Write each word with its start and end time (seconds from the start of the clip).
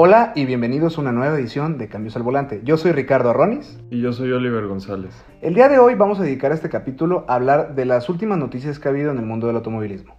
Hola 0.00 0.32
y 0.36 0.46
bienvenidos 0.46 0.96
a 0.96 1.00
una 1.00 1.10
nueva 1.10 1.36
edición 1.36 1.76
de 1.76 1.88
Cambios 1.88 2.14
al 2.14 2.22
Volante. 2.22 2.60
Yo 2.62 2.76
soy 2.76 2.92
Ricardo 2.92 3.30
Arronis. 3.30 3.80
Y 3.90 4.00
yo 4.00 4.12
soy 4.12 4.30
Oliver 4.30 4.64
González. 4.68 5.24
El 5.42 5.54
día 5.54 5.68
de 5.68 5.80
hoy 5.80 5.96
vamos 5.96 6.20
a 6.20 6.22
dedicar 6.22 6.52
este 6.52 6.68
capítulo 6.68 7.24
a 7.26 7.34
hablar 7.34 7.74
de 7.74 7.84
las 7.84 8.08
últimas 8.08 8.38
noticias 8.38 8.78
que 8.78 8.86
ha 8.86 8.92
habido 8.92 9.10
en 9.10 9.18
el 9.18 9.26
mundo 9.26 9.48
del 9.48 9.56
automovilismo. 9.56 10.16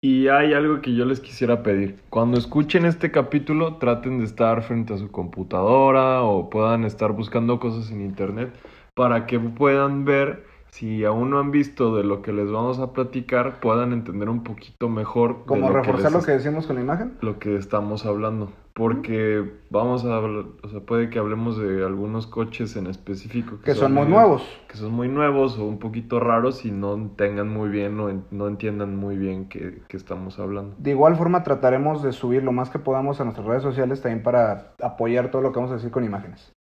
Y 0.00 0.28
hay 0.28 0.52
algo 0.54 0.80
que 0.80 0.94
yo 0.94 1.04
les 1.06 1.18
quisiera 1.18 1.64
pedir. 1.64 1.96
Cuando 2.08 2.38
escuchen 2.38 2.84
este 2.84 3.10
capítulo, 3.10 3.78
traten 3.78 4.20
de 4.20 4.26
estar 4.26 4.62
frente 4.62 4.94
a 4.94 4.96
su 4.96 5.10
computadora 5.10 6.22
o 6.22 6.48
puedan 6.48 6.84
estar 6.84 7.10
buscando 7.10 7.58
cosas 7.58 7.90
en 7.90 8.02
internet 8.02 8.54
para 8.94 9.26
que 9.26 9.40
puedan 9.40 10.04
ver 10.04 10.44
si 10.76 11.06
aún 11.06 11.30
no 11.30 11.38
han 11.38 11.50
visto 11.52 11.96
de 11.96 12.04
lo 12.04 12.20
que 12.20 12.34
les 12.34 12.50
vamos 12.50 12.78
a 12.80 12.92
platicar, 12.92 13.60
puedan 13.60 13.94
entender 13.94 14.28
un 14.28 14.44
poquito 14.44 14.90
mejor. 14.90 15.46
Como 15.46 15.70
reforzar 15.70 16.12
que 16.12 16.18
lo 16.18 16.22
que 16.22 16.32
decimos 16.32 16.66
con 16.66 16.76
la 16.76 16.82
imagen. 16.82 17.16
Lo 17.22 17.38
que 17.38 17.56
estamos 17.56 18.04
hablando. 18.04 18.52
Porque 18.74 19.54
vamos 19.70 20.04
a 20.04 20.16
hablar, 20.16 20.44
o 20.62 20.68
sea, 20.68 20.80
puede 20.80 21.08
que 21.08 21.18
hablemos 21.18 21.56
de 21.56 21.82
algunos 21.82 22.26
coches 22.26 22.76
en 22.76 22.88
específico. 22.88 23.58
Que, 23.64 23.74
son, 23.74 23.94
muy 23.94 24.04
nuevos. 24.06 24.42
Que 24.68 24.76
son 24.76 24.92
muy 24.92 25.08
nuevos 25.08 25.58
o 25.58 25.64
un 25.64 25.78
poquito 25.78 26.20
raros 26.20 26.66
y 26.66 26.72
no 26.72 27.10
tengan 27.16 27.48
muy 27.48 27.70
bien 27.70 27.98
o 27.98 28.10
en- 28.10 28.24
no 28.30 28.46
entiendan 28.46 28.96
muy 28.96 29.16
bien 29.16 29.48
qué, 29.48 29.80
qué 29.88 29.96
estamos 29.96 30.38
hablando. 30.38 30.76
De 30.76 30.90
igual 30.90 31.16
forma 31.16 31.42
trataremos 31.42 32.02
de 32.02 32.12
subir 32.12 32.42
lo 32.42 32.52
más 32.52 32.68
que 32.68 32.78
podamos 32.78 33.18
a 33.18 33.24
nuestras 33.24 33.46
redes 33.46 33.62
sociales 33.62 34.02
también 34.02 34.22
para 34.22 34.74
apoyar 34.82 35.30
todo 35.30 35.40
lo 35.40 35.52
que 35.52 35.56
vamos 35.58 35.70
a 35.72 35.76
decir 35.76 35.90
con 35.90 36.04
imágenes. 36.04 36.52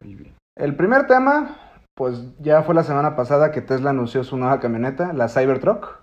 Muy 0.00 0.14
bien. 0.14 0.32
El 0.56 0.74
primer 0.76 1.06
tema, 1.06 1.58
pues 2.00 2.34
ya 2.38 2.62
fue 2.62 2.74
la 2.74 2.82
semana 2.82 3.14
pasada 3.14 3.52
que 3.52 3.60
Tesla 3.60 3.90
anunció 3.90 4.24
su 4.24 4.38
nueva 4.38 4.58
camioneta, 4.58 5.12
la 5.12 5.28
Cybertruck. 5.28 6.00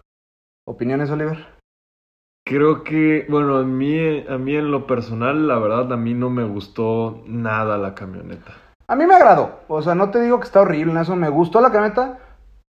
¿Opiniones, 0.68 1.10
Oliver? 1.10 1.44
Creo 2.46 2.84
que, 2.84 3.26
bueno, 3.28 3.58
a 3.58 3.64
mí, 3.64 4.24
a 4.30 4.38
mí 4.38 4.56
en 4.56 4.70
lo 4.70 4.86
personal, 4.86 5.48
la 5.48 5.58
verdad, 5.58 5.92
a 5.92 5.98
mí 5.98 6.14
no 6.14 6.30
me 6.30 6.44
gustó 6.44 7.24
nada 7.26 7.80
la 7.80 7.96
camioneta. 7.96 8.54
A 8.88 8.96
mí 8.96 9.08
me 9.08 9.16
agradó. 9.16 9.62
O 9.68 9.82
sea, 9.82 9.96
no 9.96 10.12
te 10.12 10.22
digo 10.22 10.40
que 10.40 10.46
está 10.46 10.62
horrible 10.62 10.92
en 10.92 11.00
eso. 11.00 11.16
Me 11.16 11.30
gustó 11.30 11.62
la 11.62 11.72
camioneta, 11.72 12.20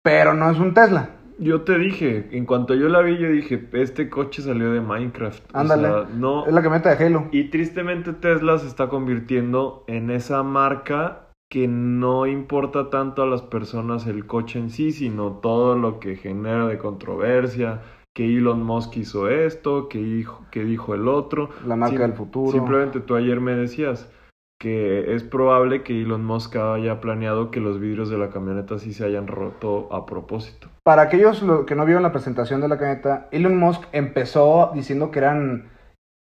pero 0.04 0.32
no 0.32 0.48
es 0.48 0.60
un 0.60 0.72
Tesla. 0.72 1.08
Yo 1.40 1.62
te 1.62 1.76
dije, 1.80 2.28
en 2.30 2.46
cuanto 2.46 2.74
yo 2.74 2.88
la 2.88 3.00
vi, 3.00 3.18
yo 3.18 3.28
dije, 3.28 3.68
este 3.72 4.08
coche 4.08 4.40
salió 4.40 4.70
de 4.70 4.80
Minecraft. 4.80 5.52
O 5.52 5.58
Ándale. 5.58 5.88
sea, 5.88 6.06
no, 6.14 6.46
Es 6.46 6.52
la 6.52 6.62
camioneta 6.62 6.94
de 6.94 7.04
Halo. 7.04 7.26
Y 7.32 7.50
tristemente 7.50 8.12
Tesla 8.12 8.56
se 8.58 8.68
está 8.68 8.88
convirtiendo 8.88 9.82
en 9.88 10.12
esa 10.12 10.44
marca 10.44 11.25
que 11.50 11.68
no 11.68 12.26
importa 12.26 12.90
tanto 12.90 13.22
a 13.22 13.26
las 13.26 13.42
personas 13.42 14.06
el 14.06 14.26
coche 14.26 14.58
en 14.58 14.70
sí, 14.70 14.92
sino 14.92 15.32
todo 15.40 15.76
lo 15.76 16.00
que 16.00 16.16
genera 16.16 16.66
de 16.66 16.78
controversia, 16.78 17.82
que 18.14 18.24
Elon 18.36 18.62
Musk 18.62 18.96
hizo 18.96 19.28
esto, 19.28 19.88
que 19.88 19.98
dijo, 19.98 20.44
que 20.50 20.64
dijo 20.64 20.94
el 20.94 21.06
otro. 21.06 21.50
La 21.66 21.76
marca 21.76 21.96
Sim- 21.96 22.02
del 22.02 22.12
futuro. 22.14 22.50
Simplemente 22.50 23.00
tú 23.00 23.14
ayer 23.14 23.40
me 23.40 23.52
decías 23.54 24.10
que 24.58 25.14
es 25.14 25.22
probable 25.22 25.82
que 25.82 26.00
Elon 26.00 26.24
Musk 26.24 26.56
haya 26.56 26.98
planeado 27.00 27.50
que 27.50 27.60
los 27.60 27.78
vidrios 27.78 28.08
de 28.08 28.16
la 28.16 28.30
camioneta 28.30 28.78
sí 28.78 28.94
se 28.94 29.04
hayan 29.04 29.26
roto 29.26 29.92
a 29.92 30.06
propósito. 30.06 30.68
Para 30.82 31.02
aquellos 31.02 31.42
lo- 31.42 31.66
que 31.66 31.74
no 31.74 31.84
vieron 31.84 32.02
la 32.02 32.10
presentación 32.12 32.62
de 32.62 32.68
la 32.68 32.78
camioneta, 32.78 33.28
Elon 33.32 33.56
Musk 33.58 33.82
empezó 33.92 34.70
diciendo 34.74 35.10
que 35.10 35.18
eran 35.18 35.68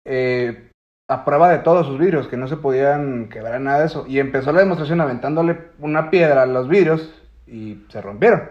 eh, 0.06 0.67
a 1.10 1.24
prueba 1.24 1.48
de 1.48 1.58
todos 1.58 1.86
sus 1.86 1.98
vidrios, 1.98 2.28
que 2.28 2.36
no 2.36 2.48
se 2.48 2.58
podían 2.58 3.28
quebrar 3.28 3.60
nada 3.60 3.80
de 3.80 3.86
eso. 3.86 4.04
Y 4.06 4.18
empezó 4.18 4.52
la 4.52 4.60
demostración 4.60 5.00
aventándole 5.00 5.70
una 5.78 6.10
piedra 6.10 6.42
a 6.42 6.46
los 6.46 6.68
vidrios 6.68 7.12
y 7.46 7.84
se 7.88 8.00
rompieron. 8.02 8.42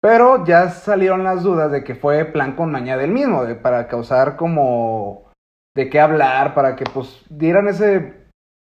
Pero 0.00 0.44
ya 0.44 0.68
salieron 0.68 1.24
las 1.24 1.42
dudas 1.42 1.70
de 1.72 1.84
que 1.84 1.94
fue 1.94 2.24
plan 2.24 2.56
con 2.56 2.70
maña 2.72 2.96
del 2.96 3.12
mismo, 3.12 3.44
de, 3.44 3.54
para 3.54 3.88
causar 3.88 4.36
como 4.36 5.30
de 5.74 5.88
qué 5.88 6.00
hablar, 6.00 6.54
para 6.54 6.76
que 6.76 6.84
pues 6.84 7.24
dieran 7.30 7.68
ese 7.68 8.26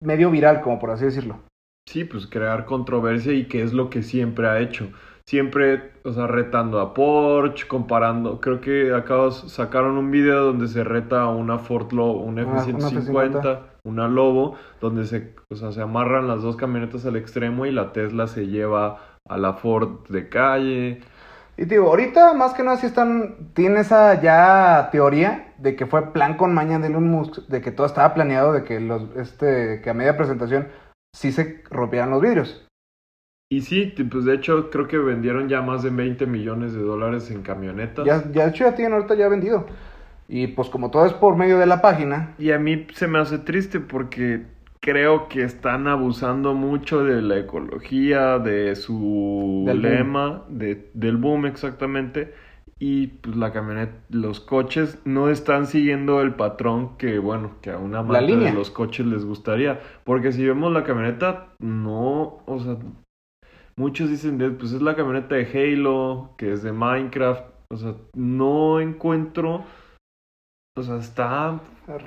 medio 0.02 0.32
viral, 0.32 0.62
como 0.62 0.80
por 0.80 0.92
así 0.92 1.06
decirlo. 1.06 1.40
Sí, 1.88 2.04
pues 2.04 2.28
crear 2.28 2.66
controversia 2.66 3.34
y 3.34 3.48
que 3.48 3.62
es 3.62 3.74
lo 3.74 3.90
que 3.90 4.04
siempre 4.04 4.48
ha 4.48 4.60
hecho. 4.60 4.92
Siempre, 5.30 5.92
o 6.06 6.14
sea, 6.14 6.26
retando 6.26 6.80
a 6.80 6.94
Porsche, 6.94 7.68
comparando. 7.68 8.40
Creo 8.40 8.62
que 8.62 8.94
acá 8.94 9.30
sacaron 9.32 9.98
un 9.98 10.10
video 10.10 10.46
donde 10.46 10.70
se 10.70 10.86
reta 10.86 11.24
a 11.24 11.30
una 11.30 11.60
Ford 11.60 11.92
Lobo, 11.92 12.22
una 12.22 12.44
Ah, 12.44 12.46
una 12.46 12.62
F-150, 12.62 13.40
F-150. 13.40 13.60
una 13.84 14.08
Lobo, 14.08 14.56
donde 14.80 15.06
se, 15.06 15.36
o 15.50 15.56
sea, 15.56 15.74
se 15.74 15.82
amarran 15.82 16.30
las 16.30 16.42
dos 16.42 16.56
camionetas 16.56 17.06
al 17.06 17.18
extremo 17.18 17.66
y 17.66 17.72
la 17.72 17.92
Tesla 17.92 18.28
se 18.28 18.48
lleva 18.48 19.00
a 19.28 19.38
la 19.38 19.54
Ford 19.54 20.08
de 20.08 20.30
calle. 20.30 21.02
Y 21.58 21.66
digo, 21.66 21.88
ahorita 21.88 22.34
más 22.34 22.54
que 22.54 22.64
nada 22.64 22.78
sí 22.78 22.86
están, 22.86 23.52
tiene 23.54 23.82
esa 23.82 24.22
ya 24.22 24.90
teoría 24.94 25.54
de 25.58 25.76
que 25.76 25.88
fue 25.88 26.14
plan 26.14 26.38
con 26.38 26.54
maña 26.54 26.80
de 26.80 26.88
Elon 26.88 27.10
Musk, 27.10 27.48
de 27.48 27.62
que 27.62 27.72
todo 27.72 27.88
estaba 27.88 28.14
planeado, 28.14 28.54
de 28.54 28.64
que 28.64 28.80
los, 28.80 29.04
este, 29.18 29.82
que 29.82 29.90
a 29.90 29.94
media 29.94 30.16
presentación 30.16 30.70
sí 31.14 31.34
se 31.34 31.64
rompieran 31.70 32.12
los 32.12 32.22
vidrios. 32.22 32.67
Y 33.50 33.62
sí, 33.62 33.94
pues 34.12 34.26
de 34.26 34.36
hecho 34.36 34.70
creo 34.70 34.88
que 34.88 34.98
vendieron 34.98 35.48
ya 35.48 35.62
más 35.62 35.84
de 35.84 35.90
20 35.90 36.26
millones 36.28 36.74
de 36.74 36.82
dólares 36.82 37.32
en 37.32 37.44
camionetas. 37.44 38.06
Ya, 38.06 38.24
ya 38.32 38.44
de 38.46 38.50
hecho 38.50 38.66
ya 38.66 38.76
tienen 38.76 38.94
ahorita 38.94 39.16
ya 39.16 39.30
vendido. 39.30 39.66
Y 40.28 40.48
pues 40.48 40.70
como 40.70 40.92
todo 40.92 41.06
es 41.06 41.14
por 41.14 41.38
medio 41.38 41.58
de 41.58 41.66
la 41.66 41.82
página, 41.82 42.36
Y 42.38 42.52
a 42.52 42.60
mí 42.60 42.88
se 42.94 43.08
me 43.08 43.20
hace 43.20 43.40
triste 43.40 43.80
porque 43.80 44.46
creo 44.82 45.28
que 45.30 45.44
están 45.44 45.88
abusando 45.88 46.54
mucho 46.54 47.04
de 47.04 47.22
la 47.22 47.38
ecología, 47.40 48.38
de 48.40 48.76
su 48.76 49.64
Del 49.66 49.82
boom. 49.82 49.82
lema, 49.82 50.44
de, 50.50 50.90
del 50.94 51.18
boom 51.18 51.46
exactamente. 51.46 52.34
Y 52.80 53.08
pues 53.08 53.36
la 53.36 53.52
camioneta, 53.52 53.94
los 54.10 54.40
coches 54.40 55.00
no 55.04 55.30
están 55.30 55.66
siguiendo 55.66 56.22
el 56.22 56.36
patrón 56.36 56.96
que, 56.98 57.18
bueno, 57.18 57.56
que 57.62 57.72
a 57.72 57.78
una 57.80 58.04
marca 58.04 58.40
de 58.40 58.52
los 58.52 58.70
coches 58.70 59.06
les 59.08 59.26
gustaría. 59.26 59.80
Porque 60.04 60.32
si 60.32 60.46
vemos 60.46 60.72
la 60.72 60.84
camioneta, 60.84 61.48
no, 61.60 62.44
o 62.46 62.60
sea, 62.60 62.78
muchos 63.78 64.10
dicen, 64.10 64.38
de, 64.38 64.50
pues 64.50 64.74
es 64.74 64.82
la 64.82 64.96
camioneta 64.96 65.36
de 65.36 65.46
Halo, 65.46 66.32
que 66.38 66.52
es 66.52 66.64
de 66.64 66.74
Minecraft. 66.74 67.44
O 67.70 67.78
sea, 67.78 67.96
no 68.14 68.80
encuentro, 68.80 69.64
o 70.78 70.84
sea, 70.84 70.98
está, 70.98 71.60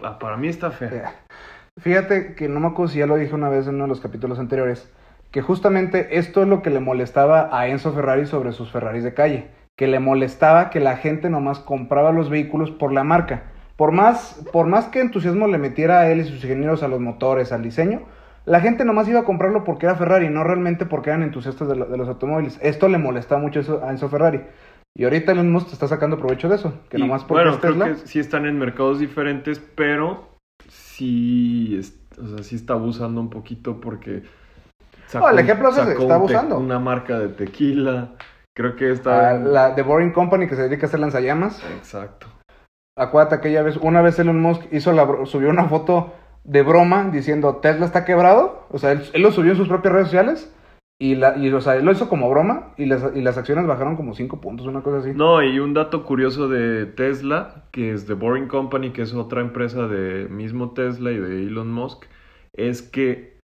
ah, 0.03 0.19
para 0.19 0.37
mí 0.37 0.49
está 0.49 0.71
fea. 0.71 0.89
eh, 0.91 1.81
fíjate 1.81 2.35
que 2.35 2.49
no 2.49 2.61
me 2.61 2.69
acuerdo 2.69 2.93
si 2.93 2.99
ya 2.99 3.07
lo 3.07 3.17
dije 3.17 3.35
una 3.35 3.51
vez 3.51 3.67
en 3.67 3.75
uno 3.75 3.85
de 3.85 3.89
los 3.89 4.01
capítulos 4.01 4.39
anteriores, 4.39 4.91
que 5.31 5.43
justamente 5.43 6.19
esto 6.19 6.43
es 6.43 6.49
lo 6.49 6.63
que 6.63 6.71
le 6.71 6.81
molestaba 6.81 7.51
a 7.53 7.69
Enzo 7.69 7.93
Ferrari 7.93 8.27
sobre 8.27 8.53
sus 8.53 8.71
Ferraris 8.71 9.05
de 9.05 9.15
calle, 9.15 9.49
que 9.77 9.87
le 9.87 10.01
molestaba 10.01 10.71
que 10.71 10.81
la 10.81 10.97
gente 10.97 11.31
nomás 11.31 11.59
compraba 11.59 12.11
los 12.11 12.31
vehículos 12.31 12.71
por 12.71 12.93
la 12.93 13.05
marca. 13.05 13.45
Por 13.77 13.93
más, 13.93 14.43
por 14.53 14.67
más 14.67 14.87
que 14.87 15.01
entusiasmo 15.01 15.47
le 15.47 15.59
metiera 15.59 16.01
a 16.01 16.11
él 16.11 16.21
y 16.21 16.25
sus 16.25 16.43
ingenieros 16.43 16.83
a 16.83 16.89
los 16.89 17.01
motores, 17.01 17.53
al 17.53 17.63
diseño, 17.63 18.03
la 18.51 18.61
gente 18.61 18.85
nomás 18.85 19.09
iba 19.09 19.21
a 19.21 19.25
comprarlo 19.25 19.63
porque 19.65 19.87
era 19.87 19.95
Ferrari, 19.95 20.29
no 20.29 20.43
realmente 20.43 20.85
porque 20.87 21.11
eran 21.11 21.23
entusiastas 21.23 21.69
de, 21.69 21.77
lo- 21.77 21.87
de 21.87 21.97
los 21.97 22.09
automóviles. 22.09 22.59
Esto 22.63 22.89
le 22.89 22.99
molestaba 22.99 23.41
mucho 23.41 23.61
eso- 23.61 23.83
a 23.85 23.91
Enzo 23.91 24.09
Ferrari. 24.09 24.43
Y 24.97 25.05
ahorita 25.05 25.33
Elon 25.33 25.53
Musk 25.53 25.73
está 25.73 25.87
sacando 25.87 26.19
provecho 26.19 26.49
de 26.49 26.57
eso, 26.57 26.75
que 26.89 26.99
Y, 26.99 27.01
nomás 27.01 27.23
porque 27.25 27.45
bueno, 27.45 27.57
es 27.57 27.61
creo 27.63 27.79
que 27.85 28.07
sí 28.09 28.19
están 28.19 28.47
en 28.47 28.59
mercados 28.59 28.99
diferentes, 28.99 29.61
pero 29.77 30.31
sí, 30.69 31.77
es- 31.79 31.97
o 32.21 32.27
sea, 32.27 32.43
sí 32.43 32.57
está 32.57 32.73
abusando 32.75 33.21
un 33.21 33.31
poquito 33.31 33.81
porque 33.81 34.23
No, 35.15 35.29
el 35.29 35.39
ejemplo 35.39 35.71
sacó 35.73 35.91
está 35.93 36.05
un 36.05 36.13
abusando. 36.13 36.59
una 36.59 36.79
marca 36.79 37.19
de 37.19 37.29
tequila. 37.29 38.11
Creo 38.57 38.75
que 38.77 38.91
está 38.91 39.31
a 39.31 39.35
la 39.35 39.75
The 39.75 39.83
Boring 39.83 40.13
Company 40.13 40.49
que 40.49 40.57
se 40.57 40.63
dedica 40.63 40.87
a 40.87 40.89
hacer 40.89 41.01
lanzallamas. 41.01 41.63
exacto. 41.77 42.27
Acuérdate 42.99 43.37
aquella 43.37 43.63
vez, 43.63 43.77
una 43.77 44.03
vez 44.03 44.19
Elon 44.19 44.41
Musk 44.43 44.65
hizo 44.73 44.93
la, 44.93 45.07
subió 45.25 45.49
una 45.51 45.65
foto 45.69 46.13
de 46.51 46.63
broma 46.63 47.11
diciendo 47.13 47.57
Tesla 47.63 47.87
está 47.87 48.05
quebrado. 48.05 48.67
O 48.71 48.79
sea, 48.79 48.93
él, 48.93 49.03
él 49.13 49.23
lo 49.23 49.31
subió 49.31 49.53
en 49.53 49.57
sus 49.57 49.69
propias 49.69 49.95
redes 49.95 50.07
sociales. 50.09 50.53
Y, 50.99 51.15
la, 51.15 51.39
y 51.39 51.51
o 51.51 51.61
sea, 51.63 51.77
él 51.77 51.85
lo 51.87 51.93
hizo 51.93 52.11
como 52.11 52.29
broma 52.29 52.75
y 52.77 52.85
las, 52.85 53.17
y 53.17 53.23
las 53.23 53.39
acciones 53.39 53.67
bajaron 53.67 53.97
como 53.97 54.13
5 54.13 54.39
puntos, 54.43 54.67
una 54.67 54.83
cosa 54.83 54.99
así. 54.99 55.13
No, 55.15 55.43
y 55.43 55.59
un 55.59 55.73
dato 55.73 56.05
curioso 56.05 56.47
de 56.47 56.85
Tesla, 56.85 57.65
que 57.71 57.93
es 57.93 58.05
The 58.05 58.13
Boring 58.13 58.49
Company, 58.49 58.91
que 58.91 59.03
es 59.03 59.15
otra 59.15 59.41
empresa 59.41 59.87
de 59.87 60.29
mismo 60.29 60.73
Tesla 60.73 61.11
y 61.11 61.17
de 61.17 61.47
Elon 61.47 61.73
Musk, 61.73 62.05
es 62.53 62.83
que 62.83 63.39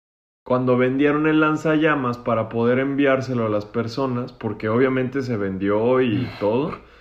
cuando 0.43 0.77
vendieron 0.77 1.27
el 1.27 1.41
lanzallamas 1.41 2.17
para 2.17 2.49
poder 2.49 2.79
enviárselo 2.79 3.45
a 3.45 3.49
las 3.49 3.65
personas, 3.65 4.33
porque 4.33 4.67
obviamente 4.67 5.21
se 5.21 5.37
vendió 5.37 6.01
y 6.01 6.27
todo, 6.39 6.71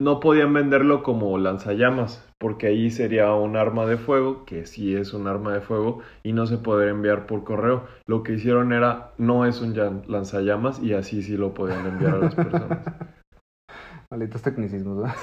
no 0.00 0.18
podían 0.18 0.54
venderlo 0.54 1.02
como 1.02 1.36
lanzallamas, 1.36 2.26
porque 2.38 2.68
ahí 2.68 2.90
sería 2.90 3.34
un 3.34 3.56
arma 3.56 3.84
de 3.84 3.98
fuego, 3.98 4.46
que 4.46 4.64
sí 4.64 4.96
es 4.96 5.12
un 5.12 5.28
arma 5.28 5.52
de 5.52 5.60
fuego, 5.60 6.00
y 6.22 6.32
no 6.32 6.46
se 6.46 6.56
podría 6.56 6.90
enviar 6.90 7.26
por 7.26 7.44
correo. 7.44 7.84
Lo 8.06 8.22
que 8.22 8.32
hicieron 8.32 8.72
era, 8.72 9.12
no 9.18 9.44
es 9.44 9.60
un 9.60 10.02
lanzallamas, 10.08 10.82
y 10.82 10.94
así 10.94 11.22
sí 11.22 11.36
lo 11.36 11.52
podían 11.52 11.86
enviar 11.86 12.14
a 12.14 12.18
las 12.18 12.34
personas. 12.34 12.78
Malditos 14.10 14.42
tecnicismos, 14.42 14.96
¿verdad? 14.96 15.16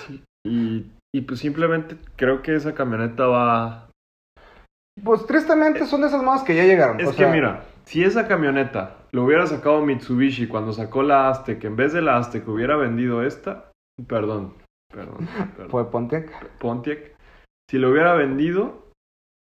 Y, 0.45 0.85
y 1.13 1.21
pues 1.21 1.39
simplemente 1.39 1.97
creo 2.15 2.43
que 2.43 2.55
esa 2.55 2.75
camioneta 2.75 3.25
va... 3.25 3.89
Pues 5.03 5.25
tristemente 5.25 5.85
son 5.85 6.01
de 6.01 6.07
esas 6.07 6.21
más 6.21 6.43
que 6.43 6.55
ya 6.55 6.65
llegaron. 6.65 6.99
Es 6.99 7.07
o 7.07 7.11
que 7.11 7.17
sea, 7.17 7.31
mira, 7.31 7.63
si 7.85 8.03
esa 8.03 8.27
camioneta 8.27 8.97
lo 9.11 9.23
hubiera 9.23 9.47
sacado 9.47 9.81
Mitsubishi 9.81 10.47
cuando 10.47 10.71
sacó 10.71 11.01
la 11.01 11.29
Aztec, 11.29 11.63
en 11.63 11.75
vez 11.75 11.93
de 11.93 12.03
la 12.03 12.17
Aztec 12.17 12.47
hubiera 12.47 12.77
vendido 12.77 13.23
esta, 13.23 13.71
perdón, 14.07 14.53
perdón, 14.91 15.27
perdón, 15.55 15.69
Fue 15.69 15.89
Pontiac. 15.91 16.57
Pontiac, 16.59 17.15
si 17.69 17.77
lo 17.77 17.91
hubiera 17.91 18.13
vendido, 18.13 18.87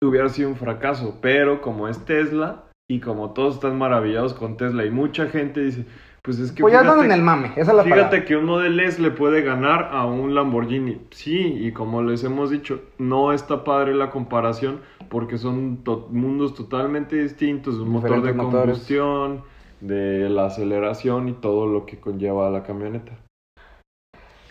hubiera 0.03 0.29
sido 0.29 0.49
un 0.49 0.55
fracaso. 0.55 1.19
Pero 1.21 1.61
como 1.61 1.87
es 1.87 2.03
Tesla 2.05 2.65
y 2.89 2.99
como 2.99 3.31
todos 3.31 3.55
están 3.55 3.77
maravillados 3.77 4.33
con 4.33 4.57
Tesla 4.57 4.85
y 4.85 4.91
mucha 4.91 5.27
gente 5.27 5.61
dice, 5.61 5.85
pues 6.23 6.37
es 6.39 6.51
que... 6.51 6.61
Pues 6.61 6.73
ya 6.73 6.81
fíjate- 6.81 7.05
en 7.05 7.11
el 7.11 7.21
mame, 7.23 7.47
esa 7.55 7.71
es 7.71 7.77
la 7.77 7.83
Fíjate 7.83 8.01
palabra. 8.03 8.25
que 8.25 8.35
un 8.35 8.45
Model 8.45 8.79
S 8.79 9.01
le 9.01 9.11
puede 9.11 9.41
ganar 9.41 9.89
a 9.91 10.05
un 10.05 10.35
Lamborghini. 10.35 11.01
Sí, 11.11 11.39
y 11.39 11.71
como 11.71 12.03
les 12.03 12.23
hemos 12.23 12.49
dicho, 12.51 12.81
no 12.99 13.33
está 13.33 13.63
padre 13.63 13.95
la 13.95 14.09
comparación 14.11 14.81
porque 15.09 15.37
son 15.37 15.77
to- 15.83 16.07
mundos 16.11 16.53
totalmente 16.53 17.15
distintos. 17.21 17.75
Un 17.79 17.89
motor 17.89 18.21
de 18.21 18.33
motores. 18.33 18.63
combustión, 18.77 19.43
de 19.79 20.29
la 20.29 20.45
aceleración 20.45 21.27
y 21.29 21.33
todo 21.33 21.65
lo 21.65 21.85
que 21.87 21.99
conlleva 21.99 22.49
la 22.51 22.61
camioneta. 22.63 23.17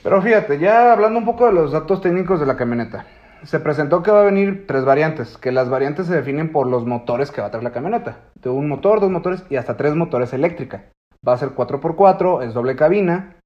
Pero 0.02 0.22
fíjate, 0.22 0.58
ya 0.58 0.92
hablando 0.92 1.18
un 1.18 1.26
poco 1.26 1.46
de 1.46 1.52
los 1.52 1.72
datos 1.72 2.00
técnicos 2.00 2.40
de 2.40 2.46
la 2.46 2.56
camioneta. 2.56 3.04
Se 3.42 3.60
presentó 3.60 4.02
que 4.02 4.10
va 4.10 4.22
a 4.22 4.24
venir 4.24 4.66
tres 4.66 4.84
variantes, 4.84 5.36
que 5.36 5.52
las 5.52 5.68
variantes 5.68 6.06
se 6.06 6.16
definen 6.16 6.52
por 6.52 6.66
los 6.66 6.86
motores 6.86 7.30
que 7.30 7.40
va 7.40 7.48
a 7.48 7.50
traer 7.50 7.64
la 7.64 7.72
camioneta. 7.72 8.18
De 8.34 8.48
un 8.48 8.68
motor, 8.68 9.00
dos 9.00 9.10
motores 9.10 9.44
y 9.50 9.56
hasta 9.56 9.76
tres 9.76 9.94
motores 9.94 10.32
eléctrica. 10.32 10.86
Va 11.26 11.34
a 11.34 11.38
ser 11.38 11.50
4x4, 11.50 12.44
es 12.44 12.54
doble 12.54 12.76
cabina. 12.76 13.36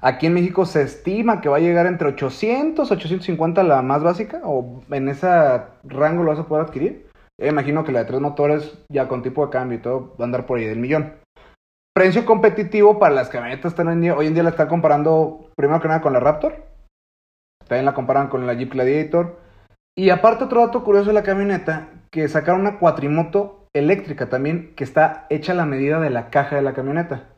Aquí 0.00 0.26
en 0.26 0.34
México 0.34 0.64
se 0.64 0.82
estima 0.82 1.40
que 1.40 1.48
va 1.48 1.58
a 1.58 1.60
llegar 1.60 1.86
entre 1.86 2.08
800, 2.08 2.90
850 2.90 3.62
la 3.62 3.82
más 3.82 4.02
básica, 4.02 4.40
o 4.44 4.82
en 4.90 5.08
ese 5.08 5.28
rango 5.84 6.24
lo 6.24 6.30
vas 6.30 6.40
a 6.40 6.48
poder 6.48 6.64
adquirir. 6.64 7.08
Yo 7.38 7.46
imagino 7.46 7.84
que 7.84 7.92
la 7.92 8.00
de 8.00 8.04
tres 8.06 8.20
motores, 8.20 8.78
ya 8.88 9.06
con 9.08 9.22
tipo 9.22 9.44
de 9.44 9.52
cambio 9.52 9.78
y 9.78 9.82
todo, 9.82 10.14
va 10.18 10.24
a 10.24 10.26
andar 10.26 10.46
por 10.46 10.58
ahí 10.58 10.66
del 10.66 10.78
millón. 10.78 11.14
Precio 11.92 12.24
competitivo 12.24 12.98
para 12.98 13.14
las 13.14 13.28
camionetas 13.30 13.76
hoy 13.76 13.86
en 13.88 14.00
día, 14.00 14.16
hoy 14.16 14.26
en 14.28 14.34
día 14.34 14.44
la 14.44 14.50
están 14.50 14.68
comparando 14.68 15.50
primero 15.56 15.80
que 15.80 15.88
nada 15.88 16.00
con 16.00 16.12
la 16.12 16.20
Raptor. 16.20 16.64
También 17.66 17.84
la 17.84 17.94
comparan 17.94 18.28
con 18.28 18.46
la 18.46 18.54
Jeep 18.54 18.72
Gladiator. 18.72 19.38
Y 19.96 20.10
aparte 20.10 20.44
otro 20.44 20.60
dato 20.64 20.84
curioso 20.84 21.08
de 21.08 21.14
la 21.14 21.24
camioneta, 21.24 21.88
que 22.10 22.28
sacaron 22.28 22.62
una 22.62 22.78
cuatrimoto 22.78 23.66
eléctrica 23.74 24.28
también, 24.28 24.74
que 24.76 24.84
está 24.84 25.26
hecha 25.30 25.52
a 25.52 25.56
la 25.56 25.66
medida 25.66 26.00
de 26.00 26.10
la 26.10 26.30
caja 26.30 26.56
de 26.56 26.62
la 26.62 26.74
camioneta. 26.74 27.34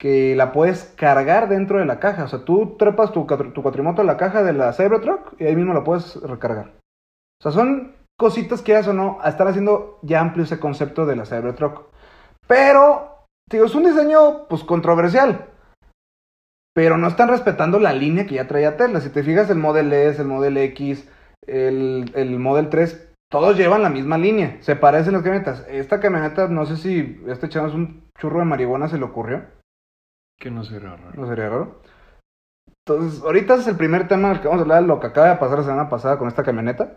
Que 0.00 0.34
la 0.34 0.52
puedes 0.52 0.84
cargar 0.96 1.48
dentro 1.48 1.78
de 1.78 1.86
la 1.86 2.00
caja. 2.00 2.24
O 2.24 2.28
sea, 2.28 2.44
tú 2.44 2.76
trepas 2.78 3.12
tu, 3.12 3.26
cuatrimoto 3.26 4.00
a 4.00 4.04
la 4.04 4.16
caja 4.16 4.42
de 4.42 4.54
la 4.54 4.72
Cybertruck 4.72 5.38
y 5.38 5.44
ahí 5.44 5.56
mismo 5.56 5.74
la 5.74 5.84
puedes 5.84 6.16
recargar. 6.22 6.72
O 7.38 7.42
sea, 7.42 7.52
son 7.52 7.96
cositas 8.18 8.62
que 8.62 8.76
o 8.76 8.92
no, 8.92 9.18
están 9.24 9.48
haciendo 9.48 9.98
ya 10.02 10.20
amplio 10.20 10.44
ese 10.44 10.58
concepto 10.58 11.04
de 11.04 11.16
la 11.16 11.26
Cybertruck. 11.26 11.86
Pero, 12.46 13.17
digo, 13.50 13.66
es 13.66 13.74
un 13.74 13.84
diseño 13.84 14.46
pues 14.48 14.64
controversial. 14.64 15.46
Pero 16.74 16.96
no 16.96 17.08
están 17.08 17.28
respetando 17.28 17.80
la 17.80 17.92
línea 17.92 18.26
que 18.26 18.36
ya 18.36 18.46
traía 18.46 18.76
Tesla. 18.76 19.00
Si 19.00 19.10
te 19.10 19.22
fijas, 19.22 19.50
el 19.50 19.58
Model 19.58 19.92
S, 19.92 20.22
el 20.22 20.28
Model 20.28 20.56
X, 20.58 21.08
el, 21.46 22.12
el 22.14 22.38
Model 22.38 22.68
3, 22.68 23.08
todos 23.30 23.56
llevan 23.56 23.82
la 23.82 23.90
misma 23.90 24.16
línea. 24.16 24.58
Se 24.60 24.76
parecen 24.76 25.12
las 25.12 25.22
camionetas. 25.22 25.66
Esta 25.68 26.00
camioneta, 26.00 26.48
no 26.48 26.66
sé 26.66 26.76
si 26.76 27.22
este 27.26 27.48
chavo 27.48 27.66
es 27.66 27.74
un 27.74 28.08
churro 28.18 28.38
de 28.38 28.44
marihuana, 28.44 28.88
se 28.88 28.98
le 28.98 29.04
ocurrió. 29.04 29.44
Que 30.38 30.50
no 30.50 30.62
será 30.62 30.96
raro. 30.96 31.12
No 31.14 31.26
sería 31.26 31.48
raro. 31.48 31.82
Entonces, 32.86 33.22
ahorita 33.22 33.56
es 33.56 33.66
el 33.66 33.76
primer 33.76 34.08
tema 34.08 34.28
del 34.28 34.40
que 34.40 34.48
vamos 34.48 34.60
a 34.60 34.62
hablar, 34.62 34.82
lo 34.84 35.00
que 35.00 35.08
acaba 35.08 35.28
de 35.30 35.36
pasar 35.36 35.58
la 35.58 35.64
semana 35.64 35.88
pasada 35.88 36.16
con 36.16 36.28
esta 36.28 36.42
camioneta. 36.42 36.96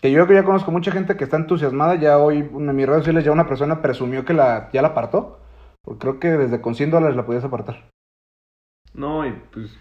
Que 0.00 0.10
yo 0.10 0.16
creo 0.16 0.26
que 0.26 0.34
ya 0.34 0.44
conozco 0.44 0.70
mucha 0.70 0.90
gente 0.90 1.16
que 1.16 1.24
está 1.24 1.36
entusiasmada. 1.36 1.94
Ya 1.96 2.18
hoy 2.18 2.38
en 2.38 2.74
mis 2.74 2.86
redes 2.86 3.00
sociales 3.00 3.24
ya 3.24 3.32
una 3.32 3.46
persona 3.46 3.82
presumió 3.82 4.24
que 4.24 4.34
la, 4.34 4.70
ya 4.72 4.82
la 4.82 4.88
apartó. 4.88 5.40
Porque 5.86 6.00
creo 6.00 6.20
que 6.20 6.28
desde 6.28 6.60
con 6.60 6.74
100 6.74 6.90
dólares 6.90 7.16
la 7.16 7.24
podías 7.24 7.44
apartar. 7.44 7.88
No, 8.92 9.24
y 9.24 9.32
pues 9.52 9.78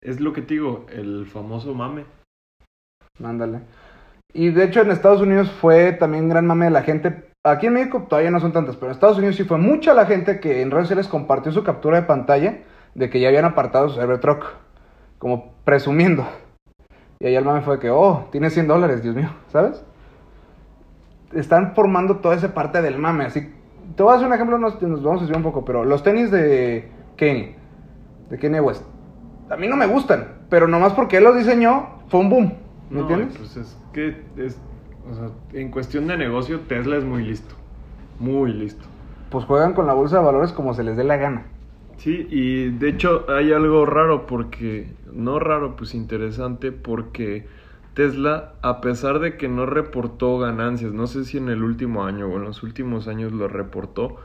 es 0.00 0.20
lo 0.20 0.32
que 0.32 0.40
te 0.40 0.54
digo, 0.54 0.86
el 0.90 1.26
famoso 1.26 1.74
mame. 1.74 2.06
Ándale. 3.22 3.60
Y 4.32 4.50
de 4.50 4.64
hecho 4.64 4.80
en 4.80 4.90
Estados 4.90 5.20
Unidos 5.20 5.50
fue 5.50 5.92
también 5.92 6.28
gran 6.28 6.46
mame 6.46 6.64
de 6.64 6.70
la 6.70 6.82
gente. 6.82 7.30
Aquí 7.44 7.66
en 7.66 7.74
México 7.74 8.06
todavía 8.08 8.30
no 8.30 8.40
son 8.40 8.52
tantas, 8.52 8.76
pero 8.76 8.86
en 8.86 8.92
Estados 8.94 9.18
Unidos 9.18 9.36
sí 9.36 9.44
fue 9.44 9.58
mucha 9.58 9.94
la 9.94 10.06
gente 10.06 10.40
que 10.40 10.62
en 10.62 10.70
redes 10.70 10.86
sociales 10.86 11.08
compartió 11.08 11.52
su 11.52 11.62
captura 11.62 12.00
de 12.00 12.06
pantalla 12.06 12.62
de 12.94 13.10
que 13.10 13.20
ya 13.20 13.28
habían 13.28 13.44
apartado 13.44 13.88
su 13.88 14.00
Cybertruck. 14.00 14.46
Como 15.18 15.54
presumiendo. 15.64 16.26
Y 17.18 17.26
ahí 17.26 17.36
el 17.36 17.44
mame 17.44 17.62
fue 17.62 17.78
que, 17.78 17.90
oh, 17.90 18.28
tiene 18.30 18.50
100 18.50 18.68
dólares, 18.68 19.02
Dios 19.02 19.14
mío, 19.14 19.30
¿sabes? 19.48 19.84
Están 21.32 21.74
formando 21.74 22.18
toda 22.18 22.34
esa 22.34 22.52
parte 22.54 22.82
del 22.82 22.98
mame. 22.98 23.24
Así, 23.24 23.52
te 23.96 24.02
voy 24.02 24.12
a 24.12 24.16
hacer 24.16 24.28
un 24.28 24.34
ejemplo, 24.34 24.58
nos, 24.58 24.80
nos 24.82 25.02
vamos 25.02 25.20
a 25.20 25.22
desviar 25.22 25.38
un 25.38 25.42
poco, 25.44 25.64
pero 25.64 25.84
los 25.84 26.02
tenis 26.02 26.30
de 26.30 26.90
Kanye, 27.16 27.56
de 28.30 28.38
Kanye 28.38 28.60
West, 28.60 28.84
a 29.50 29.56
mí 29.56 29.68
no 29.68 29.76
me 29.76 29.86
gustan, 29.86 30.42
pero 30.50 30.68
nomás 30.68 30.92
porque 30.94 31.18
él 31.18 31.24
los 31.24 31.36
diseñó, 31.36 32.00
fue 32.08 32.20
un 32.20 32.30
boom. 32.30 32.54
¿Me 32.90 33.00
No, 33.00 33.00
entiendes? 33.00 33.36
Pues 33.36 33.56
es 33.56 33.78
que 33.92 34.24
es, 34.36 34.60
o 35.10 35.14
sea, 35.14 35.30
en 35.52 35.70
cuestión 35.70 36.06
de 36.06 36.16
negocio, 36.16 36.60
Tesla 36.68 36.96
es 36.96 37.04
muy 37.04 37.24
listo. 37.24 37.54
Muy 38.18 38.52
listo. 38.52 38.86
pues 39.30 39.44
juegan 39.44 39.74
con 39.74 39.86
la 39.86 39.92
bolsa 39.94 40.18
de 40.18 40.24
valores 40.24 40.52
como 40.52 40.74
se 40.74 40.84
les 40.84 40.96
dé 40.96 41.04
la 41.04 41.16
gana. 41.16 41.46
Sí, 41.96 42.26
y 42.30 42.70
de 42.70 42.90
hecho 42.90 43.24
hay 43.30 43.52
algo 43.52 43.86
raro 43.86 44.26
porque, 44.26 44.96
no 45.12 45.38
raro, 45.38 45.76
pues 45.76 45.94
interesante 45.94 46.72
porque 46.72 47.46
Tesla, 47.96 48.52
a 48.60 48.82
pesar 48.82 49.20
de 49.20 49.38
que 49.38 49.48
no 49.48 49.64
reportó 49.64 50.38
ganancias, 50.38 50.92
no 50.92 51.06
sé 51.06 51.24
si 51.24 51.38
en 51.38 51.48
el 51.48 51.62
último 51.64 52.04
año 52.04 52.26
o 52.28 52.36
en 52.36 52.44
los 52.44 52.62
últimos 52.62 53.08
años 53.08 53.32
lo 53.32 53.48
reportó, 53.48 54.16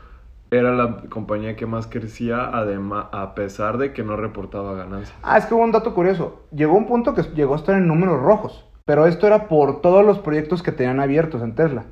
era 0.51 0.73
la 0.73 0.97
compañía 1.09 1.55
que 1.55 1.65
más 1.65 1.87
crecía, 1.87 2.49
además, 2.51 3.05
a 3.13 3.33
pesar 3.33 3.77
de 3.77 3.93
que 3.93 4.03
no 4.03 4.17
reportaba 4.17 4.73
ganancias. 4.75 5.17
Ah, 5.23 5.37
es 5.37 5.45
que 5.45 5.53
hubo 5.53 5.63
un 5.63 5.71
dato 5.71 5.93
curioso. 5.95 6.41
Llegó 6.53 6.73
un 6.75 6.85
punto 6.85 7.15
que 7.15 7.21
llegó 7.33 7.53
a 7.53 7.57
estar 7.57 7.75
en 7.77 7.87
números 7.87 8.21
rojos, 8.21 8.65
pero 8.83 9.05
esto 9.07 9.25
era 9.25 9.47
por 9.47 9.79
todos 9.79 10.05
los 10.05 10.19
proyectos 10.19 10.61
que 10.61 10.73
tenían 10.73 10.99
abiertos 10.99 11.41
en 11.41 11.55
Tesla. 11.55 11.85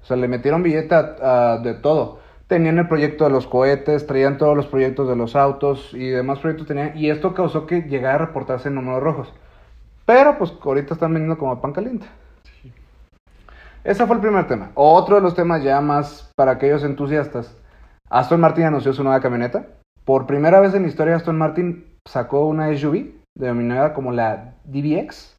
O 0.00 0.06
sea, 0.06 0.16
le 0.16 0.26
metieron 0.26 0.62
billete 0.62 0.94
a- 0.94 1.58
de 1.62 1.74
todo. 1.74 2.20
Tenían 2.46 2.78
el 2.78 2.88
proyecto 2.88 3.24
de 3.24 3.30
los 3.30 3.46
cohetes, 3.46 4.06
traían 4.06 4.38
todos 4.38 4.56
los 4.56 4.66
proyectos 4.68 5.06
de 5.06 5.16
los 5.16 5.36
autos 5.36 5.92
y 5.92 6.08
demás 6.08 6.38
proyectos 6.38 6.66
tenían. 6.66 6.96
Y 6.96 7.10
esto 7.10 7.34
causó 7.34 7.66
que 7.66 7.82
llegara 7.82 8.14
a 8.14 8.26
reportarse 8.28 8.68
en 8.68 8.76
números 8.76 9.02
rojos. 9.02 9.34
Pero 10.10 10.36
pues 10.36 10.52
ahorita 10.60 10.94
están 10.94 11.14
vendiendo 11.14 11.38
como 11.38 11.60
pan 11.60 11.72
caliente. 11.72 12.04
Ese 13.84 14.04
fue 14.08 14.16
el 14.16 14.20
primer 14.20 14.48
tema. 14.48 14.72
Otro 14.74 15.14
de 15.14 15.22
los 15.22 15.36
temas 15.36 15.62
ya 15.62 15.80
más 15.80 16.32
para 16.36 16.50
aquellos 16.50 16.82
entusiastas. 16.82 17.56
Aston 18.08 18.40
Martin 18.40 18.64
anunció 18.64 18.92
su 18.92 19.04
nueva 19.04 19.20
camioneta. 19.20 19.68
Por 20.04 20.26
primera 20.26 20.58
vez 20.58 20.74
en 20.74 20.82
la 20.82 20.88
historia 20.88 21.14
Aston 21.14 21.38
Martin 21.38 21.96
sacó 22.08 22.46
una 22.46 22.76
SUV 22.76 23.20
denominada 23.38 23.94
como 23.94 24.10
la 24.10 24.56
DBX. 24.64 25.36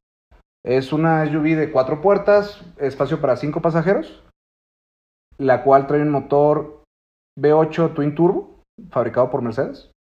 Es 0.64 0.94
una 0.94 1.26
SUV 1.26 1.58
de 1.58 1.70
cuatro 1.70 2.00
puertas, 2.00 2.64
espacio 2.78 3.20
para 3.20 3.36
cinco 3.36 3.62
pasajeros, 3.62 4.24
la 5.38 5.64
cual 5.64 5.86
trae 5.86 6.02
un 6.02 6.12
motor 6.12 6.82
V8 7.38 7.94
Twin 7.94 8.16
Turbo, 8.16 8.62
fabricado 8.90 9.30
por 9.32 9.42
Mercedes. 9.42 9.92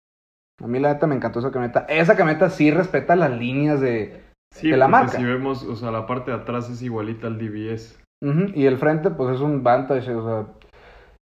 A 0.63 0.67
mí 0.67 0.79
la 0.79 0.93
neta 0.93 1.07
me 1.07 1.15
encantó 1.15 1.39
esa 1.39 1.51
camioneta. 1.51 1.81
Esa 1.89 2.15
camioneta 2.15 2.49
sí 2.49 2.71
respeta 2.71 3.17
las 3.17 3.31
líneas 3.31 3.81
de, 3.81 4.30
Sí, 4.53 4.70
de 4.70 4.77
la 4.77 4.88
marca. 4.88 5.17
si 5.17 5.24
vemos, 5.24 5.63
o 5.63 5.75
sea, 5.75 5.91
la 5.91 6.05
parte 6.05 6.31
de 6.31 6.38
atrás 6.38 6.70
es 6.70 6.81
igualita 6.81 7.27
al 7.27 7.38
DBS. 7.38 7.98
Ujú, 8.24 8.51
Y 8.53 8.65
el 8.65 8.77
frente, 8.77 9.10
pues 9.10 9.36
es 9.36 9.41
un 9.41 9.63
Vantage, 9.63 10.13
o 10.13 10.24
sea. 10.24 10.53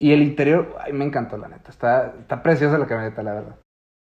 Y 0.02 0.12
el 0.12 0.22
interior, 0.22 0.76
ay, 0.82 0.92
me 0.92 1.06
encantó, 1.06 1.38
la 1.38 1.48
neta. 1.48 1.70
Está, 1.70 2.14
está 2.20 2.44
preciosa 2.44 2.78
la 2.78 2.88
camioneta, 2.88 3.24
la 3.24 3.34
verdad. 3.36 3.56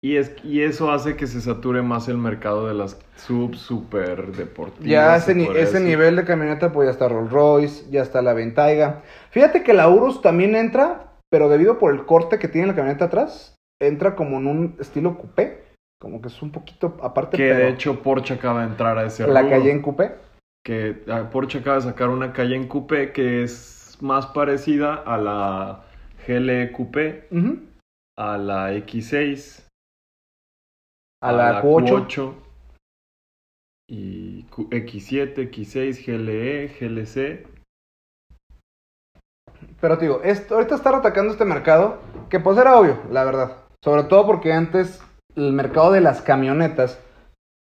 Y, 0.03 0.17
es, 0.17 0.35
y 0.45 0.61
eso 0.61 0.91
hace 0.91 1.17
que 1.17 1.27
se 1.27 1.41
sature 1.41 1.81
más 1.81 2.09
el 2.09 2.19
mercado 2.19 2.67
de 2.67 2.75
las 2.75 3.01
sub 3.17 3.55
super 3.55 4.33
deportivas. 4.33 4.87
Ya 4.87 5.19
se 5.21 5.33
ese, 5.33 5.41
ni- 5.41 5.57
ese 5.57 5.81
nivel 5.81 6.17
de 6.17 6.25
camioneta, 6.25 6.73
pues 6.73 6.87
ya 6.87 6.93
está 6.93 7.09
Rolls 7.09 7.31
Royce, 7.31 7.91
ya 7.91 8.03
está 8.03 8.21
la 8.21 8.35
Ventaiga. 8.35 9.03
Fíjate 9.31 9.63
que 9.63 9.73
la 9.73 9.89
Urus 9.89 10.21
también 10.21 10.57
entra, 10.57 11.13
pero 11.31 11.49
debido 11.49 11.79
por 11.79 11.95
el 11.95 12.05
corte 12.05 12.39
que 12.39 12.49
tiene 12.49 12.67
la 12.67 12.75
camioneta 12.75 13.07
atrás, 13.07 13.55
entra 13.81 14.15
como 14.15 14.37
en 14.39 14.47
un 14.47 14.77
estilo 14.79 15.17
coupé. 15.17 15.64
Como 16.01 16.21
que 16.21 16.29
es 16.29 16.43
un 16.43 16.51
poquito 16.53 16.97
aparte, 17.03 17.37
Que 17.37 17.49
pero 17.49 17.59
de 17.61 17.69
hecho 17.71 18.03
Porsche 18.03 18.35
acaba 18.35 18.61
de 18.63 18.69
entrar 18.69 18.99
a 18.99 19.07
ese 19.07 19.27
la 19.27 19.41
rubro. 19.43 19.57
calle 19.57 19.71
en 19.71 19.83
coupé. 19.83 20.15
Que 20.65 21.03
ah, 21.09 21.29
Porsche 21.31 21.59
acaba 21.59 21.77
de 21.77 21.83
sacar 21.83 22.09
una 22.11 22.33
calle 22.33 22.57
en 22.57 22.69
coupé 22.69 23.13
que 23.13 23.43
es 23.43 23.97
más 24.01 24.27
parecida 24.27 24.95
a 24.95 25.17
la 25.19 25.85
GL 26.27 26.73
Coupé, 26.73 27.29
a 28.19 28.37
la 28.39 28.73
X6, 28.73 29.67
A 31.23 31.33
la 31.33 31.63
Q8. 31.63 32.07
Q8 32.09 32.35
y 33.89 34.43
Q- 34.45 34.69
X7, 34.71 35.51
X6, 35.51 36.05
GLE, 36.07 36.69
GLC. 36.69 37.47
Pero 39.81 39.99
te 39.99 40.07
digo, 40.07 40.23
esto, 40.23 40.55
ahorita 40.55 40.75
está 40.75 40.97
atacando 40.97 41.33
este 41.33 41.45
mercado, 41.45 41.99
que 42.31 42.41
pues 42.41 42.57
era 42.59 42.79
obvio, 42.79 42.99
la 43.11 43.25
verdad. 43.25 43.57
Sobre 43.83 44.05
todo 44.05 44.25
porque 44.27 44.53
antes 44.53 45.03
el 45.37 45.53
mercado 45.53 45.93
de 45.93 46.01
las 46.01 46.23
camionetas, 46.23 47.01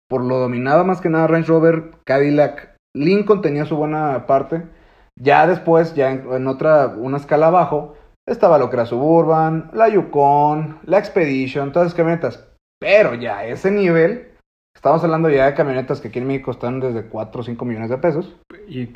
por 0.10 0.24
lo 0.24 0.38
dominaba 0.38 0.84
más 0.84 1.02
que 1.02 1.10
nada 1.10 1.28
Range 1.28 1.48
Rover, 1.48 1.92
Cadillac, 2.06 2.76
Lincoln 2.96 3.42
tenía 3.42 3.66
su 3.66 3.76
buena 3.76 4.26
parte. 4.28 4.64
Ya 5.20 5.46
después, 5.48 5.94
ya 5.96 6.12
en, 6.12 6.32
en 6.32 6.48
otra, 6.48 6.88
una 6.88 7.18
escala 7.18 7.48
abajo, 7.48 7.96
estaba 8.28 8.58
lo 8.58 8.70
que 8.70 8.78
era 8.78 8.86
Suburban, 8.86 9.70
la 9.74 9.90
Yukon, 9.90 10.80
la 10.86 10.98
Expedition, 10.98 11.72
todas 11.72 11.88
esas 11.88 11.98
camionetas. 11.98 12.48
Pero 12.80 13.16
ya 13.16 13.40
a 13.40 13.46
ese 13.46 13.72
nivel, 13.72 14.32
estamos 14.76 15.04
hablando 15.04 15.30
ya 15.30 15.46
de 15.46 15.54
camionetas 15.54 16.02
que 16.02 16.08
aquí 16.08 16.20
en 16.20 16.28
México 16.28 16.52
están 16.52 16.80
desde 16.80 17.08
4 17.08 17.42
o 17.42 17.44
5 17.44 17.66
millones 17.66 17.90
de 17.90 17.98
pesos. 17.98 18.36
Y 18.68 18.90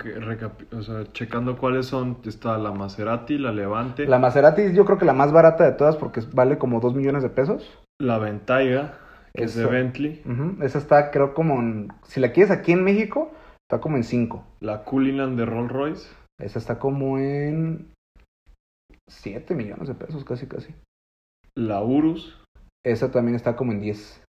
o 0.76 0.82
sea, 0.82 1.12
checando 1.14 1.58
cuáles 1.58 1.88
son, 1.88 2.18
está 2.26 2.58
la 2.58 2.72
Maserati, 2.72 3.38
la 3.38 3.52
Levante, 3.52 4.06
La 4.06 4.20
Maserati 4.20 4.74
yo 4.74 4.86
creo 4.86 4.98
que 4.98 5.06
la 5.06 5.14
más 5.14 5.32
barata 5.32 5.66
de 5.66 5.74
todas 5.74 5.98
porque 5.98 6.22
vale 6.34 6.58
como 6.58 6.80
2 6.80 6.96
millones 6.96 7.24
de 7.24 7.30
pesos. 7.30 7.78
La 8.00 8.18
Ventaiga, 8.20 8.98
que 9.34 9.44
es 9.44 9.56
de. 9.56 9.66
Bentley, 9.66 10.24
Esa 10.62 10.78
está 10.78 11.12
creo 11.12 11.34
como 11.34 11.60
en... 11.60 11.90
Si 12.04 12.20
la 12.20 12.32
quieres 12.32 12.52
aquí 12.52 12.72
en 12.72 12.84
México, 12.84 13.32
está 13.70 13.82
como 13.82 13.98
en 13.98 14.04
5. 14.04 14.44
la 14.62 14.84
Cullinan 14.84 15.36
de 15.36 15.46
Rolls 15.46 15.72
Royce, 15.72 16.10
Esa 16.40 16.60
está 16.60 16.80
como 16.80 17.18
en 17.20 17.92
7 19.10 19.56
millones 19.56 19.88
de 19.88 19.96
pesos, 19.96 20.24
casi 20.26 20.48
casi. 20.48 20.76
la 21.56 21.82
Urus 21.82 22.40
Esa 22.86 23.12
también 23.12 23.36
está 23.36 23.56
como 23.56 23.72
en 23.72 23.82
10. 23.82 24.24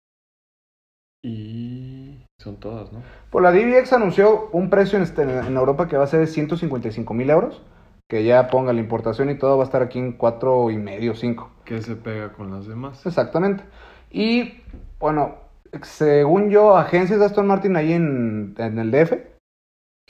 y 1.25 2.23
son 2.39 2.57
todas, 2.59 2.93
¿no? 2.93 3.01
Pues 3.31 3.43
la 3.43 3.51
DBX 3.51 3.91
anunció 3.93 4.49
un 4.51 4.69
precio 4.69 4.97
en, 4.97 5.03
este- 5.03 5.23
en 5.23 5.57
Europa 5.57 5.87
que 5.87 5.97
va 5.97 6.03
a 6.03 6.07
ser 6.07 6.21
de 6.21 6.27
155 6.27 7.13
mil 7.13 7.29
euros. 7.29 7.61
Que 8.09 8.23
ya 8.23 8.47
ponga 8.49 8.71
la 8.73 8.79
importación 8.79 9.29
y 9.29 9.37
todo 9.37 9.57
va 9.57 9.63
a 9.63 9.65
estar 9.65 9.81
aquí 9.81 9.99
en 9.99 10.13
cuatro 10.13 10.69
y 10.71 10.77
medio, 10.77 11.13
5. 11.13 11.51
Que 11.65 11.81
se 11.81 11.95
pega 11.95 12.31
con 12.33 12.51
las 12.51 12.65
demás. 12.67 13.05
Exactamente. 13.05 13.63
Y 14.11 14.61
bueno, 14.99 15.35
según 15.81 16.49
yo, 16.49 16.77
agencias 16.77 17.19
de 17.19 17.25
Aston 17.25 17.47
Martin 17.47 17.75
ahí 17.75 17.91
en, 17.93 18.55
en 18.57 18.79
el 18.79 18.91
DF 18.91 19.13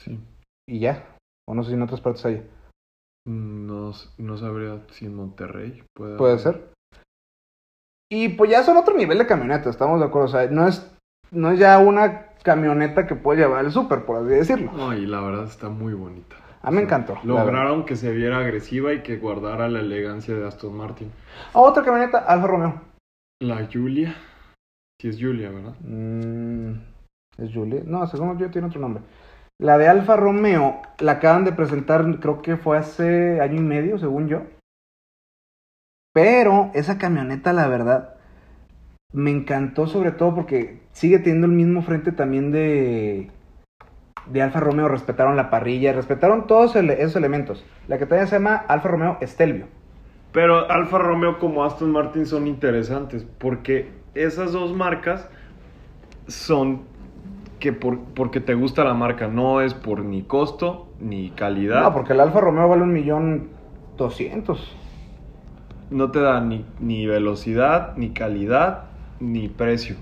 Sí. 0.00 0.20
y 0.68 0.78
ya. 0.78 1.16
O 1.48 1.54
no 1.54 1.62
sé 1.64 1.70
si 1.70 1.74
en 1.74 1.82
otras 1.82 2.00
partes 2.00 2.24
hay. 2.26 2.48
No, 3.26 3.92
no 4.18 4.36
sabría 4.36 4.80
si 4.90 5.06
en 5.06 5.14
Monterrey 5.16 5.82
puede, 5.94 6.16
Puede 6.16 6.32
haber. 6.34 6.42
ser. 6.42 6.68
Y 8.10 8.28
pues 8.30 8.50
ya 8.50 8.62
son 8.62 8.76
otro 8.76 8.96
nivel 8.96 9.18
de 9.18 9.26
camioneta, 9.26 9.68
estamos 9.68 9.98
de 10.00 10.06
acuerdo. 10.06 10.26
O 10.28 10.30
sea, 10.30 10.46
no 10.48 10.66
es, 10.68 10.88
no 11.32 11.50
es 11.50 11.58
ya 11.58 11.78
una 11.78 12.26
camioneta 12.44 13.06
que 13.06 13.16
puede 13.16 13.40
llevar 13.40 13.64
el 13.64 13.72
súper, 13.72 14.06
por 14.06 14.16
así 14.16 14.28
decirlo. 14.28 14.70
No, 14.72 14.94
y 14.94 15.04
la 15.04 15.20
verdad 15.20 15.44
está 15.44 15.68
muy 15.68 15.92
bonita. 15.94 16.36
A 16.68 16.70
mí 16.70 16.76
me 16.76 16.82
encantó. 16.82 17.16
Lograron 17.24 17.86
que 17.86 17.96
se 17.96 18.12
viera 18.12 18.40
agresiva 18.40 18.92
y 18.92 19.02
que 19.02 19.16
guardara 19.16 19.70
la 19.70 19.80
elegancia 19.80 20.34
de 20.34 20.46
Aston 20.46 20.76
Martin. 20.76 21.10
Ah, 21.54 21.60
otra 21.60 21.82
camioneta, 21.82 22.18
Alfa 22.18 22.46
Romeo. 22.46 22.74
La 23.40 23.66
Julia. 23.72 24.14
Sí 25.00 25.08
es 25.08 25.16
Julia, 25.18 25.48
¿verdad? 25.48 25.72
Mm, 25.80 26.72
¿Es 27.38 27.54
Julia? 27.54 27.80
No, 27.86 28.06
según 28.06 28.36
yo 28.36 28.50
tiene 28.50 28.68
otro 28.68 28.82
nombre. 28.82 29.02
La 29.58 29.78
de 29.78 29.88
Alfa 29.88 30.16
Romeo 30.16 30.82
la 30.98 31.12
acaban 31.12 31.46
de 31.46 31.52
presentar, 31.52 32.04
creo 32.20 32.42
que 32.42 32.58
fue 32.58 32.76
hace 32.76 33.40
año 33.40 33.56
y 33.56 33.64
medio, 33.64 33.98
según 33.98 34.28
yo. 34.28 34.42
Pero 36.12 36.70
esa 36.74 36.98
camioneta, 36.98 37.54
la 37.54 37.66
verdad, 37.68 38.16
me 39.14 39.30
encantó 39.30 39.86
sobre 39.86 40.10
todo 40.10 40.34
porque 40.34 40.82
sigue 40.92 41.18
teniendo 41.18 41.46
el 41.46 41.54
mismo 41.54 41.80
frente 41.80 42.12
también 42.12 42.52
de, 42.52 43.30
de 44.32 44.42
Alfa 44.42 44.60
Romeo. 44.60 44.88
Respetaron 44.88 45.36
la 45.36 45.50
parrilla, 45.50 45.92
respetaron 45.92 46.46
todos 46.46 46.76
ele- 46.76 47.02
esos 47.02 47.16
elementos. 47.16 47.64
La 47.88 47.98
que 47.98 48.06
también 48.06 48.28
se 48.28 48.36
llama 48.36 48.56
Alfa 48.56 48.88
Romeo 48.88 49.18
Stelvio. 49.22 49.66
Pero 50.32 50.70
Alfa 50.70 50.98
Romeo 50.98 51.38
como 51.38 51.64
Aston 51.64 51.90
Martin 51.90 52.26
son 52.26 52.46
interesantes 52.46 53.26
porque 53.38 53.90
esas 54.14 54.52
dos 54.52 54.74
marcas 54.74 55.28
son 56.26 56.82
que 57.60 57.72
por, 57.72 57.98
porque 58.14 58.40
te 58.40 58.54
gusta 58.54 58.84
la 58.84 58.94
marca, 58.94 59.26
no 59.26 59.60
es 59.60 59.74
por 59.74 60.04
ni 60.04 60.22
costo 60.22 60.86
ni 61.00 61.30
calidad. 61.30 61.82
No, 61.82 61.92
porque 61.92 62.12
el 62.12 62.20
Alfa 62.20 62.40
Romeo 62.40 62.68
vale 62.68 62.82
un 62.82 62.92
millón 62.92 63.48
doscientos. 63.96 64.76
No 65.90 66.10
te 66.10 66.20
da 66.20 66.40
ni, 66.40 66.64
ni 66.78 67.06
velocidad, 67.06 67.94
ni 67.96 68.10
calidad, 68.10 68.84
ni 69.20 69.48
precio. 69.48 69.96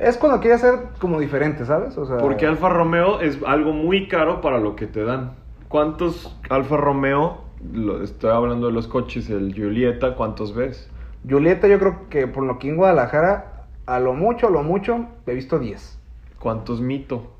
Es 0.00 0.16
cuando 0.16 0.40
quieres 0.40 0.60
ser 0.60 0.74
como 0.98 1.18
diferente, 1.18 1.64
¿sabes? 1.64 1.96
O 1.98 2.06
sea, 2.06 2.18
Porque 2.18 2.46
Alfa 2.46 2.68
Romeo 2.68 3.20
es 3.20 3.38
algo 3.46 3.72
muy 3.72 4.08
caro 4.08 4.40
para 4.40 4.58
lo 4.58 4.76
que 4.76 4.86
te 4.86 5.04
dan. 5.04 5.32
¿Cuántos 5.68 6.36
Alfa 6.48 6.76
Romeo, 6.76 7.38
lo- 7.72 8.02
estoy 8.02 8.30
hablando 8.30 8.68
de 8.68 8.72
los 8.72 8.86
coches, 8.86 9.28
el 9.30 9.52
Giulietta, 9.54 10.14
cuántos 10.14 10.54
ves? 10.54 10.88
Julieta, 11.28 11.66
yo 11.68 11.78
creo 11.78 12.08
que 12.08 12.26
por 12.26 12.44
lo 12.44 12.58
que 12.58 12.68
en 12.68 12.76
Guadalajara, 12.76 13.64
a 13.86 13.98
lo 14.00 14.14
mucho, 14.14 14.46
a 14.46 14.50
lo 14.50 14.62
mucho, 14.62 15.06
he 15.26 15.34
visto 15.34 15.58
10. 15.58 15.98
¿Cuántos 16.38 16.80
Mito? 16.80 17.32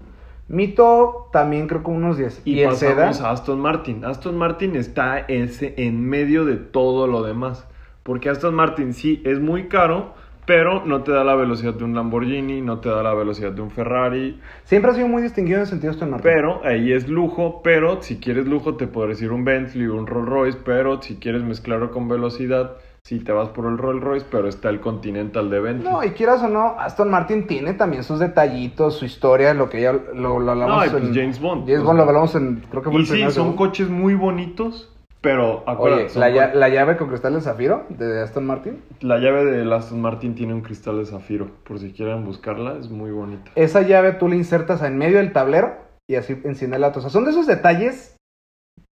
Mito 0.48 1.28
también 1.30 1.68
creo 1.68 1.82
que 1.84 1.90
unos 1.90 2.16
10. 2.16 2.42
Y, 2.44 2.54
Y, 2.54 2.60
el 2.62 2.74
Seda, 2.74 3.06
pasamos 3.06 3.20
a 3.20 3.30
Aston 3.30 3.60
Martin. 3.60 4.04
Aston 4.04 4.36
Martin 4.36 4.76
está 4.76 5.18
ese 5.20 5.74
en 5.76 6.04
medio 6.08 6.44
de 6.44 6.56
todo 6.56 7.06
lo 7.06 7.22
demás. 7.22 7.66
Porque 8.02 8.30
Aston 8.30 8.54
Martin 8.54 8.94
sí 8.94 9.22
es 9.26 9.40
muy 9.40 9.68
caro, 9.68 10.14
pero 10.48 10.82
no 10.86 11.02
te 11.02 11.12
da 11.12 11.24
la 11.24 11.34
velocidad 11.34 11.74
de 11.74 11.84
un 11.84 11.94
Lamborghini, 11.94 12.62
no 12.62 12.80
te 12.80 12.88
da 12.88 13.02
la 13.02 13.12
velocidad 13.12 13.52
de 13.52 13.60
un 13.60 13.70
Ferrari. 13.70 14.40
siempre 14.64 14.90
ha 14.90 14.94
sido 14.94 15.06
muy 15.06 15.20
distinguido 15.20 15.58
en 15.58 15.64
el 15.64 15.68
sentido 15.68 15.92
Aston 15.92 16.10
Martin. 16.10 16.32
Pero 16.32 16.64
ahí 16.64 16.90
es 16.90 17.06
lujo, 17.06 17.60
pero 17.62 18.00
si 18.00 18.18
quieres 18.18 18.46
lujo 18.46 18.74
te 18.76 18.86
puedo 18.86 19.08
decir 19.08 19.30
un 19.30 19.44
Bentley, 19.44 19.88
un 19.88 20.06
Rolls 20.06 20.26
Royce, 20.26 20.58
pero 20.64 21.02
si 21.02 21.16
quieres 21.16 21.42
mezclarlo 21.42 21.90
con 21.90 22.08
velocidad, 22.08 22.78
sí 23.02 23.20
te 23.20 23.30
vas 23.30 23.50
por 23.50 23.66
el 23.66 23.76
Rolls 23.76 24.02
Royce, 24.02 24.24
pero 24.30 24.48
está 24.48 24.70
el 24.70 24.80
Continental 24.80 25.50
de 25.50 25.60
Bentley. 25.60 25.92
No, 25.92 26.02
y 26.02 26.12
quieras 26.12 26.42
o 26.42 26.48
no, 26.48 26.80
Aston 26.80 27.10
Martin 27.10 27.46
tiene 27.46 27.74
también 27.74 28.02
sus 28.02 28.18
detallitos, 28.18 28.96
su 28.96 29.04
historia, 29.04 29.52
lo 29.52 29.68
que 29.68 29.82
ya 29.82 29.92
lo, 29.92 30.40
lo 30.40 30.50
hablamos 30.50 30.76
No, 30.78 30.86
y 30.86 30.88
pues 30.88 31.04
en... 31.04 31.14
James 31.14 31.40
Bond. 31.42 31.66
James 31.66 31.82
o 31.82 31.84
Bond 31.84 31.98
lo 31.98 32.04
hablamos 32.04 32.34
en... 32.36 32.64
Creo 32.70 32.82
que 32.82 32.90
fue 32.90 33.00
y 33.00 33.02
el 33.02 33.06
sí, 33.06 33.30
son 33.32 33.54
coches 33.54 33.90
muy 33.90 34.14
bonitos, 34.14 34.97
pero 35.20 35.64
acuérdate, 35.66 36.18
Oye, 36.18 36.54
la, 36.54 36.68
llave 36.68 36.96
con 36.96 37.08
cristal 37.08 37.34
de 37.34 37.40
zafiro 37.40 37.86
de 37.88 38.22
Aston 38.22 38.46
Martin, 38.46 38.80
La 39.00 39.18
llave 39.18 39.44
del 39.44 39.72
Aston 39.72 40.00
Martin 40.00 40.34
tiene 40.34 40.54
un 40.54 40.60
cristal 40.60 40.98
de 40.98 41.06
zafiro, 41.06 41.48
por 41.64 41.78
si 41.80 41.92
quieren 41.92 42.24
buscarla, 42.24 42.76
es 42.78 42.88
muy 42.88 43.10
bonita. 43.10 43.50
esa 43.56 43.82
llave 43.82 44.12
tú 44.12 44.28
la 44.28 44.36
insertas 44.36 44.82
en 44.82 44.96
medio 44.96 45.18
del 45.18 45.32
tablero 45.32 45.74
y 46.08 46.14
así 46.14 46.40
enciende 46.44 46.76
el 46.76 46.84
auto. 46.84 47.00
O 47.00 47.02
sea, 47.02 47.10
son 47.10 47.24
de 47.24 47.30
esos 47.32 47.46
detalles 47.46 48.16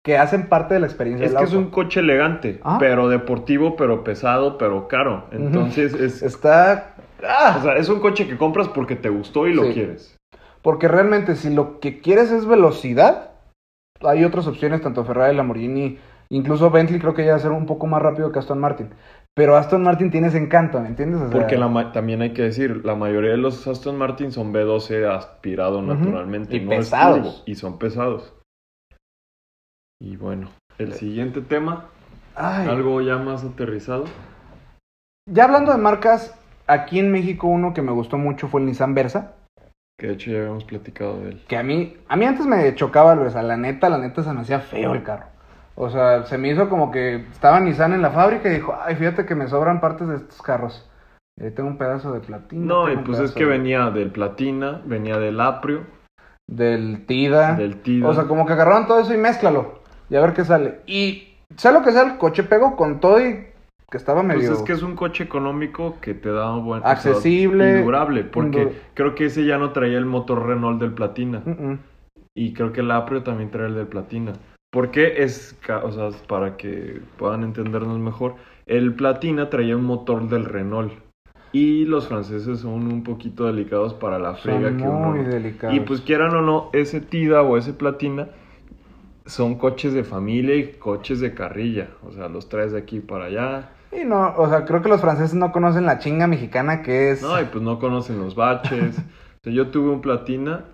que 0.04 0.18
hacen 0.18 0.48
parte 0.48 0.74
de 0.74 0.80
la 0.80 0.86
experiencia 0.86 1.24
Es 1.26 1.32
del 1.32 1.38
que 1.38 1.44
es 1.44 1.50
auto. 1.52 1.64
un 1.64 1.70
coche 1.70 2.00
elegante, 2.00 2.60
Ah. 2.62 2.76
pero 2.78 3.08
deportivo, 3.08 3.74
pero 3.76 4.04
pesado, 4.04 4.58
pero 4.58 4.86
caro. 4.88 5.24
Entonces 5.32 5.94
es, 5.94 6.22
Está... 6.24 6.94
¡Ah! 7.26 7.56
o 7.58 7.62
sea, 7.62 7.76
es 7.76 7.88
un 7.88 8.00
coche 8.00 8.26
que 8.28 8.36
compras 8.36 8.68
porque 8.68 8.94
te 8.96 9.08
gustó 9.08 9.46
y 9.46 9.54
lo 9.54 9.64
Sí. 9.64 9.72
quieres. 9.72 10.16
Porque 10.62 10.88
realmente 10.88 11.36
si 11.36 11.52
lo 11.54 11.78
que 11.80 12.00
quieres 12.00 12.30
es 12.32 12.46
velocidad, 12.46 13.30
hay 14.02 14.24
otras 14.24 14.46
opciones, 14.46 14.82
tanto 14.82 15.04
Ferrari, 15.04 15.34
Lamborghini, 15.36 15.98
incluso 16.30 16.70
Bentley 16.70 17.00
creo 17.00 17.14
que 17.14 17.24
ya 17.24 17.32
va 17.32 17.36
a 17.36 17.40
ser 17.40 17.52
un 17.52 17.66
poco 17.66 17.86
más 17.86 18.02
rápido 18.02 18.32
que 18.32 18.38
Aston 18.38 18.58
Martin. 18.58 18.90
Pero 19.36 19.56
Aston 19.56 19.82
Martin 19.82 20.10
tiene 20.10 20.28
ese 20.28 20.38
encanto, 20.38 20.80
¿me 20.80 20.88
entiendes? 20.88 21.20
O 21.20 21.28
sea, 21.28 21.38
Porque 21.38 21.58
la 21.58 21.92
también 21.92 22.22
hay 22.22 22.32
que 22.32 22.42
decir, 22.42 22.84
la 22.86 22.94
mayoría 22.94 23.32
de 23.32 23.36
los 23.36 23.66
Aston 23.66 23.98
Martin 23.98 24.32
son 24.32 24.52
B12 24.52 25.06
aspirado 25.14 25.82
naturalmente. 25.82 26.56
Y 26.56 26.60
no 26.60 26.72
es 26.72 26.78
pesados. 26.78 27.18
turbo, 27.18 27.42
y 27.44 27.54
son 27.54 27.78
pesados. 27.78 28.34
Y 30.00 30.16
bueno, 30.16 30.48
el 30.78 30.94
siguiente 30.94 31.42
tema, 31.42 31.86
ay, 32.34 32.66
algo 32.66 33.02
ya 33.02 33.18
más 33.18 33.44
aterrizado. 33.44 34.04
Ya 35.30 35.44
hablando 35.44 35.72
de 35.72 35.78
marcas, 35.78 36.34
aquí 36.66 36.98
en 36.98 37.12
México 37.12 37.46
uno 37.46 37.74
que 37.74 37.82
me 37.82 37.92
gustó 37.92 38.16
mucho 38.16 38.48
fue 38.48 38.60
el 38.60 38.66
Nissan 38.66 38.94
Versa. 38.94 39.34
Que 39.98 40.08
de 40.08 40.12
hecho 40.14 40.30
ya 40.30 40.38
habíamos 40.38 40.64
platicado 40.64 41.20
de 41.20 41.30
él. 41.30 41.44
Que 41.46 41.58
a 41.58 41.62
mí, 41.62 41.94
a 42.08 42.16
mí 42.16 42.24
antes 42.24 42.46
me 42.46 42.74
chocaba 42.74 43.12
el 43.12 43.18
Versa, 43.18 43.42
la 43.42 43.58
neta, 43.58 43.90
la 43.90 43.98
neta 43.98 44.22
se 44.22 44.32
me 44.32 44.40
hacía 44.40 44.60
feo 44.60 44.94
el 44.94 45.02
carro. 45.02 45.26
O 45.76 45.90
sea, 45.90 46.24
se 46.24 46.38
me 46.38 46.48
hizo 46.50 46.68
como 46.68 46.90
que 46.90 47.16
estaba 47.30 47.60
Nissan 47.60 47.92
en 47.92 48.02
la 48.02 48.10
fábrica 48.10 48.48
y 48.48 48.54
dijo, 48.54 48.74
ay, 48.82 48.96
fíjate 48.96 49.26
que 49.26 49.34
me 49.34 49.46
sobran 49.46 49.80
partes 49.80 50.08
de 50.08 50.16
estos 50.16 50.40
carros. 50.42 50.88
Eh, 51.38 51.50
tengo 51.50 51.68
un 51.68 51.76
pedazo 51.76 52.12
de 52.12 52.20
platino. 52.20 52.64
No, 52.86 52.90
y 52.92 52.96
pues 52.96 53.18
es 53.20 53.32
que 53.32 53.44
de- 53.44 53.50
venía 53.50 53.90
del 53.90 54.10
Platina, 54.10 54.80
venía 54.86 55.18
del 55.18 55.38
Aprio, 55.38 55.82
Del 56.48 57.04
Tida. 57.06 57.54
del 57.56 57.82
Tida. 57.82 58.08
O 58.08 58.14
sea, 58.14 58.24
como 58.24 58.46
que 58.46 58.54
agarraron 58.54 58.86
todo 58.86 59.00
eso 59.00 59.12
y 59.12 59.18
mézclalo. 59.18 59.80
Y 60.08 60.16
a 60.16 60.20
ver 60.22 60.32
qué 60.32 60.44
sale. 60.44 60.80
Y 60.86 61.34
sea 61.56 61.72
lo 61.72 61.82
que 61.82 61.92
sea, 61.92 62.04
el 62.04 62.16
coche 62.16 62.42
pegó 62.44 62.74
con 62.76 63.00
todo 63.00 63.20
y 63.20 63.46
que 63.90 63.98
estaba 63.98 64.22
medio... 64.22 64.48
Pues 64.48 64.60
es 64.60 64.64
que 64.64 64.72
es 64.72 64.82
un 64.82 64.96
coche 64.96 65.24
económico 65.24 65.96
que 66.00 66.14
te 66.14 66.30
da 66.32 66.54
un 66.54 66.64
buen... 66.64 66.80
o 66.80 66.82
sea, 66.84 66.92
Accesible, 66.92 67.80
y 67.80 67.82
durable, 67.82 68.24
porque 68.24 68.72
creo 68.94 69.14
que 69.14 69.26
ese 69.26 69.44
ya 69.44 69.58
no 69.58 69.72
traía 69.72 69.98
el 69.98 70.06
motor 70.06 70.46
Renault 70.46 70.80
del 70.80 70.92
Platina. 70.94 71.42
Y 72.34 72.54
creo 72.54 72.72
que 72.72 72.80
el 72.80 72.90
Aprio 72.90 73.22
también 73.22 73.50
trae 73.50 73.66
el 73.66 73.74
del 73.74 73.86
Platina. 73.88 74.32
¿Por 74.76 74.90
qué 74.90 75.22
es, 75.22 75.56
o 75.84 75.90
sea, 75.90 76.10
para 76.28 76.58
que 76.58 77.00
puedan 77.16 77.44
entendernos 77.44 77.98
mejor, 77.98 78.34
el 78.66 78.92
Platina 78.92 79.48
traía 79.48 79.74
un 79.74 79.84
motor 79.84 80.28
del 80.28 80.44
Renault. 80.44 80.92
Y 81.50 81.86
los 81.86 82.08
franceses 82.08 82.60
son 82.60 82.92
un 82.92 83.02
poquito 83.02 83.46
delicados 83.46 83.94
para 83.94 84.18
la 84.18 84.34
frega 84.34 84.68
Son 84.68 84.76
que 84.76 84.82
uno... 84.82 85.12
muy 85.12 85.24
delicados. 85.24 85.74
Y 85.74 85.80
pues 85.80 86.02
quieran 86.02 86.36
o 86.36 86.42
no, 86.42 86.68
ese 86.74 87.00
Tida 87.00 87.40
o 87.40 87.56
ese 87.56 87.72
Platina 87.72 88.28
son 89.24 89.54
coches 89.54 89.94
de 89.94 90.04
familia 90.04 90.56
y 90.56 90.72
coches 90.72 91.20
de 91.20 91.32
carrilla. 91.32 91.88
O 92.06 92.12
sea, 92.12 92.28
los 92.28 92.50
traes 92.50 92.72
de 92.72 92.78
aquí 92.78 93.00
para 93.00 93.24
allá. 93.24 93.70
Y 93.98 94.04
no, 94.04 94.34
o 94.36 94.46
sea, 94.50 94.66
creo 94.66 94.82
que 94.82 94.90
los 94.90 95.00
franceses 95.00 95.32
no 95.32 95.52
conocen 95.52 95.86
la 95.86 96.00
chinga 96.00 96.26
mexicana 96.26 96.82
que 96.82 97.12
es... 97.12 97.22
No, 97.22 97.40
y 97.40 97.46
pues 97.46 97.64
no 97.64 97.78
conocen 97.78 98.18
los 98.18 98.34
baches. 98.34 98.98
O 99.36 99.48
sea, 99.48 99.52
yo 99.52 99.68
tuve 99.68 99.90
un 99.90 100.00
Platina 100.00 100.64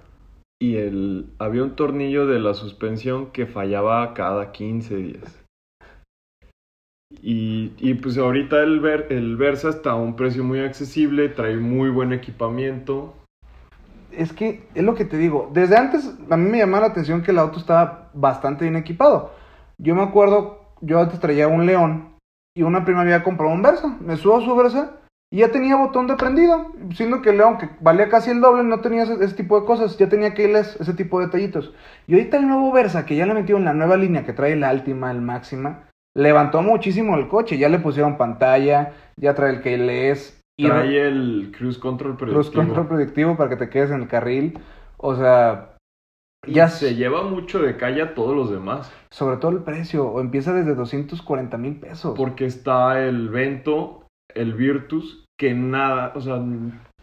y 0.63 0.77
el, 0.77 1.27
había 1.41 1.65
un 1.65 1.75
tornillo 1.75 2.29
de 2.29 2.39
la 2.39 2.55
suspensión 2.55 3.33
que 3.33 3.47
fallaba 3.47 4.15
cada 4.15 4.53
15 4.53 4.95
días. 4.95 5.45
Y, 7.21 7.73
y 7.79 7.95
pues 7.95 8.17
ahorita 8.17 8.63
el, 8.63 8.79
Ver- 8.79 9.09
el 9.11 9.37
Versa 9.37 9.71
está 9.71 9.91
a 9.91 9.95
un 9.97 10.15
precio 10.15 10.45
muy 10.45 10.61
accesible, 10.61 11.29
trae 11.31 11.57
muy 11.57 11.91
buen 11.91 12.13
equipamiento. 12.13 13.13
es 14.13 14.33
que 14.33 14.69
es 14.77 14.85
lo 14.85 14.95
que 14.95 15.05
te 15.05 15.19
digo. 15.19 15.51
Desde 15.53 15.77
antes 15.77 16.15
a 16.31 16.37
mí 16.37 16.49
me 16.49 16.59
llamaba 16.59 16.87
la 16.87 16.93
atención 16.93 17.23
que 17.25 17.33
el 17.33 17.39
auto 17.41 17.59
estaba 17.59 18.11
bastante 18.15 18.65
bien 18.65 18.77
equipado. 18.77 19.33
Yo 19.79 19.97
me 19.97 20.03
acuerdo, 20.03 20.61
yo 20.81 21.01
antes 21.01 21.19
traía 21.19 21.49
un 21.49 21.67
León 21.67 22.15
y 22.57 22.63
una 22.63 22.85
prima 22.85 23.01
había 23.01 23.25
comprado 23.25 23.53
un 23.53 23.63
Versa. 23.63 23.97
Me 24.01 24.17
subo 24.17 24.37
a 24.39 24.45
su 24.45 24.55
Versa 24.55 25.02
y 25.33 25.39
ya 25.39 25.51
tenía 25.51 25.77
botón 25.77 26.07
de 26.07 26.15
prendido. 26.17 26.67
Siendo 26.95 27.23
que 27.23 27.33
León, 27.33 27.57
que 27.59 27.71
valía 27.81 28.11
casi 28.11 28.31
el 28.31 28.43
doble, 28.43 28.63
no 28.65 28.81
tenía 28.81 29.05
ese, 29.05 29.15
ese 29.15 29.35
tipo 29.35 29.59
de 29.59 29.67
cosas. 29.67 29.97
Ya 29.97 30.09
tenía 30.09 30.35
que 30.35 30.45
irles 30.45 30.77
ese 30.79 30.93
tipo 30.93 31.19
de 31.19 31.27
detallitos. 31.27 31.73
Y 32.07 32.13
ahorita 32.15 32.37
el 32.37 32.47
nuevo 32.47 32.71
Versa, 32.71 33.07
que 33.07 33.17
ya 33.17 33.25
le 33.27 33.33
metido 33.33 33.57
en 33.59 33.65
la 33.65 33.73
nueva 33.73 33.97
línea 33.97 34.25
que 34.27 34.35
trae 34.35 34.55
la 34.57 34.69
Altima, 34.69 35.11
el 35.11 35.23
Máxima, 35.23 35.89
levantó 36.15 36.61
muchísimo 36.61 37.17
el 37.17 37.29
coche. 37.29 37.57
Ya 37.57 37.71
le 37.71 37.79
pusieron 37.79 38.19
pantalla, 38.19 38.93
ya 39.17 39.35
trae 39.35 39.55
el 39.55 39.63
keyless. 39.63 40.39
y 40.59 40.67
Trae 40.67 41.09
el 41.09 41.53
cruise 41.57 41.79
control 41.79 42.17
predictivo. 42.19 42.43
Cruise 42.43 42.55
control 42.55 42.89
predictivo 42.89 43.37
para 43.37 43.49
que 43.49 43.57
te 43.57 43.71
quedes 43.71 43.91
en 43.91 44.03
el 44.03 44.09
carril. 44.09 44.59
O 44.99 45.17
sea, 45.17 45.77
ya 46.47 46.69
Se 46.69 46.95
lleva 46.95 47.23
mucho 47.23 47.61
de 47.61 47.79
calle 47.79 48.03
a 48.03 48.15
todos 48.15 48.37
los 48.37 48.51
demás. 48.51 48.93
sobre 49.11 49.39
todo 49.39 49.53
el 49.53 49.63
precio. 49.63 50.07
O 50.09 50.21
empieza 50.21 50.53
desde 50.53 50.75
240 50.75 51.57
mil 51.57 51.77
pesos. 51.81 52.15
Porque 52.19 52.45
está 52.45 53.01
el 53.03 53.31
Vento, 53.31 54.07
el 54.35 54.55
Virtus, 54.55 55.22
que 55.43 55.55
nada, 55.55 56.13
o 56.15 56.21
sea, 56.21 56.41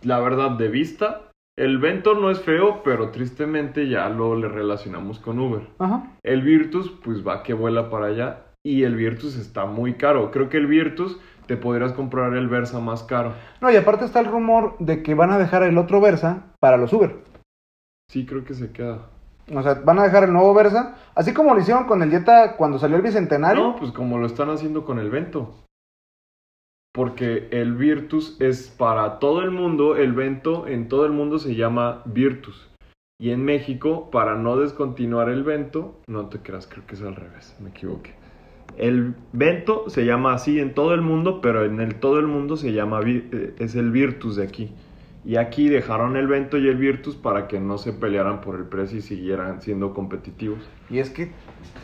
la 0.01 0.19
verdad, 0.21 0.51
de 0.51 0.69
vista, 0.69 1.23
el 1.57 1.77
Vento 1.77 2.15
no 2.15 2.31
es 2.31 2.39
feo, 2.39 2.83
pero 2.85 3.09
tristemente 3.09 3.89
ya 3.89 4.07
lo 4.07 4.33
le 4.37 4.47
relacionamos 4.47 5.19
con 5.19 5.39
Uber. 5.39 5.63
Ajá. 5.77 6.15
El 6.23 6.41
Virtus, 6.43 6.89
pues 7.03 7.27
va 7.27 7.43
que 7.43 7.53
vuela 7.53 7.89
para 7.89 8.05
allá. 8.05 8.45
Y 8.63 8.83
el 8.83 8.95
Virtus 8.95 9.35
está 9.35 9.65
muy 9.65 9.95
caro. 9.95 10.31
Creo 10.31 10.47
que 10.47 10.55
el 10.55 10.67
Virtus 10.67 11.19
te 11.47 11.57
podrías 11.57 11.91
comprar 11.91 12.33
el 12.33 12.47
Versa 12.47 12.79
más 12.79 13.03
caro. 13.03 13.33
No, 13.59 13.69
y 13.69 13.75
aparte 13.75 14.05
está 14.05 14.21
el 14.21 14.27
rumor 14.27 14.77
de 14.79 15.03
que 15.03 15.15
van 15.15 15.31
a 15.31 15.37
dejar 15.37 15.63
el 15.63 15.77
otro 15.77 15.99
Versa 15.99 16.45
para 16.61 16.77
los 16.77 16.93
Uber. 16.93 17.17
Sí, 18.09 18.25
creo 18.25 18.45
que 18.45 18.53
se 18.53 18.71
queda. 18.71 18.99
O 19.53 19.61
sea, 19.61 19.81
van 19.83 19.99
a 19.99 20.03
dejar 20.03 20.23
el 20.23 20.31
nuevo 20.31 20.53
Versa, 20.53 20.95
así 21.13 21.33
como 21.33 21.53
lo 21.53 21.59
hicieron 21.59 21.87
con 21.87 22.01
el 22.03 22.09
Jetta 22.09 22.55
cuando 22.55 22.79
salió 22.79 22.95
el 22.95 23.03
Bicentenario. 23.03 23.61
No, 23.61 23.75
pues 23.75 23.91
como 23.91 24.17
lo 24.17 24.27
están 24.27 24.49
haciendo 24.49 24.85
con 24.85 24.97
el 24.97 25.09
Vento. 25.09 25.53
Porque 26.91 27.47
el 27.51 27.75
Virtus 27.75 28.35
es 28.39 28.67
para 28.69 29.19
todo 29.19 29.41
el 29.41 29.51
mundo, 29.51 29.95
el 29.95 30.13
Vento 30.13 30.67
en 30.67 30.87
todo 30.87 31.05
el 31.05 31.11
mundo 31.11 31.37
se 31.37 31.55
llama 31.55 32.01
Virtus. 32.05 32.69
Y 33.21 33.31
en 33.31 33.43
México, 33.43 34.09
para 34.11 34.35
no 34.35 34.55
descontinuar 34.55 35.29
el 35.29 35.43
Vento, 35.43 35.99
no 36.07 36.29
te 36.29 36.39
creas, 36.39 36.67
creo 36.67 36.87
que 36.87 36.95
es 36.95 37.01
al 37.01 37.15
revés, 37.15 37.55
me 37.59 37.69
equivoqué. 37.69 38.15
El 38.77 39.13
Vento 39.33 39.89
se 39.89 40.05
llama 40.05 40.33
así 40.33 40.59
en 40.59 40.73
todo 40.73 40.93
el 40.93 41.01
mundo, 41.01 41.41
pero 41.41 41.65
en 41.65 41.79
el 41.79 41.95
todo 41.95 42.19
el 42.19 42.27
mundo 42.27 42.57
se 42.57 42.71
llama, 42.71 43.01
eh, 43.05 43.53
es 43.59 43.75
el 43.75 43.91
Virtus 43.91 44.37
de 44.37 44.43
aquí. 44.43 44.73
Y 45.25 45.35
aquí 45.35 45.67
dejaron 45.67 46.15
el 46.15 46.27
Vento 46.27 46.57
y 46.57 46.67
el 46.69 46.77
Virtus 46.77 47.15
para 47.15 47.47
que 47.47 47.59
no 47.59 47.77
se 47.77 47.91
pelearan 47.91 48.41
por 48.41 48.55
el 48.55 48.63
precio 48.63 48.97
y 48.97 49.01
siguieran 49.01 49.61
siendo 49.61 49.93
competitivos. 49.93 50.59
Y 50.89 50.99
es 50.99 51.09
que 51.09 51.33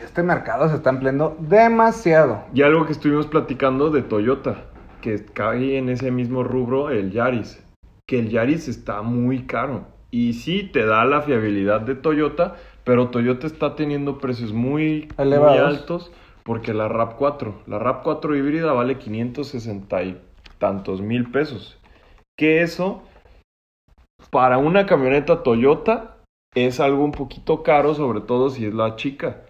este 0.01 0.23
mercado 0.23 0.69
se 0.69 0.75
está 0.75 0.89
empleando 0.89 1.35
demasiado. 1.39 2.45
Y 2.53 2.61
algo 2.61 2.85
que 2.85 2.93
estuvimos 2.93 3.27
platicando 3.27 3.89
de 3.89 4.03
Toyota, 4.03 4.63
que 5.05 5.23
cae 5.23 5.77
en 5.77 5.89
ese 5.89 6.09
mismo 6.09 6.43
rubro 6.43 6.89
el 6.89 7.11
Yaris, 7.11 7.63
que 8.07 8.17
el 8.17 8.29
Yaris 8.29 8.67
está 8.67 9.03
muy 9.03 9.43
caro. 9.43 9.85
Y 10.09 10.33
sí, 10.33 10.63
te 10.63 10.83
da 10.83 11.05
la 11.05 11.21
fiabilidad 11.21 11.81
de 11.81 11.93
Toyota, 11.93 12.55
pero 12.83 13.09
Toyota 13.09 13.45
está 13.45 13.75
teniendo 13.75 14.17
precios 14.17 14.51
muy, 14.51 15.07
muy 15.07 15.07
Elevados. 15.19 15.59
altos 15.59 16.11
porque 16.43 16.73
la 16.73 16.89
RAV4, 16.89 17.53
la 17.67 17.77
RAV4 17.77 18.35
híbrida 18.35 18.73
vale 18.73 18.97
560 18.97 20.03
y 20.03 20.21
tantos 20.57 21.01
mil 21.01 21.29
pesos. 21.29 21.79
Que 22.35 22.63
eso, 22.63 23.03
para 24.31 24.57
una 24.57 24.87
camioneta 24.87 25.43
Toyota, 25.43 26.17
es 26.55 26.79
algo 26.79 27.03
un 27.03 27.11
poquito 27.11 27.61
caro, 27.61 27.93
sobre 27.93 28.21
todo 28.21 28.49
si 28.49 28.65
es 28.65 28.73
la 28.73 28.95
chica. 28.95 29.44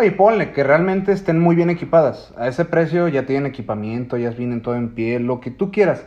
Y 0.00 0.10
ponle 0.10 0.52
que 0.52 0.62
realmente 0.62 1.12
estén 1.12 1.40
muy 1.40 1.56
bien 1.56 1.70
equipadas. 1.70 2.32
A 2.36 2.46
ese 2.46 2.64
precio 2.64 3.08
ya 3.08 3.26
tienen 3.26 3.46
equipamiento, 3.46 4.16
ya 4.16 4.30
vienen 4.30 4.62
todo 4.62 4.76
en 4.76 4.94
pie, 4.94 5.18
lo 5.18 5.40
que 5.40 5.50
tú 5.50 5.72
quieras. 5.72 6.06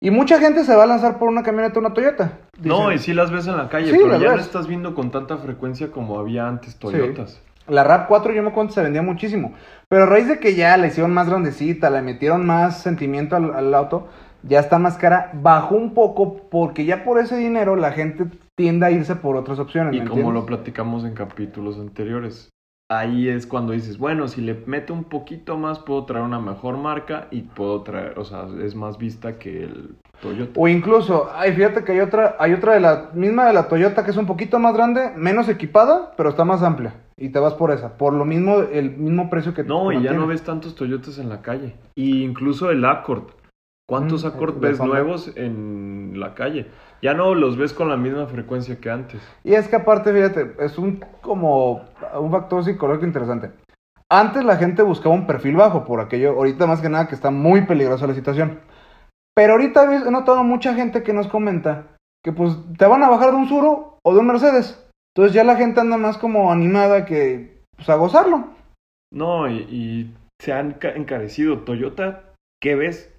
Y 0.00 0.10
mucha 0.10 0.38
gente 0.38 0.62
se 0.62 0.76
va 0.76 0.84
a 0.84 0.86
lanzar 0.86 1.18
por 1.18 1.28
una 1.28 1.42
camioneta, 1.42 1.80
una 1.80 1.94
Toyota. 1.94 2.38
No, 2.62 2.92
y 2.92 2.98
sí 2.98 3.14
las 3.14 3.30
ves 3.30 3.46
en 3.46 3.56
la 3.56 3.68
calle, 3.68 3.90
Sí, 3.90 3.98
pero 4.00 4.20
ya 4.20 4.36
no 4.36 4.40
estás 4.40 4.66
viendo 4.66 4.94
con 4.94 5.10
tanta 5.10 5.38
frecuencia 5.38 5.90
como 5.90 6.18
había 6.18 6.46
antes 6.46 6.76
Toyotas. 6.78 7.42
La 7.66 7.82
RAV4 7.84 8.34
yo 8.34 8.42
me 8.42 8.50
acuerdo 8.50 8.70
se 8.70 8.82
vendía 8.82 9.02
muchísimo. 9.02 9.54
Pero 9.88 10.04
a 10.04 10.06
raíz 10.06 10.28
de 10.28 10.38
que 10.38 10.54
ya 10.54 10.76
la 10.76 10.86
hicieron 10.86 11.12
más 11.12 11.28
grandecita, 11.28 11.90
le 11.90 12.02
metieron 12.02 12.46
más 12.46 12.82
sentimiento 12.82 13.34
al, 13.36 13.54
al 13.54 13.74
auto, 13.74 14.06
ya 14.42 14.60
está 14.60 14.78
más 14.78 14.96
cara, 14.98 15.30
bajó 15.34 15.74
un 15.74 15.94
poco 15.94 16.48
porque 16.50 16.84
ya 16.84 17.02
por 17.02 17.18
ese 17.18 17.36
dinero 17.36 17.74
la 17.74 17.90
gente 17.92 18.26
tiende 18.54 18.86
a 18.86 18.90
irse 18.90 19.16
por 19.16 19.36
otras 19.36 19.58
opciones. 19.58 19.94
Y 19.94 20.00
¿me 20.00 20.08
como 20.08 20.30
lo 20.30 20.46
platicamos 20.46 21.04
en 21.04 21.14
capítulos 21.14 21.78
anteriores, 21.78 22.50
ahí 22.88 23.28
es 23.28 23.46
cuando 23.46 23.72
dices, 23.72 23.98
bueno, 23.98 24.28
si 24.28 24.40
le 24.40 24.54
meto 24.66 24.92
un 24.92 25.04
poquito 25.04 25.56
más 25.56 25.78
puedo 25.78 26.04
traer 26.04 26.24
una 26.24 26.40
mejor 26.40 26.76
marca 26.76 27.26
y 27.30 27.42
puedo 27.42 27.82
traer, 27.82 28.18
o 28.18 28.24
sea, 28.24 28.46
es 28.62 28.74
más 28.74 28.98
vista 28.98 29.38
que 29.38 29.64
el 29.64 29.96
Toyota. 30.20 30.52
O 30.58 30.68
incluso, 30.68 31.30
ay, 31.34 31.52
fíjate 31.52 31.84
que 31.84 31.92
hay 31.92 32.00
otra, 32.00 32.36
hay 32.38 32.52
otra 32.52 32.74
de 32.74 32.80
la 32.80 33.10
misma 33.14 33.46
de 33.46 33.52
la 33.52 33.68
Toyota 33.68 34.04
que 34.04 34.12
es 34.12 34.16
un 34.16 34.26
poquito 34.26 34.58
más 34.58 34.74
grande, 34.74 35.10
menos 35.16 35.48
equipada, 35.48 36.12
pero 36.16 36.30
está 36.30 36.44
más 36.44 36.62
amplia. 36.62 36.94
Y 37.18 37.30
te 37.30 37.38
vas 37.38 37.54
por 37.54 37.70
esa, 37.70 37.96
por 37.96 38.12
lo 38.12 38.24
mismo, 38.24 38.60
el 38.60 38.90
mismo 38.96 39.30
precio 39.30 39.54
que 39.54 39.64
No, 39.64 39.90
y 39.90 40.02
ya 40.02 40.12
no 40.12 40.26
ves 40.26 40.42
tantos 40.42 40.74
Toyotas 40.74 41.18
en 41.18 41.28
la 41.28 41.42
calle. 41.42 41.74
Y 41.94 42.22
incluso 42.22 42.70
el 42.70 42.84
Accord. 42.84 43.24
¿Cuántos 43.88 44.24
Mm, 44.24 44.28
Accord 44.28 44.54
el 44.56 44.60
ves 44.60 44.80
nuevos 44.80 45.32
en 45.36 46.14
la 46.18 46.34
calle? 46.34 46.66
Ya 47.02 47.14
no 47.14 47.34
los 47.34 47.56
ves 47.56 47.72
con 47.72 47.88
la 47.88 47.96
misma 47.96 48.26
frecuencia 48.26 48.80
que 48.80 48.90
antes. 48.90 49.20
Y 49.44 49.54
es 49.54 49.68
que 49.68 49.76
aparte, 49.76 50.12
fíjate, 50.12 50.56
es 50.58 50.76
un 50.78 51.04
como 51.20 51.84
un 52.18 52.30
factor 52.30 52.64
psicológico 52.64 53.06
interesante. 53.06 53.52
Antes 54.10 54.44
la 54.44 54.56
gente 54.56 54.82
buscaba 54.82 55.14
un 55.14 55.26
perfil 55.26 55.56
bajo 55.56 55.84
por 55.84 56.00
aquello, 56.00 56.30
ahorita 56.30 56.66
más 56.66 56.80
que 56.80 56.88
nada 56.88 57.08
que 57.08 57.14
está 57.14 57.30
muy 57.30 57.62
peligrosa 57.62 58.06
la 58.06 58.14
situación. 58.14 58.60
Pero 59.34 59.52
ahorita 59.52 59.84
he 60.06 60.10
notado 60.10 60.42
mucha 60.44 60.74
gente 60.74 61.02
que 61.02 61.12
nos 61.12 61.28
comenta 61.28 61.88
que 62.24 62.32
pues 62.32 62.56
te 62.78 62.86
van 62.86 63.02
a 63.02 63.08
bajar 63.10 63.30
de 63.30 63.36
un 63.36 63.48
Suro 63.48 63.98
o 64.04 64.14
de 64.14 64.20
un 64.20 64.26
Mercedes. 64.26 64.82
Entonces 65.14 65.34
ya 65.34 65.44
la 65.44 65.56
gente 65.56 65.80
anda 65.80 65.96
más 65.96 66.18
como 66.18 66.50
animada 66.50 67.04
que 67.04 67.62
pues 67.76 67.88
a 67.88 67.94
gozarlo. 67.96 68.48
No, 69.12 69.48
y, 69.48 69.58
y 69.70 70.14
se 70.40 70.52
han 70.52 70.72
ca- 70.72 70.90
encarecido. 70.92 71.60
Toyota, 71.60 72.32
¿qué 72.60 72.74
ves? 72.74 73.12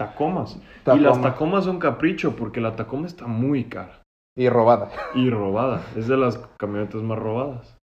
Tacomas. 0.00 0.56
Y 0.86 0.98
las 0.98 1.12
Tacoma. 1.14 1.30
Tacomas 1.30 1.64
son 1.64 1.78
capricho 1.78 2.34
porque 2.34 2.60
la 2.60 2.74
Tacoma 2.74 3.06
está 3.06 3.26
muy 3.26 3.64
cara 3.64 4.00
Y 4.36 4.48
robada. 4.48 4.90
y 5.14 5.28
robada. 5.30 5.82
Es 5.96 6.08
de 6.08 6.16
las 6.16 6.38
camionetas 6.56 7.02
más 7.02 7.18
robadas. 7.18 7.76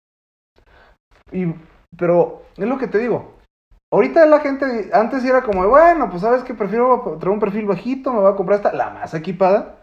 Y, 1.31 1.47
pero 1.97 2.43
es 2.57 2.67
lo 2.67 2.79
que 2.79 2.87
te 2.89 2.99
digo. 2.99 3.35
Ahorita 3.93 4.27
la 4.27 4.41
gente, 4.41 4.91
antes 4.93 5.25
era 5.25 5.43
como, 5.43 5.67
bueno, 5.69 6.09
pues 6.11 6.23
sabes 6.23 6.43
que 6.43 6.55
prefiero 6.55 7.17
traer 7.21 7.33
un 7.35 7.41
perfil 7.41 7.67
bajito, 7.67 8.13
me 8.13 8.21
voy 8.21 8.33
a 8.33 8.37
comprar 8.37 8.59
esta, 8.59 8.73
la 8.73 8.91
más 8.91 9.15
equipada. 9.15 9.77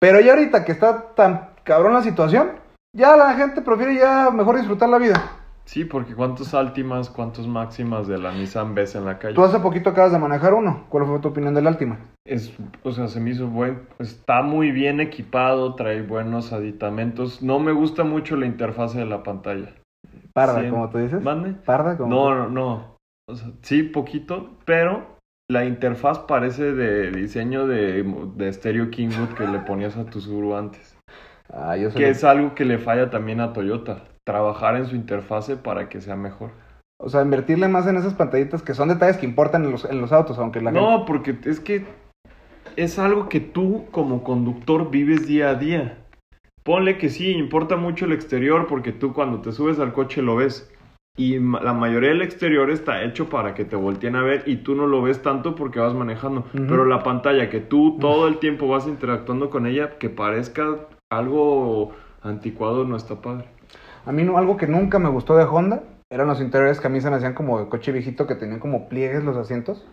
Pero 0.00 0.20
ya 0.20 0.32
ahorita 0.32 0.64
que 0.64 0.72
está 0.72 1.14
tan 1.14 1.50
cabrón 1.64 1.94
la 1.94 2.02
situación, 2.02 2.52
ya 2.94 3.16
la 3.16 3.34
gente 3.34 3.62
prefiere 3.62 3.96
ya 3.96 4.30
mejor 4.30 4.56
disfrutar 4.56 4.88
la 4.88 4.98
vida. 4.98 5.41
Sí, 5.64 5.84
porque 5.84 6.14
cuántos 6.14 6.54
Altimas, 6.54 7.08
cuántos 7.08 7.46
Máximas 7.46 8.06
de 8.08 8.18
la 8.18 8.32
Nissan 8.32 8.74
ves 8.74 8.94
en 8.94 9.04
la 9.04 9.18
calle. 9.18 9.34
Tú 9.34 9.44
hace 9.44 9.60
poquito 9.60 9.90
acabas 9.90 10.12
de 10.12 10.18
manejar 10.18 10.54
uno. 10.54 10.84
¿Cuál 10.88 11.06
fue 11.06 11.18
tu 11.20 11.28
opinión 11.28 11.54
del 11.54 11.66
Altima? 11.66 11.98
Es, 12.26 12.52
o 12.82 12.92
sea, 12.92 13.08
se 13.08 13.20
me 13.20 13.30
hizo 13.30 13.46
buen, 13.48 13.82
está 13.98 14.42
muy 14.42 14.70
bien 14.72 15.00
equipado, 15.00 15.74
trae 15.74 16.02
buenos 16.02 16.52
aditamentos. 16.52 17.42
No 17.42 17.58
me 17.58 17.72
gusta 17.72 18.04
mucho 18.04 18.36
la 18.36 18.46
interfase 18.46 18.98
de 18.98 19.06
la 19.06 19.22
pantalla. 19.22 19.72
Parda, 20.34 20.62
Sí. 20.62 20.68
como 20.70 20.90
tú 20.90 20.98
dices. 20.98 21.22
¿Mande? 21.22 21.52
Parda, 21.52 21.96
como 21.96 22.12
No, 22.14 22.34
no, 22.34 22.48
no. 22.48 22.96
O 23.28 23.34
sea, 23.36 23.50
sí, 23.62 23.82
poquito, 23.84 24.50
pero 24.64 25.16
la 25.48 25.64
interfaz 25.64 26.18
parece 26.20 26.72
de 26.72 27.12
diseño 27.12 27.66
de, 27.66 28.02
de 28.36 28.52
Stereo 28.52 28.90
Kingwood 28.90 29.34
que 29.34 29.46
le 29.46 29.60
ponías 29.60 29.96
a 29.96 30.04
tu 30.06 30.20
Subaru 30.20 30.56
antes. 30.56 30.96
Ah, 31.52 31.76
yo 31.76 31.90
Que 31.92 32.00
lo- 32.00 32.06
es 32.08 32.24
algo 32.24 32.54
que 32.54 32.64
le 32.64 32.78
falla 32.78 33.10
también 33.10 33.40
a 33.40 33.52
Toyota. 33.52 34.04
Trabajar 34.24 34.76
en 34.76 34.86
su 34.86 34.96
interfase 34.96 35.56
para 35.56 35.88
que 35.88 36.00
sea 36.00 36.16
mejor. 36.16 36.50
O 36.98 37.08
sea, 37.08 37.22
invertirle 37.22 37.66
más 37.66 37.86
en 37.86 37.96
esas 37.96 38.14
pantallitas 38.14 38.62
que 38.62 38.74
son 38.74 38.88
detalles 38.88 39.16
que 39.16 39.26
importan 39.26 39.64
en 39.64 39.72
los, 39.72 39.84
en 39.84 40.00
los 40.00 40.12
autos, 40.12 40.38
aunque 40.38 40.60
la 40.60 40.70
gente... 40.70 40.80
No, 40.80 41.04
porque 41.04 41.36
es 41.44 41.58
que 41.58 41.84
es 42.76 42.98
algo 42.98 43.28
que 43.28 43.40
tú 43.40 43.86
como 43.90 44.22
conductor 44.22 44.90
vives 44.90 45.26
día 45.26 45.50
a 45.50 45.54
día. 45.56 45.98
Ponle 46.62 46.98
que 46.98 47.08
sí, 47.08 47.32
importa 47.32 47.76
mucho 47.76 48.04
el 48.04 48.12
exterior 48.12 48.66
porque 48.68 48.92
tú 48.92 49.12
cuando 49.12 49.40
te 49.40 49.52
subes 49.52 49.80
al 49.80 49.92
coche 49.92 50.22
lo 50.22 50.36
ves. 50.36 50.72
Y 51.16 51.38
la 51.38 51.74
mayoría 51.74 52.10
del 52.10 52.22
exterior 52.22 52.70
está 52.70 53.02
hecho 53.02 53.28
para 53.28 53.54
que 53.54 53.66
te 53.66 53.76
volteen 53.76 54.16
a 54.16 54.22
ver 54.22 54.44
y 54.46 54.56
tú 54.56 54.74
no 54.74 54.86
lo 54.86 55.02
ves 55.02 55.20
tanto 55.20 55.54
porque 55.54 55.78
vas 55.78 55.92
manejando. 55.92 56.46
Pero 56.52 56.86
la 56.86 57.02
pantalla 57.02 57.50
que 57.50 57.60
tú 57.60 57.98
todo 58.00 58.28
el 58.28 58.38
tiempo 58.38 58.66
vas 58.68 58.86
interactuando 58.86 59.50
con 59.50 59.66
ella, 59.66 59.98
que 59.98 60.08
parezca 60.08 60.88
algo 61.10 61.92
anticuado, 62.22 62.84
no 62.84 62.96
está 62.96 63.20
padre. 63.20 63.46
A 64.04 64.12
mí 64.12 64.24
no, 64.24 64.38
algo 64.38 64.56
que 64.56 64.66
nunca 64.66 64.98
me 64.98 65.08
gustó 65.08 65.36
de 65.36 65.44
Honda 65.44 65.82
eran 66.10 66.28
los 66.28 66.40
interiores 66.40 66.78
que 66.78 66.86
a 66.86 66.90
mí 66.90 67.00
se 67.00 67.08
me 67.08 67.16
hacían 67.16 67.32
como 67.32 67.70
coche 67.70 67.90
viejito 67.90 68.26
que 68.26 68.34
tenían 68.34 68.60
como 68.60 68.88
pliegues 68.88 69.24
los 69.24 69.36
asientos. 69.36 69.86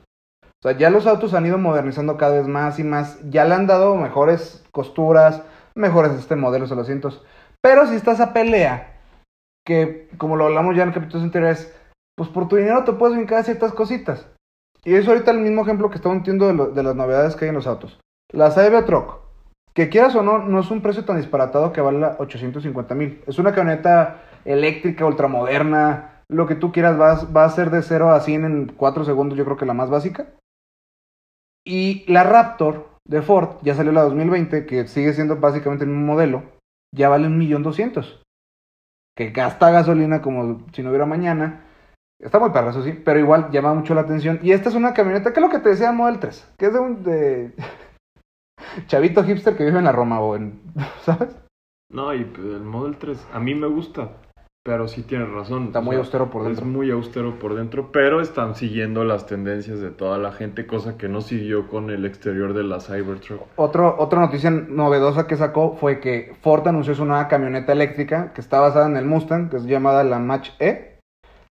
O 0.43 0.67
sea, 0.67 0.77
ya 0.77 0.89
los 0.89 1.07
autos 1.07 1.33
han 1.33 1.45
ido 1.45 1.57
modernizando 1.57 2.17
cada 2.17 2.35
vez 2.35 2.47
más 2.47 2.77
y 2.79 2.83
más. 2.83 3.19
Ya 3.29 3.45
le 3.45 3.55
han 3.55 3.67
dado 3.67 3.95
mejores 3.95 4.65
costuras, 4.71 5.43
mejores 5.75 6.11
este 6.11 6.35
modelo 6.35 6.67
de 6.67 6.75
los 6.75 6.83
asientos. 6.83 7.23
Pero 7.61 7.87
si 7.87 7.95
estás 7.95 8.19
a 8.19 8.33
pelea, 8.33 8.99
que 9.65 10.09
como 10.17 10.35
lo 10.35 10.47
hablamos 10.47 10.75
ya 10.75 10.83
en 10.83 10.91
capítulos 10.91 11.23
anteriores, 11.23 11.73
pues 12.17 12.29
por 12.29 12.49
tu 12.49 12.57
dinero 12.57 12.83
te 12.83 12.91
puedes 12.91 13.15
brincar 13.15 13.45
ciertas 13.45 13.71
cositas. 13.71 14.27
Y 14.83 14.95
es 14.95 15.07
ahorita 15.07 15.31
el 15.31 15.39
mismo 15.39 15.61
ejemplo 15.61 15.89
que 15.89 15.95
estamos 15.95 16.17
entiendo 16.17 16.71
de 16.71 16.83
las 16.83 16.95
novedades 16.95 17.37
que 17.37 17.45
hay 17.45 17.49
en 17.49 17.55
los 17.55 17.67
autos. 17.67 17.97
La 18.33 18.51
Cybertruck, 18.51 19.21
que 19.79 19.87
quieras 19.87 20.13
o 20.15 20.21
no, 20.21 20.39
no 20.39 20.59
es 20.59 20.69
un 20.71 20.81
precio 20.81 21.05
tan 21.05 21.15
disparatado 21.15 21.71
que 21.71 21.79
vale 21.79 22.05
850 22.17 22.95
mil. 22.95 23.21
Es 23.27 23.39
una 23.39 23.53
camioneta 23.53 24.23
eléctrica, 24.43 25.05
ultramoderna, 25.05 26.23
lo 26.27 26.47
que 26.47 26.55
tú 26.55 26.73
quieras, 26.73 26.99
va, 26.99 27.23
va 27.31 27.45
a 27.45 27.49
ser 27.49 27.69
de 27.69 27.81
0 27.81 28.11
a 28.11 28.19
100 28.19 28.43
en 28.43 28.73
4 28.75 29.05
segundos, 29.05 29.37
yo 29.37 29.45
creo 29.45 29.55
que 29.55 29.65
la 29.65 29.73
más 29.73 29.89
básica. 29.89 30.27
Y 31.65 32.03
la 32.11 32.25
Raptor 32.25 32.89
de 33.07 33.21
Ford, 33.21 33.51
ya 33.61 33.73
salió 33.73 33.93
la 33.93 34.01
2020, 34.01 34.65
que 34.65 34.85
sigue 34.85 35.13
siendo 35.13 35.37
básicamente 35.37 35.85
el 35.85 35.91
mismo 35.91 36.07
modelo, 36.07 36.43
ya 36.93 37.07
vale 37.07 37.27
un 37.27 37.37
millón 37.37 37.63
doscientos. 37.63 38.21
Que 39.15 39.29
gasta 39.29 39.71
gasolina 39.71 40.21
como 40.21 40.67
si 40.73 40.83
no 40.83 40.89
hubiera 40.89 41.05
mañana. 41.05 41.63
Está 42.21 42.37
muy 42.37 42.49
perro, 42.49 42.71
eso 42.71 42.83
sí, 42.83 42.91
pero 42.91 43.17
igual 43.17 43.49
llama 43.51 43.73
mucho 43.73 43.93
la 43.93 44.01
atención. 44.01 44.41
Y 44.43 44.51
esta 44.51 44.67
es 44.67 44.75
una 44.75 44.93
camioneta, 44.93 45.31
que 45.31 45.39
es 45.39 45.45
lo 45.45 45.49
que 45.49 45.59
te 45.59 45.69
decía 45.69 45.93
Model 45.93 46.19
3, 46.19 46.55
que 46.57 46.65
es 46.65 46.73
de 46.73 46.79
un 46.79 47.01
de 47.01 47.53
chavito 48.87 49.23
hipster 49.23 49.55
que 49.55 49.65
vive 49.65 49.79
en 49.79 49.85
la 49.85 49.91
Roma 49.91 50.19
o 50.19 50.35
en, 50.35 50.61
¿sabes? 51.03 51.35
No, 51.91 52.13
y 52.13 52.19
el 52.21 52.61
Model 52.61 52.97
3, 52.97 53.27
a 53.33 53.39
mí 53.39 53.55
me 53.55 53.65
gusta, 53.67 54.09
pero 54.63 54.87
sí 54.87 55.01
tienes 55.01 55.29
razón. 55.31 55.67
Está 55.67 55.79
o 55.79 55.81
muy 55.81 55.93
sea, 55.95 55.99
austero 56.01 56.29
por 56.29 56.41
Es 56.43 56.47
dentro. 56.49 56.65
muy 56.67 56.91
austero 56.91 57.39
por 57.39 57.55
dentro, 57.55 57.91
pero 57.91 58.21
están 58.21 58.53
siguiendo 58.55 59.03
las 59.03 59.25
tendencias 59.25 59.79
de 59.79 59.89
toda 59.89 60.19
la 60.19 60.31
gente, 60.31 60.67
cosa 60.67 60.97
que 60.97 61.09
no 61.09 61.21
siguió 61.21 61.67
con 61.67 61.89
el 61.89 62.05
exterior 62.05 62.53
de 62.53 62.63
la 62.63 62.79
Cybertruck. 62.79 63.41
Otro, 63.55 63.95
otra 63.97 64.19
noticia 64.19 64.51
novedosa 64.51 65.25
que 65.25 65.35
sacó 65.35 65.75
fue 65.77 65.99
que 65.99 66.35
Ford 66.41 66.67
anunció 66.67 66.93
su 66.93 67.05
nueva 67.05 67.27
camioneta 67.27 67.71
eléctrica 67.71 68.33
que 68.33 68.41
está 68.41 68.59
basada 68.59 68.85
en 68.85 68.97
el 68.97 69.05
Mustang, 69.05 69.49
que 69.49 69.57
es 69.57 69.63
llamada 69.65 70.03
la 70.03 70.19
Mach 70.19 70.49
E. 70.59 70.88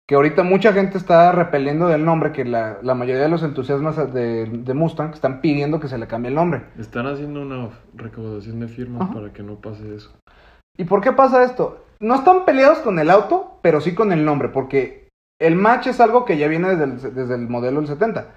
Que 0.08 0.14
ahorita 0.14 0.42
mucha 0.42 0.72
gente 0.72 0.96
está 0.96 1.32
repeliendo 1.32 1.86
del 1.86 2.02
nombre, 2.02 2.32
que 2.32 2.46
la, 2.46 2.78
la 2.82 2.94
mayoría 2.94 3.22
de 3.22 3.28
los 3.28 3.42
entusiasmas 3.42 4.12
de, 4.14 4.46
de 4.46 4.74
Mustang 4.74 5.12
están 5.12 5.42
pidiendo 5.42 5.80
que 5.80 5.88
se 5.88 5.98
le 5.98 6.06
cambie 6.06 6.30
el 6.30 6.34
nombre. 6.34 6.62
Están 6.78 7.06
haciendo 7.06 7.42
una 7.42 7.68
recaudación 7.92 8.58
de 8.60 8.68
firmas 8.68 9.14
para 9.14 9.34
que 9.34 9.42
no 9.42 9.56
pase 9.56 9.94
eso. 9.94 10.10
¿Y 10.78 10.84
por 10.84 11.02
qué 11.02 11.12
pasa 11.12 11.44
esto? 11.44 11.84
No 12.00 12.14
están 12.14 12.46
peleados 12.46 12.78
con 12.78 12.98
el 12.98 13.10
auto, 13.10 13.58
pero 13.60 13.82
sí 13.82 13.94
con 13.94 14.10
el 14.10 14.24
nombre, 14.24 14.48
porque 14.48 15.08
el 15.38 15.56
Mach 15.56 15.86
es 15.86 16.00
algo 16.00 16.24
que 16.24 16.38
ya 16.38 16.48
viene 16.48 16.74
desde 16.74 16.84
el, 16.84 17.14
desde 17.14 17.34
el 17.34 17.48
modelo 17.48 17.80
del 17.80 17.88
70. 17.88 18.28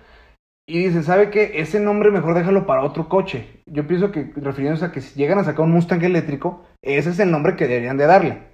Y 0.68 0.88
dice, 0.88 1.04
¿sabe 1.04 1.30
qué? 1.30 1.54
Ese 1.56 1.80
nombre 1.80 2.12
mejor 2.12 2.34
déjalo 2.34 2.66
para 2.66 2.84
otro 2.84 3.08
coche. 3.08 3.62
Yo 3.66 3.88
pienso 3.88 4.12
que, 4.12 4.34
refiriéndose 4.36 4.86
a 4.86 4.92
que 4.92 5.00
si 5.00 5.18
llegan 5.18 5.40
a 5.40 5.46
sacar 5.46 5.62
un 5.62 5.72
Mustang 5.72 6.04
eléctrico, 6.04 6.66
ese 6.84 7.12
es 7.12 7.20
el 7.20 7.32
nombre 7.32 7.56
que 7.56 7.68
deberían 7.68 7.98
de 7.98 8.08
darle. 8.08 8.51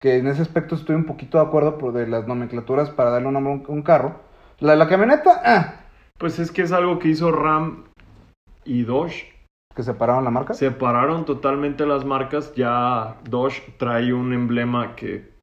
Que 0.00 0.18
en 0.18 0.28
ese 0.28 0.42
aspecto 0.42 0.76
estoy 0.76 0.94
un 0.94 1.06
poquito 1.06 1.38
de 1.38 1.44
acuerdo 1.44 1.76
por 1.76 1.92
de 1.92 2.06
las 2.06 2.26
nomenclaturas 2.26 2.90
para 2.90 3.10
darle 3.10 3.28
un 3.28 3.34
nombre 3.34 3.64
a 3.66 3.72
un, 3.72 3.82
carro. 3.82 4.20
La 4.60 4.72
de 4.72 4.78
la 4.78 4.88
camioneta, 4.88 5.42
ah, 5.44 5.80
Pues 6.18 6.38
es 6.38 6.52
que 6.52 6.62
es 6.62 6.72
algo 6.72 6.98
que 6.98 7.08
hizo 7.08 7.32
Ram 7.32 7.84
y 8.64 8.84
Dodge. 8.84 9.32
que 9.74 9.82
separaron 9.82 10.24
la 10.24 10.30
marca. 10.30 10.54
Separaron 10.54 11.24
totalmente 11.24 11.84
las 11.84 12.04
marcas. 12.04 12.54
Ya 12.54 13.16
Dodge 13.24 13.74
trae 13.78 14.12
un 14.12 14.32
emblema 14.32 14.94
que. 14.94 15.36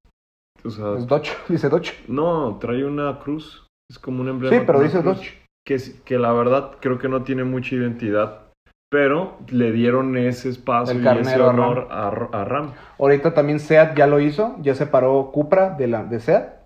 O 0.64 0.70
sea, 0.70 0.98
Es 0.98 1.08
Dodge, 1.08 1.32
dice 1.50 1.68
Dodge. 1.68 1.94
no, 2.08 2.58
trae 2.60 2.86
una 2.86 3.20
cruz. 3.20 3.68
Es 3.90 4.00
como 4.00 4.22
un 4.22 4.30
emblema. 4.30 4.56
Sí, 4.58 4.64
pero 4.66 4.80
dice 4.80 5.02
cruz. 5.02 5.18
Dodge. 5.18 5.46
Que, 5.66 5.78
que 6.06 6.18
la 6.18 6.32
verdad 6.32 6.78
creo 6.80 6.98
que 6.98 7.10
no 7.10 7.24
tiene 7.24 7.44
mucha 7.44 7.76
identidad. 7.76 8.45
Pero 8.90 9.38
le 9.50 9.72
dieron 9.72 10.18
ese 10.18 10.50
espacio 10.50 11.00
El 11.00 11.04
y 11.04 11.18
ese 11.18 11.38
carnero 11.38 11.50
a 11.50 11.54
Ram. 11.54 11.70
honor 11.70 11.88
a, 11.92 12.08
a 12.08 12.46
Ram. 12.46 12.74
Ahorita 13.00 13.34
también 13.34 13.60
SEAT 13.60 13.96
ya 13.98 14.08
lo 14.08 14.20
hizo, 14.20 14.56
ya 14.62 14.76
separó 14.76 15.32
Cupra 15.32 15.72
de, 15.72 15.88
la, 15.88 16.04
de 16.04 16.20
SEAT. 16.20 16.66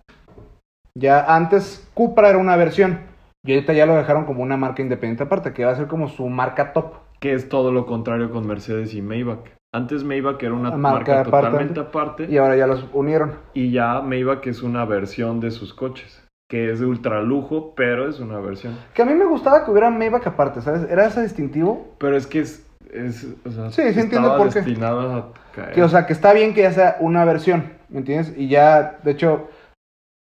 Ya 0.95 1.35
antes 1.35 1.89
Cupra 1.93 2.29
era 2.29 2.37
una 2.37 2.55
versión 2.55 2.99
y 3.45 3.53
ahorita 3.53 3.73
ya 3.73 3.85
lo 3.85 3.95
dejaron 3.95 4.25
como 4.25 4.43
una 4.43 4.57
marca 4.57 4.81
independiente 4.81 5.23
aparte, 5.23 5.53
que 5.53 5.63
va 5.63 5.71
a 5.71 5.75
ser 5.75 5.87
como 5.87 6.09
su 6.09 6.27
marca 6.27 6.73
top. 6.73 6.95
Que 7.19 7.33
es 7.33 7.47
todo 7.49 7.71
lo 7.71 7.85
contrario 7.85 8.31
con 8.31 8.45
Mercedes 8.45 8.93
y 8.93 9.01
Maybach. 9.01 9.39
Antes 9.73 10.03
Maybach 10.03 10.41
era 10.41 10.53
una 10.53 10.71
marca, 10.71 11.21
aparte. 11.21 11.47
totalmente 11.47 11.79
aparte. 11.79 12.27
Y 12.29 12.37
ahora 12.37 12.55
ya 12.55 12.67
los 12.67 12.85
unieron. 12.93 13.35
Y 13.53 13.71
ya 13.71 14.01
Maybach 14.01 14.45
es 14.47 14.61
una 14.61 14.83
versión 14.85 15.39
de 15.39 15.51
sus 15.51 15.73
coches. 15.73 16.25
Que 16.49 16.71
es 16.71 16.79
de 16.79 16.87
ultralujo, 16.87 17.73
pero 17.75 18.09
es 18.09 18.19
una 18.19 18.39
versión. 18.39 18.75
Que 18.95 19.03
a 19.03 19.05
mí 19.05 19.13
me 19.13 19.25
gustaba 19.25 19.63
que 19.63 19.71
hubiera 19.71 19.89
Maybach 19.91 20.25
aparte, 20.25 20.61
¿sabes? 20.61 20.89
Era 20.89 21.05
ese 21.05 21.21
distintivo. 21.21 21.93
Pero 21.99 22.17
es 22.17 22.25
que 22.25 22.39
es. 22.39 22.65
es 22.91 23.27
o 23.45 23.51
sea, 23.51 23.69
Sí, 23.69 23.93
sí 23.93 23.99
entiendo 23.99 24.35
por 24.35 24.51
qué. 24.51 24.59
a 24.59 25.25
caer. 25.55 25.73
Que, 25.73 25.83
o 25.83 25.89
sea, 25.89 26.07
que 26.07 26.13
está 26.13 26.33
bien 26.33 26.55
que 26.55 26.63
ya 26.63 26.71
sea 26.71 26.97
una 27.01 27.23
versión, 27.23 27.73
¿me 27.89 27.99
entiendes? 27.99 28.33
Y 28.35 28.47
ya, 28.47 28.97
de 29.03 29.11
hecho, 29.11 29.47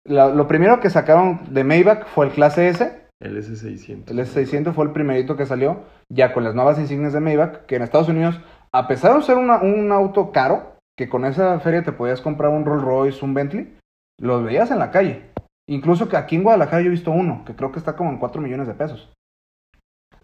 la- 0.04 0.30
lo 0.30 0.48
primero 0.48 0.80
que 0.80 0.90
sacaron 0.90 1.42
de 1.54 1.64
Maybach 1.64 2.08
fue 2.08 2.26
el 2.26 2.32
clase 2.32 2.70
S. 2.70 3.02
el 3.22 3.38
S600. 3.38 4.10
El 4.10 4.20
S600 4.20 4.74
fue 4.74 4.86
el 4.86 4.92
primerito 4.92 5.38
que 5.38 5.46
salió, 5.46 5.84
ya 6.10 6.34
con 6.34 6.44
las 6.44 6.56
nuevas 6.56 6.80
insignias 6.80 7.14
de 7.14 7.20
Maybach, 7.22 7.66
que 7.68 7.76
en 7.76 7.84
Estados 7.84 8.10
Unidos, 8.10 8.40
a 8.74 8.88
pesar 8.88 9.16
de 9.16 9.22
ser 9.22 9.38
una- 9.38 9.62
un 9.62 9.92
auto 9.92 10.32
caro, 10.32 10.74
que 10.98 11.08
con 11.08 11.24
esa 11.26 11.60
feria 11.60 11.84
te 11.84 11.92
podías 11.92 12.20
comprar 12.22 12.50
un 12.52 12.66
Rolls 12.66 12.84
Royce, 12.84 13.24
un 13.24 13.34
Bentley, 13.36 13.78
los 14.20 14.44
veías 14.44 14.72
en 14.72 14.80
la 14.80 14.90
calle. 14.92 15.22
Incluso 15.67 16.08
que 16.08 16.17
aquí 16.17 16.36
en 16.36 16.43
Guadalajara 16.43 16.82
yo 16.82 16.88
he 16.88 16.91
visto 16.91 17.12
uno, 17.12 17.43
que 17.45 17.56
creo 17.56 17.71
que 17.71 17.80
está 17.80 17.95
como 17.95 18.12
en 18.12 18.17
4 18.17 18.41
millones 18.41 18.67
de 18.67 18.73
pesos. 18.75 19.12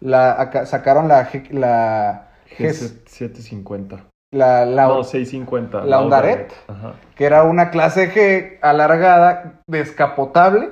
La, 0.00 0.40
acá- 0.40 0.66
sacaron 0.66 1.08
la, 1.08 1.28
la, 1.50 2.28
G- 2.58 2.68
G750. 2.68 4.04
la, 4.32 4.64
la- 4.66 4.86
no, 4.88 5.04
650. 5.04 5.84
la 5.84 6.00
Hondaret. 6.00 6.52
Ajá. 6.68 6.94
que 7.16 7.24
era 7.24 7.42
una 7.44 7.70
clase 7.70 8.12
G 8.12 8.58
alargada, 8.62 9.60
descapotable, 9.68 10.70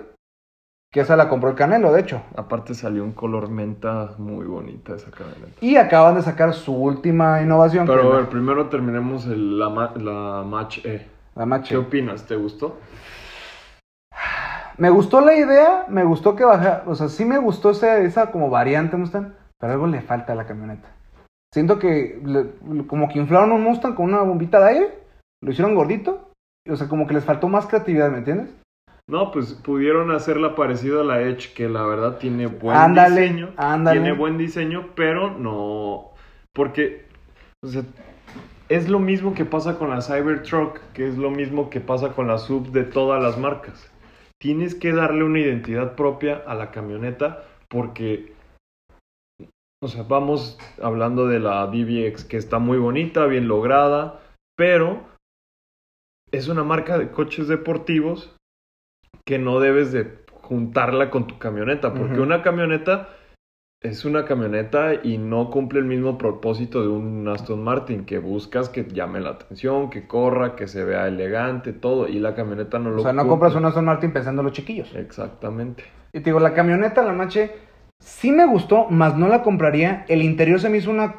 que 0.92 1.00
esa 1.00 1.16
la 1.16 1.28
compró 1.28 1.50
el 1.50 1.56
Canelo, 1.56 1.92
de 1.92 2.00
hecho. 2.00 2.22
Aparte 2.36 2.74
salió 2.74 3.04
un 3.04 3.12
color 3.12 3.48
menta 3.48 4.14
muy 4.18 4.46
bonita 4.46 4.94
esa 4.96 5.10
camioneta. 5.10 5.52
Y 5.60 5.76
acaban 5.76 6.14
de 6.16 6.22
sacar 6.22 6.52
su 6.54 6.74
última 6.74 7.40
innovación, 7.42 7.86
que 7.86 7.92
Pero 7.92 8.12
a 8.12 8.16
ver, 8.16 8.28
primero 8.28 8.68
terminemos 8.68 9.26
el- 9.26 9.58
la, 9.58 9.68
ma- 9.68 9.94
la 9.96 10.42
Match 10.44 10.84
E. 10.84 11.06
la 11.36 11.62
¿Qué 11.68 11.74
E. 11.74 11.78
opinas? 11.78 12.24
¿Te 12.26 12.34
gustó? 12.36 12.78
Me 14.80 14.88
gustó 14.90 15.20
la 15.20 15.34
idea, 15.34 15.84
me 15.88 16.04
gustó 16.04 16.34
que 16.34 16.44
baja, 16.44 16.84
o 16.86 16.94
sea, 16.94 17.08
sí 17.08 17.24
me 17.26 17.38
gustó 17.38 17.70
esa, 17.70 17.98
esa 17.98 18.30
como 18.30 18.48
variante 18.48 18.96
Mustang, 18.96 19.34
pero 19.58 19.74
algo 19.74 19.86
le 19.86 20.00
falta 20.00 20.32
a 20.32 20.36
la 20.36 20.46
camioneta. 20.46 20.88
Siento 21.52 21.78
que 21.78 22.18
le- 22.24 22.86
como 22.86 23.08
que 23.08 23.18
inflaron 23.18 23.52
un 23.52 23.62
Mustang 23.62 23.94
con 23.94 24.06
una 24.06 24.22
bombita 24.22 24.58
de 24.60 24.68
aire, 24.70 24.98
lo 25.42 25.50
hicieron 25.50 25.74
gordito, 25.74 26.30
o 26.68 26.76
sea, 26.76 26.88
como 26.88 27.06
que 27.06 27.14
les 27.14 27.24
faltó 27.24 27.48
más 27.48 27.66
creatividad, 27.66 28.10
¿me 28.10 28.18
entiendes? 28.18 28.48
No, 29.06 29.32
pues 29.32 29.52
pudieron 29.54 30.12
hacerla 30.12 30.54
parecida 30.54 31.00
a 31.00 31.04
la 31.04 31.20
Edge, 31.20 31.52
que 31.54 31.68
la 31.68 31.82
verdad 31.84 32.16
tiene 32.18 32.46
buen 32.46 32.76
Ándale, 32.76 33.22
diseño. 33.22 33.50
ándale. 33.56 34.00
Tiene 34.00 34.16
buen 34.16 34.38
diseño, 34.38 34.90
pero 34.94 35.30
no. 35.32 36.12
Porque. 36.54 37.06
O 37.64 37.66
sea, 37.66 37.82
es 38.68 38.88
lo 38.88 39.00
mismo 39.00 39.34
que 39.34 39.44
pasa 39.44 39.78
con 39.78 39.90
la 39.90 40.00
Cybertruck, 40.00 40.78
que 40.94 41.08
es 41.08 41.18
lo 41.18 41.30
mismo 41.30 41.70
que 41.70 41.80
pasa 41.80 42.10
con 42.12 42.28
la 42.28 42.38
sub 42.38 42.70
de 42.70 42.84
todas 42.84 43.20
las 43.20 43.36
marcas. 43.36 43.90
Tienes 44.40 44.74
que 44.74 44.92
darle 44.92 45.24
una 45.24 45.40
identidad 45.40 45.96
propia 45.96 46.36
a 46.46 46.54
la 46.54 46.70
camioneta 46.70 47.44
porque. 47.68 48.34
O 49.82 49.88
sea, 49.88 50.02
vamos 50.02 50.58
hablando 50.82 51.26
de 51.26 51.40
la 51.40 51.66
DBX, 51.66 52.24
que 52.24 52.36
está 52.36 52.58
muy 52.58 52.78
bonita, 52.78 53.26
bien 53.26 53.48
lograda, 53.48 54.20
pero 54.56 55.06
es 56.32 56.48
una 56.48 56.64
marca 56.64 56.98
de 56.98 57.10
coches 57.10 57.48
deportivos 57.48 58.36
que 59.26 59.38
no 59.38 59.58
debes 59.60 59.92
de 59.92 60.18
juntarla 60.42 61.10
con 61.10 61.26
tu 61.26 61.38
camioneta, 61.38 61.94
porque 61.94 62.20
una 62.20 62.42
camioneta 62.42 63.08
es 63.82 64.04
una 64.04 64.26
camioneta 64.26 64.92
y 65.02 65.16
no 65.16 65.50
cumple 65.50 65.78
el 65.80 65.86
mismo 65.86 66.18
propósito 66.18 66.82
de 66.82 66.88
un 66.88 67.26
Aston 67.28 67.62
Martin, 67.64 68.04
que 68.04 68.18
buscas 68.18 68.68
que 68.68 68.84
llame 68.84 69.20
la 69.20 69.30
atención, 69.30 69.88
que 69.88 70.06
corra, 70.06 70.54
que 70.54 70.68
se 70.68 70.84
vea 70.84 71.06
elegante, 71.08 71.72
todo, 71.72 72.06
y 72.06 72.18
la 72.18 72.34
camioneta 72.34 72.78
no 72.78 72.90
lo 72.90 73.00
O 73.00 73.02
sea, 73.02 73.12
no 73.12 73.22
cumple. 73.22 73.30
compras 73.30 73.54
una 73.54 73.68
Aston 73.68 73.86
Martin 73.86 74.12
pensando 74.12 74.42
en 74.42 74.46
los 74.46 74.52
chiquillos. 74.54 74.94
Exactamente. 74.94 75.84
Y 76.12 76.20
te 76.20 76.24
digo, 76.26 76.40
la 76.40 76.52
camioneta, 76.52 77.02
la 77.02 77.12
Mache, 77.14 77.52
sí 78.00 78.32
me 78.32 78.44
gustó, 78.46 78.86
mas 78.90 79.16
no 79.16 79.28
la 79.28 79.42
compraría. 79.42 80.04
El 80.08 80.22
interior 80.22 80.60
se 80.60 80.68
me 80.68 80.76
hizo 80.76 80.90
una 80.90 81.14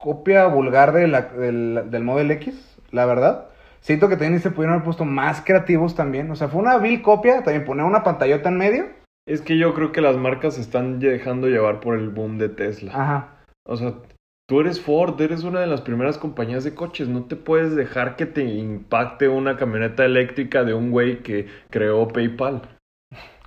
copia 0.00 0.46
vulgar 0.46 0.92
de 0.92 1.08
la- 1.08 1.22
del, 1.22 1.90
del 1.90 2.02
Model 2.04 2.30
X, 2.30 2.78
la 2.92 3.04
verdad. 3.04 3.48
Siento 3.80 4.08
que 4.08 4.16
también 4.16 4.40
se 4.40 4.50
pudieron 4.50 4.74
haber 4.74 4.84
puesto 4.84 5.04
más 5.04 5.42
creativos 5.44 5.94
también. 5.94 6.30
O 6.30 6.36
sea, 6.36 6.48
fue 6.48 6.62
una 6.62 6.78
vil 6.78 7.02
copia, 7.02 7.42
también 7.44 7.64
poner 7.66 7.84
una 7.84 8.02
pantallota 8.02 8.48
en 8.48 8.56
medio. 8.56 8.84
Es 9.26 9.42
que 9.42 9.58
yo 9.58 9.74
creo 9.74 9.90
que 9.90 10.00
las 10.00 10.16
marcas 10.16 10.54
se 10.54 10.60
están 10.60 11.00
dejando 11.00 11.48
llevar 11.48 11.80
por 11.80 11.96
el 11.98 12.10
boom 12.10 12.38
de 12.38 12.48
Tesla. 12.48 12.92
Ajá. 12.94 13.44
O 13.64 13.76
sea, 13.76 13.94
tú 14.48 14.60
eres 14.60 14.80
Ford, 14.80 15.20
eres 15.20 15.42
una 15.42 15.60
de 15.60 15.66
las 15.66 15.80
primeras 15.80 16.16
compañías 16.16 16.62
de 16.62 16.74
coches. 16.74 17.08
No 17.08 17.24
te 17.24 17.34
puedes 17.34 17.74
dejar 17.74 18.14
que 18.14 18.26
te 18.26 18.44
impacte 18.44 19.28
una 19.28 19.56
camioneta 19.56 20.04
eléctrica 20.04 20.62
de 20.62 20.74
un 20.74 20.92
güey 20.92 21.24
que 21.24 21.46
creó 21.70 22.06
PayPal. 22.06 22.75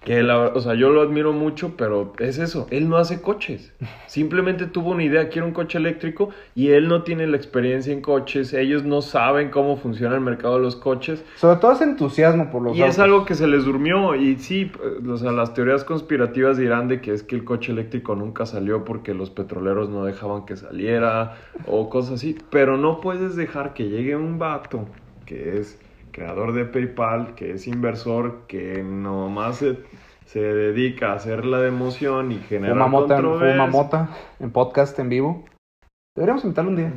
Que 0.03 0.23
la, 0.23 0.47
o 0.47 0.59
sea, 0.62 0.75
yo 0.75 0.89
lo 0.89 1.01
admiro 1.01 1.33
mucho, 1.33 1.73
pero 1.75 2.13
es 2.19 2.38
eso, 2.38 2.67
él 2.71 2.88
no 2.88 2.97
hace 2.97 3.21
coches. 3.21 3.73
Simplemente 4.07 4.65
tuvo 4.65 4.91
una 4.91 5.03
idea, 5.03 5.29
quiere 5.29 5.45
un 5.45 5.53
coche 5.53 5.77
eléctrico 5.77 6.29
y 6.55 6.69
él 6.69 6.88
no 6.88 7.03
tiene 7.03 7.27
la 7.27 7.35
experiencia 7.35 7.91
en 7.91 8.01
coches, 8.01 8.53
ellos 8.53 8.83
no 8.83 9.01
saben 9.01 9.49
cómo 9.49 9.77
funciona 9.77 10.15
el 10.15 10.21
mercado 10.21 10.55
de 10.55 10.62
los 10.62 10.75
coches. 10.75 11.23
Sobre 11.35 11.57
todo 11.57 11.73
es 11.73 11.81
entusiasmo 11.81 12.49
por 12.49 12.62
los 12.62 12.77
Y 12.77 12.83
es 12.83 12.97
algo 12.97 13.25
que 13.25 13.35
se 13.35 13.47
les 13.47 13.65
durmió 13.65 14.15
y 14.15 14.38
sí, 14.38 14.71
o 15.07 15.17
sea, 15.17 15.31
las 15.31 15.53
teorías 15.53 15.83
conspirativas 15.83 16.57
dirán 16.57 16.88
de 16.88 17.01
que 17.01 17.13
es 17.13 17.23
que 17.23 17.35
el 17.35 17.43
coche 17.43 17.71
eléctrico 17.71 18.15
nunca 18.15 18.45
salió 18.45 18.85
porque 18.85 19.13
los 19.13 19.29
petroleros 19.29 19.89
no 19.89 20.05
dejaban 20.05 20.45
que 20.45 20.55
saliera 20.55 21.38
o 21.67 21.89
cosas 21.89 22.13
así, 22.13 22.38
pero 22.49 22.77
no 22.77 23.01
puedes 23.01 23.35
dejar 23.35 23.73
que 23.73 23.89
llegue 23.89 24.15
un 24.15 24.39
vato 24.39 24.85
que 25.25 25.59
es 25.59 25.77
creador 26.11 26.53
de 26.53 26.65
PayPal, 26.65 27.35
que 27.35 27.51
es 27.53 27.67
inversor, 27.67 28.41
que 28.47 28.83
nomás 28.83 29.57
se, 29.57 29.77
se 30.25 30.41
dedica 30.41 31.11
a 31.11 31.15
hacer 31.15 31.45
la 31.45 31.59
de 31.59 31.67
emoción 31.69 32.31
y 32.31 32.37
generar 32.39 32.75
Fuma 32.75 32.87
mota, 32.87 33.15
controversia. 33.15 33.65
fuma 33.65 33.67
mota 33.83 34.09
en 34.39 34.51
podcast 34.51 34.97
en 34.99 35.09
vivo. 35.09 35.45
Deberíamos 36.15 36.43
invitarlo 36.43 36.71
un 36.71 36.75
día. 36.77 36.91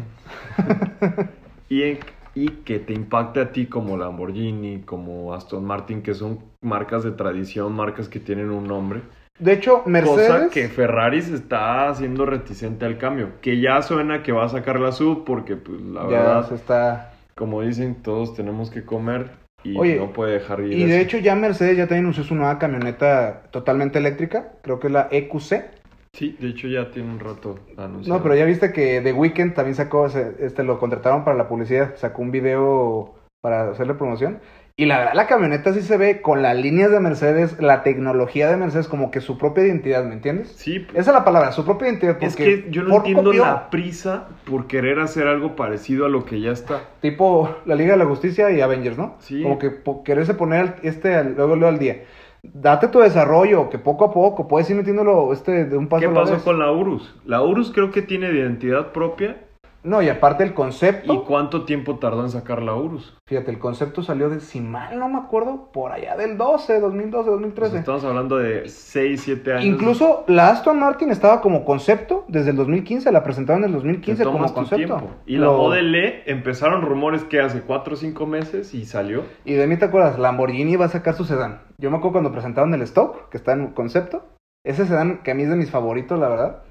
y, 1.68 1.82
en- 1.82 1.98
y 2.34 2.48
que 2.48 2.78
te 2.78 2.92
impacte 2.94 3.40
a 3.40 3.52
ti 3.52 3.66
como 3.66 3.96
Lamborghini, 3.96 4.80
como 4.82 5.34
Aston 5.34 5.64
Martin, 5.64 6.02
que 6.02 6.14
son 6.14 6.38
marcas 6.62 7.04
de 7.04 7.12
tradición, 7.12 7.74
marcas 7.74 8.08
que 8.08 8.20
tienen 8.20 8.50
un 8.50 8.66
nombre. 8.66 9.02
De 9.38 9.52
hecho, 9.52 9.82
Mercedes. 9.86 10.28
Cosa 10.28 10.50
que 10.50 10.68
Ferrari 10.68 11.20
se 11.22 11.34
está 11.34 11.88
haciendo 11.88 12.26
reticente 12.26 12.84
al 12.84 12.98
cambio. 12.98 13.40
Que 13.40 13.60
ya 13.60 13.82
suena 13.82 14.22
que 14.22 14.32
va 14.32 14.44
a 14.44 14.48
sacar 14.48 14.78
la 14.78 14.92
sub 14.92 15.24
porque, 15.24 15.56
pues, 15.56 15.80
la 15.82 16.02
ya 16.02 16.08
verdad, 16.08 16.48
se 16.48 16.54
está. 16.54 17.11
Como 17.34 17.62
dicen, 17.62 18.02
todos 18.02 18.34
tenemos 18.34 18.70
que 18.70 18.84
comer 18.84 19.30
y 19.64 19.78
Oye, 19.78 19.96
no 19.96 20.12
puede 20.12 20.34
dejar 20.34 20.60
ir 20.60 20.72
Y 20.72 20.84
de 20.84 20.96
eso. 20.96 21.02
hecho, 21.02 21.18
ya 21.18 21.34
Mercedes 21.36 21.76
ya 21.76 21.84
también 21.86 22.04
anunció 22.04 22.24
su 22.24 22.34
nueva 22.34 22.58
camioneta 22.58 23.44
totalmente 23.50 23.98
eléctrica. 23.98 24.52
Creo 24.62 24.80
que 24.80 24.88
es 24.88 24.92
la 24.92 25.08
EQC. 25.10 25.64
Sí, 26.12 26.36
de 26.38 26.48
hecho 26.48 26.68
ya 26.68 26.90
tiene 26.90 27.10
un 27.10 27.20
rato 27.20 27.58
anunciado. 27.76 28.18
No, 28.18 28.22
pero 28.22 28.34
ya 28.34 28.44
viste 28.44 28.72
que 28.72 29.00
The 29.00 29.12
Weeknd 29.12 29.54
también 29.54 29.74
sacó, 29.74 30.06
este, 30.06 30.62
lo 30.62 30.78
contrataron 30.78 31.24
para 31.24 31.36
la 31.36 31.48
publicidad, 31.48 31.96
sacó 31.96 32.22
un 32.22 32.30
video 32.30 33.14
para 33.40 33.70
hacerle 33.70 33.94
promoción. 33.94 34.40
Y 34.74 34.86
la 34.86 34.98
verdad, 34.98 35.12
la 35.14 35.26
camioneta 35.26 35.72
sí 35.74 35.82
se 35.82 35.98
ve 35.98 36.22
con 36.22 36.40
las 36.40 36.56
líneas 36.56 36.90
de 36.90 36.98
Mercedes, 36.98 37.60
la 37.60 37.82
tecnología 37.82 38.48
de 38.50 38.56
Mercedes, 38.56 38.88
como 38.88 39.10
que 39.10 39.20
su 39.20 39.36
propia 39.36 39.66
identidad, 39.66 40.02
¿me 40.04 40.14
entiendes? 40.14 40.48
Sí, 40.56 40.86
Esa 40.94 41.10
es 41.10 41.14
la 41.14 41.24
palabra, 41.24 41.52
su 41.52 41.64
propia 41.64 41.88
identidad. 41.88 42.16
es 42.22 42.34
porque 42.34 42.64
que 42.64 42.70
yo 42.70 42.82
no 42.82 42.88
Ford 42.88 43.00
entiendo 43.00 43.24
copió, 43.24 43.44
la 43.44 43.68
prisa 43.70 44.28
por 44.46 44.66
querer 44.66 44.98
hacer 44.98 45.26
algo 45.28 45.56
parecido 45.56 46.06
a 46.06 46.08
lo 46.08 46.24
que 46.24 46.40
ya 46.40 46.52
está. 46.52 46.80
Tipo 47.00 47.54
la 47.66 47.74
Liga 47.74 47.92
de 47.92 47.98
la 47.98 48.06
Justicia 48.06 48.50
y 48.50 48.60
Avengers, 48.62 48.96
¿no? 48.96 49.16
Sí. 49.20 49.42
Como 49.42 49.58
que 49.58 49.70
po- 49.70 50.02
quererse 50.04 50.32
poner 50.34 50.76
este 50.82 51.22
luego, 51.22 51.54
luego 51.54 51.68
al 51.68 51.78
día. 51.78 52.04
Date 52.42 52.88
tu 52.88 52.98
desarrollo, 53.00 53.68
que 53.70 53.78
poco 53.78 54.06
a 54.06 54.12
poco 54.12 54.48
puedes 54.48 54.68
ir 54.70 54.76
metiéndolo 54.76 55.32
este, 55.32 55.64
de 55.66 55.76
un 55.76 55.88
paso 55.88 56.00
¿Qué 56.00 56.06
a 56.06 56.08
la 56.08 56.14
pasó 56.14 56.32
vez. 56.32 56.42
con 56.42 56.58
la 56.58 56.72
Urus? 56.72 57.14
La 57.24 57.42
Urus 57.42 57.70
creo 57.72 57.90
que 57.90 58.02
tiene 58.02 58.32
identidad 58.32 58.90
propia. 58.92 59.36
No, 59.84 60.00
y 60.00 60.08
aparte 60.08 60.44
el 60.44 60.54
concepto. 60.54 61.12
¿Y 61.12 61.18
cuánto 61.22 61.64
tiempo 61.64 61.98
tardó 61.98 62.22
en 62.22 62.30
sacar 62.30 62.62
la 62.62 62.74
Urus? 62.74 63.16
Fíjate, 63.28 63.50
el 63.50 63.58
concepto 63.58 64.02
salió 64.04 64.28
de, 64.30 64.38
si 64.38 64.60
mal 64.60 64.96
no 64.96 65.08
me 65.08 65.18
acuerdo, 65.18 65.72
por 65.72 65.90
allá 65.90 66.16
del 66.16 66.38
12, 66.38 66.78
2012, 66.78 67.24
Pues 67.24 67.32
2013. 67.40 67.78
estamos 67.78 68.04
hablando 68.04 68.38
de 68.38 68.68
6, 68.68 69.20
7 69.20 69.52
años. 69.54 69.64
Incluso 69.64 70.24
la 70.28 70.50
Aston 70.50 70.78
Martin 70.78 71.10
estaba 71.10 71.40
como 71.40 71.64
concepto 71.64 72.24
desde 72.28 72.50
el 72.50 72.56
2015, 72.56 73.10
la 73.10 73.24
presentaron 73.24 73.62
en 73.64 73.70
el 73.70 73.72
Te 73.72 73.76
2015 73.78 74.24
como 74.24 74.52
concepto. 74.54 74.76
tiempo. 74.76 75.10
Y 75.26 75.36
la 75.38 75.46
Lo- 75.46 75.56
Model 75.58 75.94
E 75.96 76.22
empezaron 76.26 76.82
rumores 76.82 77.24
que 77.24 77.40
hace 77.40 77.62
4 77.62 77.94
o 77.94 77.96
5 77.96 78.24
meses 78.26 78.74
y 78.74 78.84
salió. 78.84 79.24
Y 79.44 79.54
de 79.54 79.66
mí 79.66 79.76
te 79.76 79.86
acuerdas, 79.86 80.16
Lamborghini 80.18 80.76
va 80.76 80.84
a 80.84 80.90
sacar 80.90 81.14
su 81.14 81.24
sedán. 81.24 81.60
Yo 81.78 81.90
me 81.90 81.96
acuerdo 81.96 82.12
cuando 82.12 82.30
presentaron 82.32 82.72
el 82.74 82.82
stock, 82.82 83.28
que 83.30 83.36
está 83.36 83.52
en 83.54 83.68
concepto. 83.72 84.22
Ese 84.64 84.86
sedán, 84.86 85.22
que 85.24 85.32
a 85.32 85.34
mí 85.34 85.42
es 85.42 85.50
de 85.50 85.56
mis 85.56 85.72
favoritos, 85.72 86.20
la 86.20 86.28
verdad, 86.28 86.62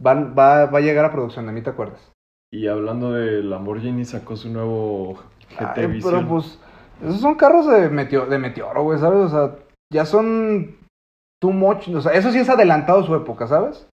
van- 0.00 0.34
va, 0.36 0.66
va 0.66 0.78
a 0.78 0.82
llegar 0.82 1.04
a 1.04 1.12
producción, 1.12 1.46
de 1.46 1.52
mí 1.52 1.62
te 1.62 1.70
acuerdas. 1.70 2.10
Y 2.56 2.68
hablando 2.68 3.12
de 3.12 3.42
Lamborghini, 3.42 4.06
sacó 4.06 4.34
su 4.34 4.48
nuevo 4.48 5.18
GT 5.58 5.78
Ay, 5.80 5.86
Vision. 5.88 6.14
pero 6.14 6.28
pues, 6.28 6.58
esos 7.02 7.20
son 7.20 7.34
carros 7.34 7.66
de, 7.66 7.90
meteo- 7.90 8.26
de 8.28 8.38
meteoro, 8.38 8.82
güey, 8.82 8.98
¿sabes? 8.98 9.20
O 9.20 9.28
sea, 9.28 9.56
ya 9.92 10.06
son 10.06 10.76
too 11.38 11.52
much. 11.52 11.88
O 11.88 12.00
sea, 12.00 12.12
eso 12.12 12.32
sí 12.32 12.38
es 12.38 12.48
adelantado 12.48 13.02
su 13.02 13.14
época, 13.14 13.46
¿sabes? 13.46 13.86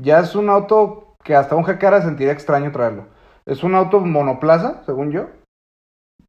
Ya 0.00 0.20
es 0.20 0.36
un 0.36 0.50
auto 0.50 1.16
que 1.24 1.34
hasta 1.34 1.56
un 1.56 1.64
jacara 1.64 2.00
sentiría 2.00 2.32
extraño 2.32 2.70
traerlo. 2.70 3.06
Es 3.44 3.64
un 3.64 3.74
auto 3.74 3.98
monoplaza, 3.98 4.84
según 4.86 5.10
yo. 5.10 5.26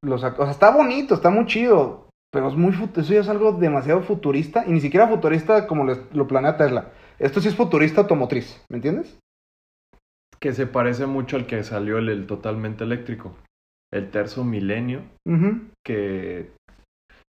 O 0.09 0.17
sea, 0.17 0.33
está 0.49 0.71
bonito, 0.71 1.13
está 1.13 1.29
muy 1.29 1.45
chido. 1.45 2.09
Pero 2.31 2.47
es 2.47 2.55
muy 2.55 2.71
eso 2.73 3.13
ya 3.13 3.19
es 3.19 3.29
algo 3.29 3.51
demasiado 3.51 4.01
futurista. 4.01 4.65
Y 4.65 4.71
ni 4.71 4.81
siquiera 4.81 5.07
futurista 5.07 5.67
como 5.67 5.85
les- 5.85 6.01
lo 6.11 6.25
planea 6.27 6.57
Tesla. 6.57 6.85
Esto 7.19 7.39
sí 7.39 7.49
es 7.49 7.55
futurista 7.55 8.01
automotriz, 8.01 8.61
¿me 8.69 8.77
entiendes? 8.77 9.17
Que 10.39 10.53
se 10.53 10.67
parece 10.67 11.05
mucho 11.05 11.37
al 11.37 11.45
que 11.47 11.63
salió 11.63 11.97
el, 11.97 12.09
el 12.09 12.27
totalmente 12.27 12.83
eléctrico. 12.83 13.35
El 13.93 14.09
Terzo 14.11 14.43
Milenio. 14.43 15.01
Que 15.85 16.51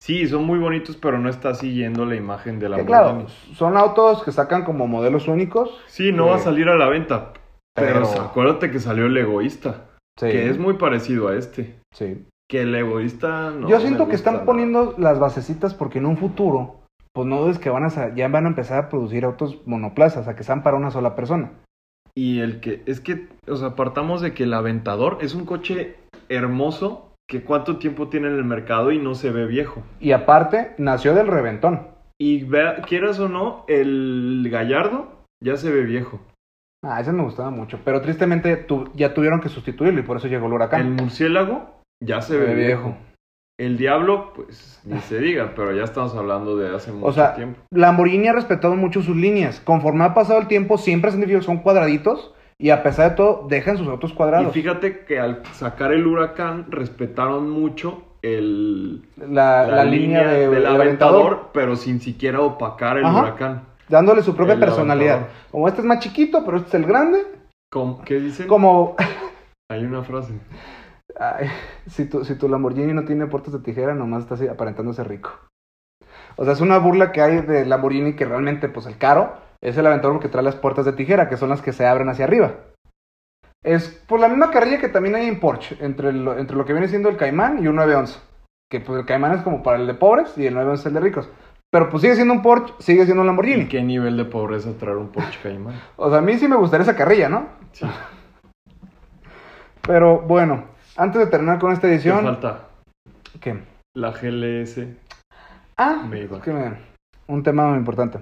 sí, 0.02 0.28
son 0.28 0.46
muy 0.46 0.60
bonitos, 0.60 0.96
pero 0.98 1.18
no 1.20 1.30
está 1.30 1.54
siguiendo 1.56 2.06
la 2.06 2.16
imagen 2.16 2.60
de 2.60 2.66
Que 2.66 2.70
Lamborghini. 2.70 2.88
claro, 2.88 3.28
son 3.56 3.78
autos 3.78 4.24
que 4.24 4.32
sacan 4.32 4.64
como 4.64 4.88
modelos 4.88 5.28
únicos. 5.28 5.82
Sí, 5.88 6.12
no 6.12 6.28
va 6.28 6.36
a 6.36 6.40
Eh, 6.40 6.42
salir 6.42 6.70
a 6.70 6.78
la 6.78 6.90
venta. 6.90 7.34
Pero, 7.76 8.04
pero- 8.12 8.22
acuérdate 8.22 8.70
que 8.72 8.80
salió 8.80 9.08
el 9.08 9.18
egoísta. 9.18 9.86
Sí. 10.20 10.28
Que 10.28 10.50
es 10.50 10.60
muy 10.60 10.76
parecido 10.76 11.28
a 11.30 11.36
este. 11.36 11.80
Sí. 11.94 12.26
Que 12.50 12.62
el 12.62 12.76
egoísta 12.76 13.50
no. 13.50 13.68
Yo 13.68 13.80
siento 13.80 14.08
que 14.08 14.16
están 14.16 14.36
nada. 14.36 14.46
poniendo 14.46 14.94
las 15.00 15.20
basecitas 15.20 15.74
porque 15.74 15.98
en 15.98 16.06
un 16.06 16.18
futuro, 16.18 16.82
pues 17.14 17.28
no 17.28 17.50
es 17.50 17.58
que 17.58 17.72
van 17.72 17.84
a 17.86 18.14
ya 18.16 18.28
van 18.28 18.46
a 18.46 18.50
empezar 18.50 18.78
a 18.84 18.90
producir 18.90 19.26
autos 19.26 19.60
monoplazas, 19.66 20.28
a 20.28 20.36
que 20.36 20.44
sean 20.44 20.62
para 20.62 20.78
una 20.78 20.92
sola 20.92 21.16
persona. 21.16 21.52
Y 22.16 22.40
el 22.42 22.60
que, 22.60 22.84
es 22.86 23.00
que, 23.00 23.28
o 23.48 23.56
sea, 23.56 23.76
partamos 23.76 24.22
de 24.22 24.34
que 24.34 24.44
el 24.44 24.54
Aventador 24.54 25.18
es 25.22 25.34
un 25.34 25.46
coche 25.46 25.96
hermoso 26.30 27.12
que 27.28 27.44
cuánto 27.44 27.78
tiempo 27.78 28.10
tiene 28.10 28.28
en 28.28 28.36
el 28.36 28.44
mercado 28.44 28.92
y 28.92 29.00
no 29.00 29.16
se 29.16 29.32
ve 29.32 29.46
viejo. 29.48 29.82
Y 30.00 30.12
aparte, 30.12 30.74
nació 30.78 31.14
del 31.16 31.28
reventón. 31.28 31.88
Y 32.20 32.44
vea, 32.44 32.82
quieras 32.84 33.20
o 33.20 33.28
no, 33.28 33.66
el 33.68 34.48
Gallardo 34.52 35.24
ya 35.44 35.58
se 35.58 35.72
ve 35.72 35.82
viejo. 35.84 36.20
Ah, 36.86 37.00
ese 37.00 37.12
me 37.14 37.24
gustaba 37.24 37.50
mucho, 37.50 37.80
pero 37.84 38.02
tristemente 38.02 38.56
tu- 38.58 38.92
ya 38.94 39.14
tuvieron 39.14 39.40
que 39.40 39.50
sustituirlo 39.50 40.00
y 40.02 40.04
por 40.04 40.18
eso 40.18 40.28
llegó 40.28 40.46
el 40.46 40.52
El 40.52 40.56
huracán. 40.56 40.92
murciélago 40.96 41.80
ya 42.04 42.22
se 42.22 42.38
ve 42.38 42.54
viejo. 42.54 42.96
El 43.60 43.78
Diablo, 43.78 44.34
pues 44.36 44.82
ni 44.84 45.00
se 45.02 45.20
diga, 45.20 45.54
pero 45.56 45.72
ya 45.74 45.84
estamos 45.84 46.16
hablando 46.16 46.58
de 46.58 46.76
hace 46.76 46.92
mucho 46.92 47.12
sea, 47.14 47.36
tiempo. 47.36 47.60
Lamborghini 47.72 48.28
ha 48.28 48.34
respetado 48.34 48.76
mucho 48.76 49.04
sus 49.04 49.16
líneas. 49.16 49.60
Conforme 49.64 50.04
ha 50.06 50.14
pasado 50.16 50.40
el 50.40 50.48
tiempo, 50.48 50.80
siempre 50.80 51.12
que 51.12 51.42
son 51.44 51.60
cuadraditos 51.60 52.34
y 52.58 52.72
a 52.72 52.82
pesar 52.82 53.12
de 53.12 53.16
todo, 53.16 53.46
dejan 53.48 53.78
sus 53.78 53.88
autos 53.88 54.12
Y 54.12 54.16
cuadrados. 54.16 54.54
fíjate 54.54 55.06
que 55.06 55.20
al 55.20 55.44
sacar 55.54 55.94
el 55.94 56.08
huracán 56.08 56.66
respetaron 56.72 57.50
mucho 57.52 58.02
el, 58.24 59.04
La, 59.18 59.68
la 59.68 59.84
línea, 59.86 60.28
de- 60.28 60.40
del 60.48 60.52
del 60.52 60.66
aventador, 60.66 61.22
aventador, 61.22 61.50
pero 61.54 61.76
sin 61.76 62.00
siquiera 62.02 62.40
opacar 62.42 62.98
el 62.98 63.06
Ajá. 63.06 63.22
huracán. 63.22 63.64
dándole 63.88 64.24
su 64.24 64.36
propia 64.36 64.54
El 64.56 64.62
personalidad. 64.62 65.14
aventador. 65.18 65.42
Como 65.52 65.68
este 65.68 65.82
es 65.82 65.86
más 65.88 66.00
chiquito, 66.00 66.44
pero 66.44 66.58
este 66.58 66.70
es 66.70 66.74
el 66.76 66.86
grande, 66.86 67.20
¿Cómo- 67.72 68.02
¿Qué 68.04 68.16
dicen? 68.20 68.48
como 68.48 68.96
Hay 69.70 69.84
una 69.84 70.02
frase. 70.04 70.34
Ay, 71.20 71.48
si, 71.88 72.06
tu, 72.06 72.24
si 72.24 72.36
tu 72.36 72.48
Lamborghini 72.48 72.94
no 72.94 73.06
tiene 73.06 73.28
puertas 73.28 73.54
de 73.54 73.60
tijera, 73.60 73.94
nomás 73.94 74.24
estás 74.24 74.42
aparentándose 74.50 75.04
rico. 75.04 75.32
O 76.36 76.44
sea, 76.44 76.54
es 76.54 76.62
una 76.62 76.80
burla 76.80 77.12
que 77.12 77.22
hay 77.22 77.42
de 77.42 77.66
Lamborghini 77.66 78.16
que 78.16 78.26
realmente, 78.26 78.70
pues 78.70 78.86
el 78.88 78.98
caro 78.98 79.34
es 79.62 79.78
el 79.78 79.86
Aventador 79.86 80.20
que 80.20 80.30
trae 80.30 80.44
las 80.44 80.56
puertas 80.56 80.86
de 80.86 80.94
tijera, 80.94 81.30
que 81.30 81.38
son 81.38 81.50
las 81.50 81.62
que 81.62 81.74
se 81.74 81.86
abren 81.86 82.10
hacia 82.10 82.26
arriba. 82.26 82.56
Es 83.64 83.90
por 84.08 84.20
la 84.20 84.28
misma 84.28 84.52
carrilla 84.52 84.80
que 84.80 84.90
también 84.90 85.16
hay 85.16 85.28
en 85.28 85.40
Porsche, 85.40 85.78
entre 85.80 86.12
lo, 86.12 86.38
entre 86.38 86.58
lo 86.58 86.66
que 86.66 86.74
viene 86.74 86.90
siendo 86.90 87.08
el 87.08 87.18
Caimán 87.18 87.64
y 87.64 87.68
un 87.68 87.76
911. 87.78 88.20
Que 88.70 88.82
pues 88.82 89.00
el 89.00 89.06
Caimán 89.06 89.34
es 89.34 89.42
como 89.42 89.64
para 89.64 89.78
el 89.78 89.88
de 89.88 89.94
pobres 89.94 90.38
y 90.38 90.46
el 90.46 90.54
911 90.56 90.82
es 90.82 90.86
el 90.88 90.94
de 90.94 91.00
ricos. 91.00 91.30
Pero 91.72 91.90
pues 91.90 92.02
sigue 92.02 92.16
siendo 92.16 92.34
un 92.34 92.42
Porsche, 92.42 92.74
sigue 92.80 93.06
siendo 93.06 93.22
un 93.22 93.28
¿Y 93.28 93.30
Lamborghini. 93.30 93.68
qué 93.68 93.82
nivel 93.82 94.18
de 94.18 94.26
pobreza 94.26 94.72
traer 94.78 94.98
un 94.98 95.12
Porsche 95.12 95.40
Cayman? 95.42 95.80
O 95.96 96.10
sea, 96.10 96.20
a 96.20 96.22
mí 96.22 96.38
sí 96.38 96.48
me 96.48 96.58
gustaría 96.58 96.84
esa 96.84 96.96
carrilla, 96.96 97.30
¿no? 97.30 97.48
Sí. 97.72 97.86
Pero 99.82 100.22
bueno, 100.22 100.66
antes 100.98 101.20
de 101.20 101.28
terminar 101.28 101.60
con 101.60 101.72
esta 101.72 101.88
¿Qué 101.88 101.94
edición... 101.96 102.24
falta? 102.24 102.68
¿Qué? 103.40 103.58
La 103.96 104.12
GLS. 104.12 104.80
Ah, 105.78 106.04
Maybach. 106.08 106.40
es 106.40 106.44
que 106.44 106.52
me- 106.54 106.78
un 107.28 107.44
tema 107.44 107.68
muy 107.70 107.78
importante. 107.78 108.20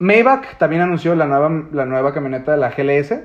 Maybach 0.00 0.56
también 0.58 0.82
anunció 0.82 1.14
la 1.14 1.26
nueva, 1.26 1.50
la 1.72 1.84
nueva 1.84 2.12
camioneta 2.14 2.52
de 2.52 2.58
la 2.58 2.70
GLS. 2.70 3.22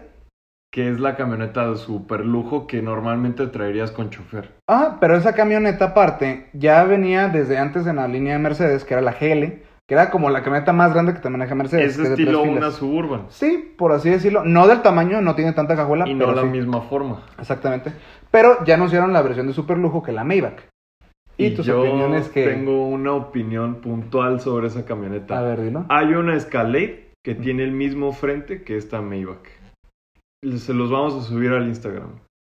Que 0.71 0.89
es 0.89 0.99
la 0.99 1.15
camioneta 1.15 1.69
de 1.69 1.77
super 1.77 2.25
lujo 2.25 2.65
que 2.65 2.81
normalmente 2.81 3.45
traerías 3.47 3.91
con 3.91 4.09
chofer. 4.09 4.51
Ah, 4.67 4.97
pero 4.99 5.15
esa 5.15 5.33
camioneta 5.33 5.85
aparte 5.85 6.49
ya 6.53 6.83
venía 6.83 7.27
desde 7.29 7.59
antes 7.59 7.85
en 7.85 7.97
la 7.97 8.07
línea 8.07 8.33
de 8.33 8.39
Mercedes, 8.39 8.83
que 8.83 8.95
era 8.95 9.01
la 9.03 9.11
GL, 9.13 9.61
que 9.87 9.93
era 9.93 10.09
como 10.09 10.31
la 10.31 10.41
camioneta 10.41 10.73
más 10.73 10.91
grande 10.91 11.13
que 11.13 11.19
te 11.19 11.29
maneja 11.29 11.53
Mercedes. 11.53 11.91
es 11.91 11.97
que 11.97 12.03
de 12.03 12.09
estilo 12.11 12.41
una 12.41 12.71
suburban. 12.71 13.27
Sí, 13.29 13.71
por 13.77 13.91
así 13.91 14.09
decirlo. 14.09 14.43
No 14.45 14.65
del 14.67 14.81
tamaño, 14.81 15.21
no 15.21 15.35
tiene 15.35 15.53
tanta 15.53 15.75
cajuela, 15.75 16.07
Y 16.09 16.15
no 16.15 16.25
pero 16.25 16.35
la 16.37 16.41
sí. 16.41 16.47
misma 16.47 16.81
forma. 16.81 17.21
Exactamente. 17.37 17.91
Pero 18.33 18.65
ya 18.65 18.73
anunciaron 18.73 19.13
la 19.13 19.21
versión 19.21 19.45
de 19.45 19.53
super 19.53 19.77
lujo 19.77 20.01
que 20.01 20.11
la 20.11 20.23
Maybach. 20.23 20.59
Y, 21.37 21.51
tus 21.51 21.67
yo 21.67 21.81
opiniones 21.81 22.29
que... 22.29 22.47
tengo 22.47 22.87
una 22.87 23.13
opinión 23.13 23.75
puntual 23.75 24.41
sobre 24.41 24.67
esa 24.67 24.85
camioneta. 24.85 25.37
A 25.37 25.43
ver, 25.43 25.61
dilo. 25.61 25.85
Hay 25.89 26.13
una 26.15 26.35
Escalade 26.35 27.11
que 27.23 27.35
tiene 27.35 27.63
el 27.63 27.71
mismo 27.71 28.11
frente 28.11 28.63
que 28.63 28.75
esta 28.75 29.01
Maybach. 29.01 29.47
Se 30.57 30.73
los 30.73 30.89
vamos 30.89 31.13
a 31.13 31.21
subir 31.21 31.51
al 31.51 31.67
Instagram. 31.67 32.09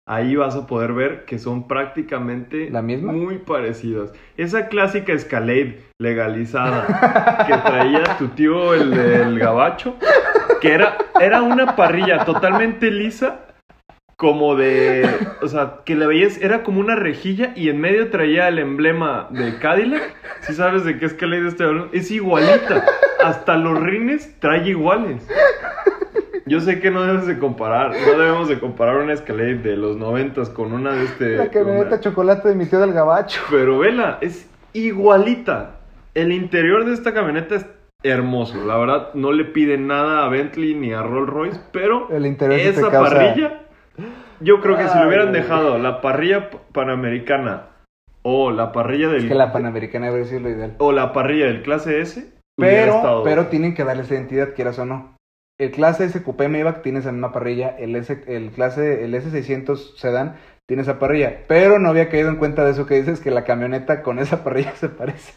Ahí 0.06 0.36
vas 0.36 0.54
a 0.54 0.66
poder 0.66 0.92
ver 0.92 1.24
que 1.24 1.38
son 1.38 1.66
prácticamente 1.66 2.68
¿La 2.68 2.82
misma? 2.82 3.12
muy 3.12 3.38
parecidas. 3.38 4.12
Esa 4.36 4.68
clásica 4.68 5.14
Escalade 5.14 5.80
legalizada 5.98 7.44
que 7.46 7.56
traía 7.56 8.18
tu 8.18 8.28
tío 8.28 8.74
el 8.74 8.90
del 8.90 9.38
gabacho, 9.38 9.96
que 10.60 10.74
era, 10.74 10.98
era 11.20 11.42
una 11.42 11.74
parrilla 11.74 12.24
totalmente 12.24 12.90
lisa, 12.90 13.46
como 14.20 14.54
de, 14.54 15.08
o 15.40 15.48
sea, 15.48 15.76
que 15.86 15.94
la 15.94 16.06
veías, 16.06 16.36
era 16.42 16.62
como 16.62 16.78
una 16.78 16.94
rejilla 16.94 17.54
y 17.56 17.70
en 17.70 17.80
medio 17.80 18.10
traía 18.10 18.48
el 18.48 18.58
emblema 18.58 19.28
de 19.30 19.56
Cadillac. 19.58 20.02
Si 20.42 20.52
sabes 20.52 20.84
de 20.84 20.98
qué 20.98 21.06
Escalade 21.06 21.48
estoy 21.48 21.68
hablando, 21.68 21.88
es 21.94 22.10
igualita. 22.10 22.84
Hasta 23.24 23.56
los 23.56 23.80
rines 23.80 24.38
trae 24.38 24.68
iguales. 24.68 25.26
Yo 26.44 26.60
sé 26.60 26.80
que 26.80 26.90
no 26.90 27.02
debes 27.02 27.26
de 27.26 27.38
comparar, 27.38 27.92
no 27.92 28.18
debemos 28.18 28.46
de 28.50 28.60
comparar 28.60 28.98
una 28.98 29.14
Escalade 29.14 29.54
de 29.54 29.78
los 29.78 29.96
noventas 29.96 30.50
con 30.50 30.74
una 30.74 30.92
de 30.92 31.04
este... 31.04 31.36
La 31.36 31.48
camioneta 31.48 31.86
una- 31.86 32.00
chocolate 32.00 32.48
de 32.50 32.54
mi 32.56 32.66
tío 32.66 32.78
del 32.78 32.92
gabacho. 32.92 33.40
Pero 33.50 33.78
vela, 33.78 34.18
es 34.20 34.50
igualita. 34.74 35.76
El 36.12 36.30
interior 36.32 36.84
de 36.84 36.92
esta 36.92 37.14
camioneta 37.14 37.54
es 37.54 37.64
hermoso. 38.02 38.62
La 38.66 38.76
verdad, 38.76 39.14
no 39.14 39.32
le 39.32 39.46
pide 39.46 39.78
nada 39.78 40.26
a 40.26 40.28
Bentley 40.28 40.74
ni 40.74 40.92
a 40.92 41.02
Rolls 41.02 41.30
Royce, 41.30 41.60
pero 41.72 42.08
El 42.10 42.26
interior 42.26 42.58
sí 42.60 42.64
te 42.66 42.70
esa 42.80 42.90
causa- 42.90 43.14
parrilla, 43.16 43.60
yo 44.40 44.60
creo 44.60 44.76
que 44.76 44.88
si 44.88 44.98
le 44.98 45.06
hubieran 45.06 45.32
dejado 45.32 45.78
la 45.78 46.00
parrilla 46.00 46.50
panamericana 46.72 47.66
o 48.22 48.50
la 48.50 48.72
parrilla 48.72 49.08
del 49.08 49.22
Es 49.24 49.28
que 49.28 49.34
la 49.34 49.52
Panamericana 49.52 50.10
debe 50.10 50.24
ser 50.26 50.42
lo 50.42 50.50
ideal. 50.50 50.74
o 50.78 50.92
la 50.92 51.12
parrilla 51.12 51.46
del 51.46 51.62
clase 51.62 52.00
S, 52.00 52.30
Pero, 52.58 52.96
estado- 52.96 53.22
pero 53.24 53.46
tienen 53.46 53.74
que 53.74 53.84
darle 53.84 54.02
esa 54.02 54.14
identidad, 54.14 54.54
quieras 54.54 54.78
o 54.78 54.84
no. 54.84 55.16
El 55.58 55.70
clase 55.70 56.04
S 56.04 56.22
Coupé 56.22 56.48
Maybach 56.48 56.82
tiene 56.82 56.98
esa 57.00 57.12
misma 57.12 57.32
parrilla, 57.32 57.68
el, 57.78 57.94
S, 57.96 58.22
el 58.26 58.50
clase, 58.50 59.04
el 59.04 59.14
S600 59.14 59.96
Sedan 59.96 60.36
tiene 60.68 60.82
esa 60.82 60.98
parrilla, 60.98 61.40
pero 61.48 61.78
no 61.78 61.88
había 61.88 62.08
caído 62.08 62.28
en 62.28 62.36
cuenta 62.36 62.64
de 62.64 62.70
eso 62.72 62.86
que 62.86 62.94
dices, 62.94 63.20
que 63.20 63.30
la 63.30 63.44
camioneta 63.44 64.02
con 64.02 64.18
esa 64.18 64.44
parrilla 64.44 64.72
se 64.76 64.88
parece. 64.88 65.32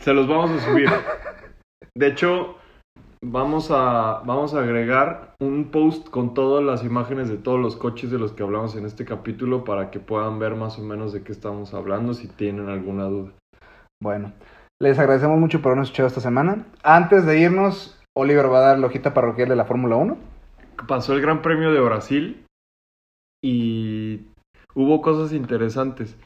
Se 0.00 0.12
los 0.12 0.28
vamos 0.28 0.50
a 0.50 0.64
subir. 0.66 0.88
De 1.94 2.06
hecho, 2.08 2.56
vamos 3.24 3.70
a, 3.70 4.22
vamos 4.24 4.54
a 4.54 4.60
agregar 4.60 5.34
un 5.40 5.70
post 5.70 6.08
con 6.08 6.34
todas 6.34 6.62
las 6.62 6.84
imágenes 6.84 7.28
de 7.28 7.36
todos 7.36 7.58
los 7.58 7.76
coches 7.76 8.10
de 8.10 8.18
los 8.18 8.32
que 8.32 8.42
hablamos 8.42 8.76
en 8.76 8.84
este 8.84 9.04
capítulo 9.04 9.64
para 9.64 9.90
que 9.90 10.00
puedan 10.00 10.38
ver 10.38 10.54
más 10.54 10.78
o 10.78 10.82
menos 10.82 11.12
de 11.12 11.22
qué 11.22 11.32
estamos 11.32 11.74
hablando 11.74 12.14
si 12.14 12.28
tienen 12.28 12.68
alguna 12.68 13.04
duda. 13.04 13.32
Bueno, 14.02 14.32
les 14.80 14.98
agradecemos 14.98 15.38
mucho 15.38 15.60
por 15.60 15.70
habernos 15.70 15.88
escuchado 15.88 16.08
esta 16.08 16.20
semana. 16.20 16.66
Antes 16.82 17.24
de 17.26 17.40
irnos, 17.40 18.00
Oliver 18.16 18.52
va 18.52 18.58
a 18.58 18.68
dar 18.68 18.78
la 18.78 18.86
hojita 18.86 19.14
parroquial 19.14 19.48
de 19.48 19.56
la 19.56 19.64
Fórmula 19.64 19.96
1. 19.96 20.16
Pasó 20.86 21.14
el 21.14 21.22
Gran 21.22 21.40
Premio 21.42 21.72
de 21.72 21.80
Brasil 21.80 22.46
y 23.42 24.26
hubo 24.74 25.00
cosas 25.00 25.32
interesantes. 25.32 26.16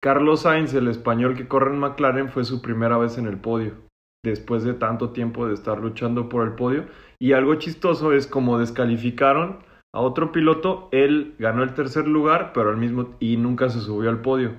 Carlos 0.00 0.42
Sainz, 0.42 0.74
el 0.74 0.88
español 0.88 1.36
que 1.36 1.48
corre 1.48 1.72
en 1.72 1.80
McLaren, 1.80 2.28
fue 2.28 2.44
su 2.44 2.62
primera 2.62 2.98
vez 2.98 3.18
en 3.18 3.26
el 3.26 3.36
podio, 3.36 3.74
después 4.24 4.64
de 4.64 4.74
tanto 4.74 5.10
tiempo 5.10 5.46
de 5.46 5.54
estar 5.54 5.78
luchando 5.78 6.28
por 6.28 6.46
el 6.46 6.54
podio. 6.54 6.86
Y 7.18 7.32
algo 7.32 7.54
chistoso 7.56 8.12
es 8.12 8.26
como 8.26 8.58
descalificaron 8.58 9.58
a 9.94 10.00
otro 10.00 10.32
piloto, 10.32 10.88
él 10.92 11.34
ganó 11.38 11.62
el 11.62 11.74
tercer 11.74 12.06
lugar, 12.06 12.52
pero 12.52 12.70
al 12.70 12.76
mismo 12.76 13.16
y 13.20 13.36
nunca 13.36 13.70
se 13.70 13.80
subió 13.80 14.10
al 14.10 14.20
podio, 14.20 14.52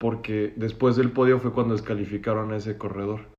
porque 0.00 0.52
después 0.56 0.96
del 0.96 1.12
podio 1.12 1.38
fue 1.38 1.52
cuando 1.52 1.74
descalificaron 1.74 2.52
a 2.52 2.56
ese 2.56 2.76
corredor. 2.76 3.33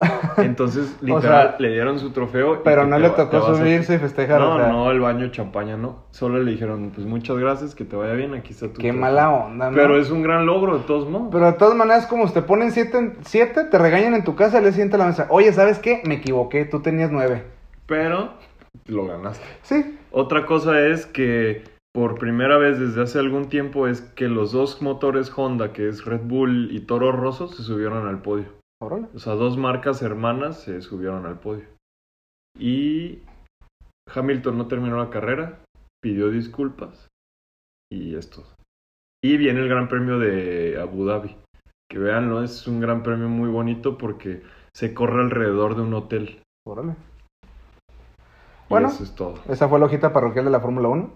Entonces, 0.36 0.94
O 1.00 1.04
literal, 1.06 1.48
sea, 1.50 1.56
le 1.58 1.72
dieron 1.72 1.98
su 1.98 2.10
trofeo. 2.10 2.62
Pero 2.62 2.86
no 2.86 2.98
le 2.98 3.08
va- 3.08 3.16
tocó 3.16 3.38
a- 3.38 3.56
subirse 3.56 3.94
y 3.94 3.98
festejar. 3.98 4.40
no, 4.40 4.54
o 4.54 4.58
sea, 4.58 4.68
no, 4.68 4.90
el 4.90 5.00
baño 5.00 5.28
champaña 5.28 5.76
no. 5.76 6.04
Solo 6.10 6.42
le 6.42 6.50
dijeron, 6.52 6.92
pues 6.94 7.06
muchas 7.06 7.38
gracias, 7.38 7.74
que 7.74 7.84
te 7.84 7.96
vaya 7.96 8.12
bien, 8.12 8.34
aquí 8.34 8.52
está 8.52 8.66
tu 8.66 8.74
Qué 8.74 8.88
trofeo". 8.88 9.00
mala 9.00 9.30
onda, 9.30 9.70
¿no? 9.70 9.76
Pero 9.76 9.98
es 9.98 10.10
un 10.10 10.22
gran 10.22 10.44
logro, 10.44 10.76
de 10.78 10.84
todos 10.84 11.08
modos. 11.08 11.28
Pero 11.32 11.46
de 11.46 11.52
todas 11.54 11.74
maneras, 11.76 12.06
como 12.06 12.30
te 12.30 12.42
ponen 12.42 12.72
siete, 12.72 13.14
siete, 13.24 13.64
te 13.64 13.78
regañan 13.78 14.14
en 14.14 14.24
tu 14.24 14.34
casa, 14.36 14.60
le 14.60 14.72
sienta 14.72 14.96
a 14.96 14.98
la 14.98 15.06
mesa. 15.06 15.26
Oye, 15.30 15.52
¿sabes 15.52 15.78
qué? 15.78 16.02
Me 16.04 16.16
equivoqué, 16.16 16.66
tú 16.66 16.80
tenías 16.82 17.10
nueve. 17.10 17.44
Pero 17.86 18.30
lo 18.86 19.06
ganaste. 19.06 19.44
Sí. 19.62 19.98
Otra 20.10 20.44
cosa 20.44 20.78
es 20.80 21.06
que 21.06 21.64
por 21.94 22.18
primera 22.18 22.58
vez 22.58 22.78
desde 22.78 23.02
hace 23.02 23.18
algún 23.18 23.48
tiempo 23.48 23.86
es 23.86 24.02
que 24.02 24.28
los 24.28 24.52
dos 24.52 24.82
motores 24.82 25.32
Honda, 25.34 25.72
que 25.72 25.88
es 25.88 26.04
Red 26.04 26.20
Bull 26.24 26.68
y 26.70 26.80
Toro 26.80 27.12
Rosso, 27.12 27.48
se 27.48 27.62
subieron 27.62 28.06
al 28.06 28.20
podio. 28.20 28.44
Órale. 28.80 29.08
O 29.14 29.18
sea, 29.18 29.34
dos 29.34 29.56
marcas 29.56 30.02
hermanas 30.02 30.60
se 30.60 30.80
subieron 30.82 31.26
al 31.26 31.38
podio. 31.38 31.64
Y 32.58 33.22
Hamilton 34.14 34.58
no 34.58 34.66
terminó 34.68 34.98
la 34.98 35.10
carrera, 35.10 35.60
pidió 36.02 36.30
disculpas 36.30 37.08
y 37.90 38.16
esto. 38.16 38.44
Y 39.22 39.36
viene 39.36 39.60
el 39.60 39.68
Gran 39.68 39.88
Premio 39.88 40.18
de 40.18 40.78
Abu 40.80 41.04
Dhabi. 41.06 41.36
Que 41.90 41.98
veanlo, 41.98 42.42
es 42.42 42.66
un 42.66 42.80
gran 42.80 43.02
premio 43.02 43.28
muy 43.28 43.48
bonito 43.48 43.96
porque 43.96 44.42
se 44.74 44.92
corre 44.92 45.22
alrededor 45.22 45.76
de 45.76 45.82
un 45.82 45.94
hotel. 45.94 46.42
Órale. 46.66 46.92
Y 46.92 48.68
Bueno. 48.68 48.88
eso 48.88 49.04
es 49.04 49.14
todo. 49.14 49.40
Esa 49.48 49.68
fue 49.68 49.78
la 49.78 49.86
hojita 49.86 50.12
parroquial 50.12 50.44
de 50.46 50.50
la 50.50 50.60
Fórmula 50.60 50.88
1. 50.88 51.10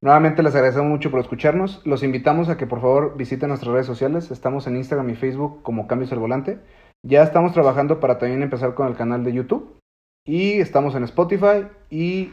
Nuevamente 0.00 0.42
les 0.42 0.54
agradecemos 0.54 0.88
mucho 0.88 1.10
por 1.10 1.20
escucharnos. 1.20 1.84
Los 1.84 2.02
invitamos 2.02 2.48
a 2.48 2.56
que 2.56 2.66
por 2.66 2.80
favor 2.80 3.16
visiten 3.16 3.48
nuestras 3.48 3.72
redes 3.72 3.86
sociales. 3.86 4.30
Estamos 4.30 4.66
en 4.66 4.76
Instagram 4.76 5.10
y 5.10 5.16
Facebook 5.16 5.62
como 5.62 5.86
Cambios 5.86 6.12
al 6.12 6.18
Volante. 6.20 6.60
Ya 7.06 7.22
estamos 7.22 7.52
trabajando 7.52 8.00
para 8.00 8.18
también 8.18 8.42
empezar 8.42 8.74
con 8.74 8.88
el 8.88 8.96
canal 8.96 9.24
de 9.24 9.34
YouTube. 9.34 9.78
Y 10.26 10.52
estamos 10.52 10.94
en 10.94 11.04
Spotify 11.04 11.68
y 11.90 12.32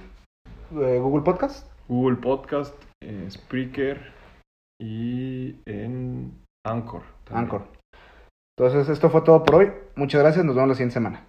eh, 0.72 0.98
Google 0.98 1.24
Podcast. 1.24 1.70
Google 1.90 2.16
Podcast, 2.16 2.74
eh, 3.04 3.28
Spreaker 3.30 4.14
y 4.80 5.58
en 5.66 6.32
Anchor. 6.66 7.02
también. 7.26 7.44
Anchor. 7.44 7.68
Entonces, 8.58 8.88
esto 8.88 9.10
fue 9.10 9.22
todo 9.24 9.44
por 9.44 9.56
hoy. 9.56 9.74
Muchas 9.98 10.22
gracias. 10.22 10.46
Nos 10.46 10.56
vemos 10.56 10.70
la 10.70 10.76
siguiente 10.76 10.94
semana. 10.94 11.28